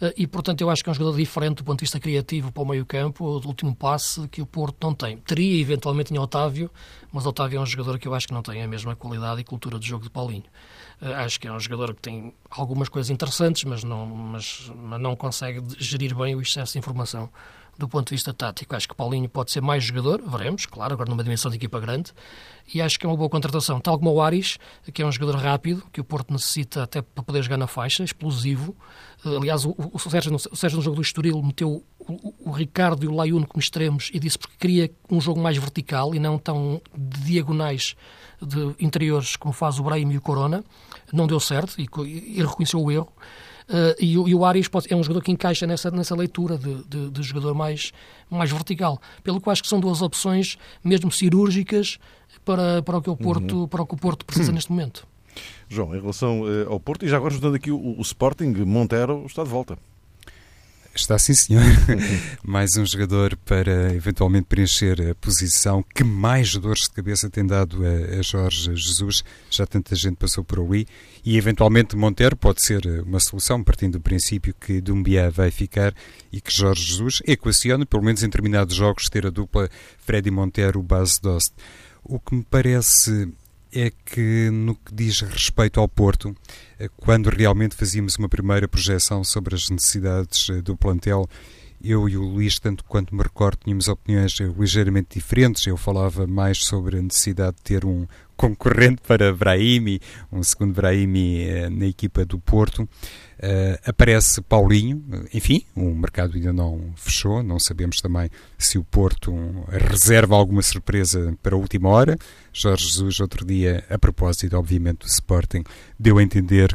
uh, 0.00 0.10
e, 0.16 0.26
portanto, 0.26 0.62
eu 0.62 0.70
acho 0.70 0.82
que 0.82 0.88
é 0.88 0.92
um 0.92 0.94
jogador 0.94 1.14
diferente 1.18 1.58
do 1.58 1.64
ponto 1.64 1.80
de 1.80 1.82
vista 1.82 2.00
criativo 2.00 2.50
para 2.50 2.62
o 2.62 2.66
meio 2.66 2.86
campo, 2.86 3.26
o 3.26 3.46
último 3.46 3.76
passe 3.76 4.26
que 4.28 4.40
o 4.40 4.46
Porto 4.46 4.78
não 4.82 4.94
tem. 4.94 5.18
Teria, 5.18 5.60
eventualmente, 5.60 6.14
em 6.14 6.18
Otávio, 6.18 6.70
mas 7.12 7.26
Otávio 7.26 7.58
é 7.58 7.60
um 7.60 7.66
jogador 7.66 7.98
que 7.98 8.08
eu 8.08 8.14
acho 8.14 8.26
que 8.26 8.32
não 8.32 8.42
tem 8.42 8.62
a 8.62 8.68
mesma 8.68 8.96
qualidade 8.96 9.42
e 9.42 9.44
cultura 9.44 9.78
de 9.78 9.86
jogo 9.86 10.04
de 10.04 10.10
Paulinho. 10.10 10.44
Uh, 11.02 11.12
acho 11.16 11.38
que 11.38 11.48
é 11.48 11.52
um 11.52 11.60
jogador 11.60 11.94
que 11.94 12.00
tem 12.00 12.32
algumas 12.48 12.88
coisas 12.88 13.10
interessantes, 13.10 13.64
mas 13.64 13.84
não, 13.84 14.06
mas, 14.06 14.72
mas 14.74 14.98
não 14.98 15.14
consegue 15.14 15.62
gerir 15.76 16.16
bem 16.16 16.34
o 16.34 16.40
excesso 16.40 16.72
de 16.72 16.78
informação 16.78 17.28
do 17.80 17.88
ponto 17.88 18.08
de 18.08 18.14
vista 18.14 18.32
tático. 18.32 18.76
Acho 18.76 18.86
que 18.86 18.94
Paulinho 18.94 19.28
pode 19.28 19.50
ser 19.50 19.60
mais 19.60 19.82
jogador, 19.82 20.22
veremos, 20.22 20.66
claro, 20.66 20.92
agora 20.92 21.10
numa 21.10 21.24
dimensão 21.24 21.50
de 21.50 21.56
equipa 21.56 21.80
grande, 21.80 22.12
e 22.72 22.80
acho 22.80 22.98
que 22.98 23.06
é 23.06 23.08
uma 23.08 23.16
boa 23.16 23.28
contratação. 23.28 23.80
Tal 23.80 23.98
como 23.98 24.12
o 24.12 24.20
Aris, 24.20 24.58
que 24.92 25.02
é 25.02 25.06
um 25.06 25.10
jogador 25.10 25.36
rápido, 25.36 25.82
que 25.92 26.00
o 26.00 26.04
Porto 26.04 26.32
necessita 26.32 26.82
até 26.82 27.02
para 27.02 27.24
poder 27.24 27.42
jogar 27.42 27.56
na 27.56 27.66
faixa, 27.66 28.04
explosivo. 28.04 28.76
Aliás, 29.24 29.64
o, 29.64 29.74
o, 29.76 29.98
Sérgio, 29.98 30.34
o 30.34 30.56
Sérgio 30.56 30.76
no 30.76 30.82
jogo 30.82 30.96
do 30.96 31.02
Estoril 31.02 31.42
meteu 31.42 31.82
o, 31.98 32.50
o 32.50 32.50
Ricardo 32.52 33.04
e 33.04 33.08
o 33.08 33.14
Laiuno 33.14 33.46
como 33.46 33.60
extremos 33.60 34.10
e 34.12 34.18
disse 34.18 34.38
porque 34.38 34.56
queria 34.58 34.90
um 35.10 35.20
jogo 35.20 35.40
mais 35.40 35.56
vertical 35.56 36.14
e 36.14 36.18
não 36.18 36.38
tão 36.38 36.80
de 36.96 37.20
diagonais 37.22 37.96
de 38.40 38.74
interiores 38.78 39.36
como 39.36 39.52
faz 39.52 39.78
o 39.78 39.82
Brahim 39.82 40.12
e 40.12 40.18
o 40.18 40.20
Corona. 40.20 40.62
Não 41.12 41.26
deu 41.26 41.40
certo 41.40 41.80
e, 41.80 41.88
e 42.06 42.42
reconheceu 42.42 42.80
o 42.80 42.90
erro. 42.90 43.12
Uh, 43.70 43.94
e, 44.00 44.14
e, 44.14 44.34
o 44.34 44.44
Arias 44.44 44.66
pode, 44.66 44.92
é 44.92 44.96
um 44.96 45.02
jogador 45.02 45.22
que 45.22 45.30
encaixa 45.30 45.64
nessa, 45.64 45.92
nessa 45.92 46.16
leitura 46.16 46.58
de, 46.58 46.82
de, 46.88 47.10
de, 47.10 47.22
jogador 47.22 47.54
mais, 47.54 47.92
mais 48.28 48.50
vertical. 48.50 49.00
Pelo 49.22 49.40
que 49.40 49.48
acho 49.48 49.62
que 49.62 49.68
são 49.68 49.78
duas 49.78 50.02
opções, 50.02 50.58
mesmo 50.82 51.08
cirúrgicas, 51.12 51.98
para, 52.44 52.82
para, 52.82 52.98
o, 52.98 53.02
que 53.02 53.10
o 53.10 53.16
Porto, 53.16 53.60
uhum. 53.60 53.68
para 53.68 53.82
o 53.82 53.86
que 53.86 53.94
o 53.94 53.96
Porto 53.96 54.26
precisa 54.26 54.50
uhum. 54.50 54.56
neste 54.56 54.72
momento. 54.72 55.06
João, 55.68 55.94
em 55.94 56.00
relação 56.00 56.42
uh, 56.42 56.68
ao 56.68 56.80
Porto, 56.80 57.04
e 57.04 57.08
já 57.08 57.16
agora 57.16 57.32
juntando 57.32 57.54
aqui 57.54 57.70
o, 57.70 57.96
o 57.96 58.02
Sporting, 58.02 58.52
Montero 58.66 59.24
está 59.24 59.44
de 59.44 59.48
volta. 59.50 59.78
Está 60.94 61.16
sim, 61.18 61.34
senhor. 61.34 61.62
mais 62.42 62.76
um 62.76 62.84
jogador 62.84 63.36
para 63.44 63.94
eventualmente 63.94 64.46
preencher 64.46 65.10
a 65.10 65.14
posição 65.14 65.84
que 65.94 66.02
mais 66.02 66.48
jogadores 66.48 66.82
de 66.82 66.90
cabeça 66.90 67.30
tem 67.30 67.46
dado 67.46 67.82
a, 67.86 68.18
a 68.18 68.22
Jorge 68.22 68.74
Jesus. 68.74 69.22
Já 69.48 69.64
tanta 69.64 69.94
gente 69.94 70.16
passou 70.16 70.42
por 70.42 70.58
ali. 70.58 70.86
E 71.24 71.36
eventualmente 71.36 71.96
Monteiro 71.96 72.36
pode 72.36 72.64
ser 72.64 72.84
uma 73.06 73.20
solução, 73.20 73.62
partindo 73.62 73.92
do 73.92 74.00
princípio 74.00 74.52
que 74.52 74.80
Dumbia 74.80 75.30
vai 75.30 75.50
ficar 75.50 75.94
e 76.32 76.40
que 76.40 76.52
Jorge 76.52 76.82
Jesus 76.82 77.22
equaciona, 77.24 77.86
pelo 77.86 78.02
menos 78.02 78.22
em 78.22 78.26
determinados 78.26 78.74
jogos, 78.74 79.08
ter 79.08 79.24
a 79.26 79.30
dupla 79.30 79.70
Freddy 79.98 80.30
Monteiro, 80.30 80.82
base 80.82 81.20
Dost. 81.22 81.54
O 82.02 82.18
que 82.18 82.34
me 82.34 82.42
parece 82.42 83.28
é 83.72 83.90
que, 84.04 84.50
no 84.50 84.74
que 84.74 84.94
diz 84.94 85.20
respeito 85.20 85.80
ao 85.80 85.88
Porto, 85.88 86.34
eh, 86.78 86.88
quando 86.96 87.28
realmente 87.28 87.74
fazíamos 87.74 88.16
uma 88.16 88.28
primeira 88.28 88.66
projeção 88.66 89.22
sobre 89.22 89.54
as 89.54 89.70
necessidades 89.70 90.48
eh, 90.50 90.60
do 90.60 90.76
plantel, 90.76 91.28
eu 91.82 92.08
e 92.08 92.16
o 92.16 92.22
Luís, 92.22 92.58
tanto 92.58 92.84
quanto 92.84 93.14
me 93.14 93.22
recordo, 93.22 93.60
tínhamos 93.64 93.88
opiniões 93.88 94.34
ligeiramente 94.58 95.18
diferentes. 95.18 95.66
Eu 95.66 95.76
falava 95.76 96.26
mais 96.26 96.58
sobre 96.64 96.98
a 96.98 97.02
necessidade 97.02 97.56
de 97.56 97.62
ter 97.62 97.84
um 97.86 98.06
concorrente 98.40 99.02
para 99.06 99.34
Brahimi, 99.34 100.00
um 100.32 100.42
segundo 100.42 100.72
Brahimi 100.72 101.42
eh, 101.42 101.68
na 101.68 101.84
equipa 101.84 102.24
do 102.24 102.38
Porto. 102.38 102.88
Uh, 103.42 103.76
aparece 103.86 104.40
Paulinho, 104.42 105.02
enfim, 105.32 105.64
o 105.74 105.94
mercado 105.94 106.36
ainda 106.36 106.52
não 106.52 106.92
fechou, 106.94 107.42
não 107.42 107.58
sabemos 107.58 107.96
também 108.00 108.30
se 108.58 108.78
o 108.78 108.84
Porto 108.84 109.34
reserva 109.68 110.36
alguma 110.36 110.60
surpresa 110.60 111.34
para 111.42 111.54
a 111.54 111.58
última 111.58 111.90
hora. 111.90 112.18
Jorge 112.52 112.86
Jesus, 112.86 113.20
outro 113.20 113.44
dia, 113.44 113.84
a 113.90 113.98
propósito, 113.98 114.56
obviamente, 114.56 115.00
do 115.00 115.06
Sporting, 115.06 115.62
deu 115.98 116.18
a 116.18 116.22
entender 116.22 116.74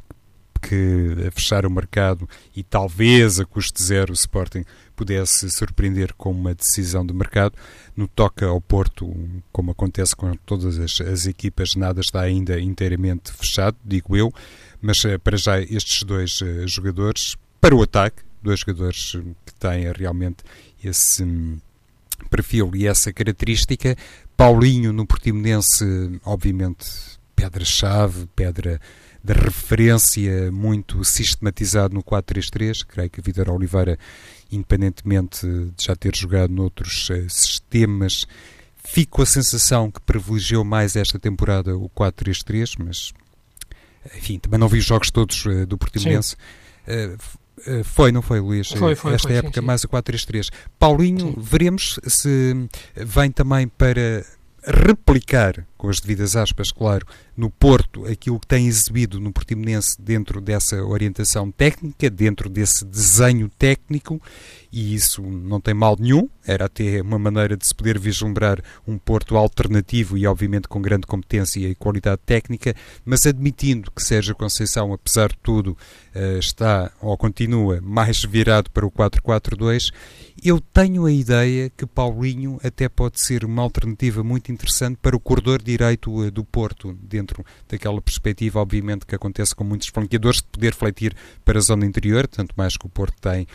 que 0.62 1.28
a 1.28 1.32
fechar 1.32 1.66
o 1.66 1.72
mercado 1.72 2.28
e 2.56 2.64
talvez 2.64 3.40
a 3.40 3.46
custo 3.46 3.82
zero 3.82 4.12
o 4.12 4.16
Sporting 4.16 4.64
pudesse 4.96 5.50
surpreender 5.50 6.14
com 6.14 6.32
uma 6.32 6.56
decisão 6.56 7.06
de 7.06 7.14
mercado. 7.14 7.56
No 7.96 8.08
toca 8.08 8.46
ao 8.46 8.60
Porto, 8.62 9.14
como 9.52 9.72
acontece 9.72 10.16
com 10.16 10.34
todas 10.46 10.78
as, 10.80 11.02
as 11.02 11.26
equipas, 11.26 11.76
nada 11.76 12.02
está 12.02 12.22
ainda 12.22 12.60
inteiramente 12.60 13.32
fechado, 13.32 13.78
digo 13.84 14.16
eu, 14.16 14.34
mas 14.82 15.04
eh, 15.06 15.18
para 15.18 15.38
já 15.38 15.60
estes 15.62 16.04
dois 16.04 16.42
uh, 16.42 16.68
jogadores, 16.68 17.36
para 17.60 17.76
o 17.76 17.82
ataque, 17.82 18.24
dois 18.42 18.60
jogadores 18.60 19.12
que 19.46 19.54
têm 19.56 19.92
realmente 19.92 20.44
esse 20.84 21.24
um, 21.24 21.58
perfil 22.30 22.72
e 22.76 22.88
essa 22.88 23.12
característica. 23.12 23.98
Paulinho 24.38 24.94
no 24.94 25.06
Portimonense, 25.06 26.20
obviamente, 26.24 26.86
pedra-chave, 27.36 28.28
pedra 28.36 28.80
de 29.26 29.34
referência 29.34 30.52
muito 30.52 31.04
sistematizado 31.04 31.96
no 31.96 32.04
4-3-3. 32.04 32.86
Creio 32.88 33.10
que 33.10 33.22
Vidar 33.22 33.50
Oliveira, 33.50 33.98
independentemente 34.52 35.48
de 35.48 35.84
já 35.84 35.96
ter 35.96 36.16
jogado 36.16 36.54
noutros 36.54 37.10
uh, 37.10 37.28
sistemas, 37.28 38.28
fico 38.78 39.24
a 39.24 39.26
sensação 39.26 39.90
que 39.90 40.00
privilegiou 40.02 40.64
mais 40.64 40.96
esta 40.96 41.18
temporada 41.18 41.76
o 41.76 41.90
4-3-3, 41.90 42.76
mas 42.86 43.14
enfim, 44.16 44.38
também 44.38 44.60
não 44.60 44.68
vi 44.68 44.78
os 44.78 44.86
jogos 44.86 45.10
todos 45.10 45.44
uh, 45.48 45.66
do 45.66 45.76
Portimonense. 45.76 46.36
Uh, 46.88 47.84
foi, 47.84 48.12
não 48.12 48.22
foi, 48.22 48.40
Luís? 48.40 48.68
Foi, 48.68 48.94
foi, 48.94 49.14
Esta 49.16 49.30
foi, 49.30 49.38
época, 49.38 49.56
sim, 49.56 49.62
sim. 49.62 49.66
mais 49.66 49.84
o 49.84 49.88
4-3-3. 49.88 50.52
Paulinho, 50.78 51.34
sim. 51.34 51.36
veremos 51.40 52.00
se 52.06 52.54
vem 52.96 53.32
também 53.32 53.68
para 53.68 54.24
replicar, 54.66 55.66
com 55.78 55.90
as 55.90 56.00
devidas 56.00 56.36
aspas, 56.36 56.72
claro, 56.72 57.06
no 57.38 57.50
Porto, 57.50 58.06
aquilo 58.06 58.40
que 58.40 58.48
tem 58.48 58.68
exibido 58.68 59.20
no 59.20 59.32
Portimonense 59.32 60.02
dentro 60.02 60.42
dessa 60.42 60.84
orientação 60.84 61.52
técnica, 61.52 62.10
dentro 62.10 62.50
desse 62.50 62.84
desenho 62.86 63.50
técnico, 63.60 64.22
e 64.72 64.96
isso 64.96 65.22
não 65.22 65.62
tem 65.62 65.74
mal 65.74 65.96
nenhum, 66.00 66.28
era 66.46 66.66
até 66.66 67.02
uma 67.02 67.20
maneira 67.20 67.56
de 67.56 67.66
se 67.66 67.76
poder 67.76 68.00
vislumbrar 68.00 68.62
um 68.88 68.98
Porto 68.98 69.38
alternativo 69.38 70.18
e, 70.18 70.26
obviamente, 70.26 70.68
com 70.68 70.82
grande 70.82 71.06
competência 71.06 71.60
e 71.60 71.76
qualidade 71.76 72.22
técnica, 72.26 72.76
mas 73.06 73.26
admitindo 73.26 73.92
que 73.92 74.04
Sérgio 74.04 74.36
Conceição, 74.36 74.94
apesar 74.94 75.30
de 75.30 75.38
tudo, 75.44 75.78
eh, 76.14 76.40
está 76.40 76.92
ou 77.02 77.16
continua 77.18 77.80
mais 77.82 78.24
virado 78.24 78.72
para 78.72 78.86
o 78.86 78.92
4-4-2, 78.92 79.92
eu 80.46 80.62
tenho 80.62 81.06
a 81.06 81.12
ideia 81.12 81.72
que 81.76 81.88
Paulinho 81.88 82.60
até 82.64 82.88
pode 82.88 83.20
ser 83.20 83.44
uma 83.44 83.64
alternativa 83.64 84.24
muito 84.24 84.52
interessante 84.52 84.98
para 85.02 85.16
o 85.16 85.20
corredor 85.20 85.60
direito 85.62 86.24
eh, 86.24 86.30
do 86.30 86.44
Porto, 86.44 86.94
dentro 87.02 87.44
daquela 87.68 88.00
perspectiva, 88.00 88.60
obviamente, 88.60 89.08
que 89.08 89.16
acontece 89.16 89.56
com 89.56 89.64
muitos 89.64 89.88
flanqueadores, 89.88 90.42
de 90.42 90.48
poder 90.48 90.76
fletir 90.76 91.16
para 91.44 91.58
a 91.58 91.62
zona 91.62 91.86
interior, 91.86 92.28
tanto 92.28 92.54
mais 92.56 92.78
que 92.78 92.86
o 92.86 92.90
Porto 92.90 93.16
tem 93.20 93.48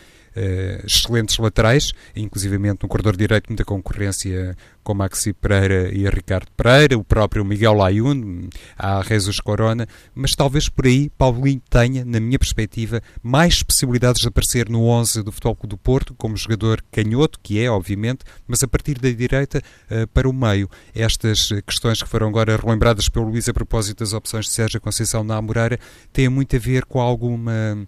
excelentes 0.85 1.39
laterais, 1.39 1.93
inclusivamente 2.15 2.83
no 2.83 2.89
corredor 2.89 3.17
direito 3.17 3.49
muita 3.49 3.65
concorrência 3.65 4.57
com 4.83 4.95
Maxi 4.95 5.33
Pereira 5.33 5.93
e 5.93 6.09
Ricardo 6.09 6.51
Pereira, 6.57 6.99
o 6.99 7.05
próprio 7.05 7.45
Miguel 7.45 7.75
Layun, 7.75 8.49
a 8.79 9.03
Jesus 9.03 9.41
Corona, 9.41 9.87
mas 10.15 10.33
talvez 10.33 10.69
por 10.69 10.87
aí 10.87 11.11
Paulinho 11.11 11.61
tenha, 11.69 12.05
na 12.05 12.19
minha 12.19 12.39
perspectiva, 12.39 13.03
mais 13.23 13.63
possibilidades 13.63 14.23
de 14.23 14.29
aparecer 14.29 14.69
no 14.69 14.85
11 14.85 15.23
do 15.23 15.33
Futebol 15.33 15.57
Clube 15.57 15.71
do 15.71 15.79
Porto, 15.79 16.15
como 16.15 16.37
jogador 16.37 16.83
canhoto, 16.91 17.39
que 17.43 17.63
é, 17.63 17.71
obviamente, 17.71 18.25
mas 18.47 18.63
a 18.63 18.69
partir 18.69 18.99
da 18.99 19.11
direita 19.11 19.63
uh, 19.91 20.07
para 20.09 20.29
o 20.29 20.33
meio. 20.33 20.69
Estas 20.95 21.49
questões 21.67 22.03
que 22.03 22.09
foram 22.09 22.29
agora 22.29 22.57
relembradas 22.57 23.09
pelo 23.09 23.27
Luís 23.27 23.49
a 23.49 23.55
propósito 23.55 23.99
das 23.99 24.13
opções 24.13 24.47
de 24.47 24.53
Sérgio 24.53 24.81
Conceição 24.81 25.23
na 25.23 25.37
Amoreira 25.37 25.79
têm 26.13 26.29
muito 26.29 26.57
a 26.57 26.59
ver 26.59 26.85
com 26.85 27.01
alguma 27.01 27.87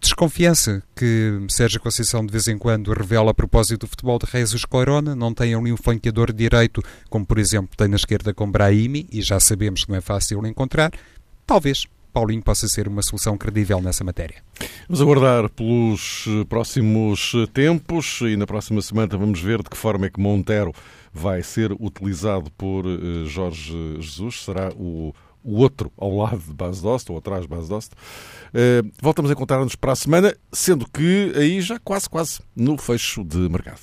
desconfiança 0.00 0.82
que 0.96 1.38
Sérgio 1.48 1.80
Conceição 1.80 2.24
de 2.24 2.32
vez 2.32 2.48
em 2.48 2.56
quando 2.56 2.92
revela 2.92 3.30
a 3.30 3.34
propósito 3.34 3.80
do 3.80 3.86
futebol 3.86 4.18
de 4.18 4.30
Jesus 4.30 4.64
Corona, 4.64 5.14
não 5.14 5.34
tem 5.34 5.54
ali 5.54 5.72
um 5.72 5.76
flanqueador 5.76 6.32
direito, 6.32 6.82
como 7.08 7.26
por 7.26 7.38
exemplo 7.38 7.76
tem 7.76 7.88
na 7.88 7.96
esquerda 7.96 8.32
com 8.32 8.50
Brahimi, 8.50 9.06
e 9.12 9.20
já 9.20 9.38
sabemos 9.38 9.84
que 9.84 9.90
não 9.90 9.98
é 9.98 10.00
fácil 10.00 10.44
encontrar, 10.46 10.90
talvez 11.46 11.86
Paulinho 12.12 12.42
possa 12.42 12.66
ser 12.66 12.88
uma 12.88 13.02
solução 13.02 13.38
credível 13.38 13.80
nessa 13.80 14.02
matéria. 14.02 14.42
Vamos 14.88 15.00
aguardar 15.00 15.48
pelos 15.50 16.26
próximos 16.48 17.32
tempos 17.52 18.20
e 18.22 18.36
na 18.36 18.46
próxima 18.46 18.82
semana 18.82 19.16
vamos 19.16 19.40
ver 19.40 19.62
de 19.62 19.70
que 19.70 19.76
forma 19.76 20.06
é 20.06 20.10
que 20.10 20.20
Montero 20.20 20.72
vai 21.12 21.42
ser 21.42 21.72
utilizado 21.72 22.50
por 22.52 22.84
eh, 22.86 23.26
Jorge 23.26 23.96
Jesus. 24.00 24.44
Será 24.44 24.70
o 24.76 25.14
o 25.42 25.58
outro 25.58 25.92
ao 25.96 26.16
lado 26.16 26.38
de 26.38 26.52
Bas 26.52 26.80
Dost, 26.80 27.10
ou 27.10 27.18
atrás 27.18 27.42
de 27.42 27.48
Bas 27.48 27.68
Dost. 27.68 27.92
Uh, 27.92 28.90
voltamos 29.00 29.30
a 29.30 29.34
encontrar-nos 29.34 29.76
para 29.76 29.92
a 29.92 29.96
semana, 29.96 30.34
sendo 30.52 30.86
que 30.88 31.32
aí 31.36 31.60
já 31.60 31.78
quase, 31.78 32.08
quase 32.08 32.40
no 32.54 32.76
fecho 32.76 33.24
de 33.24 33.48
mercado. 33.48 33.80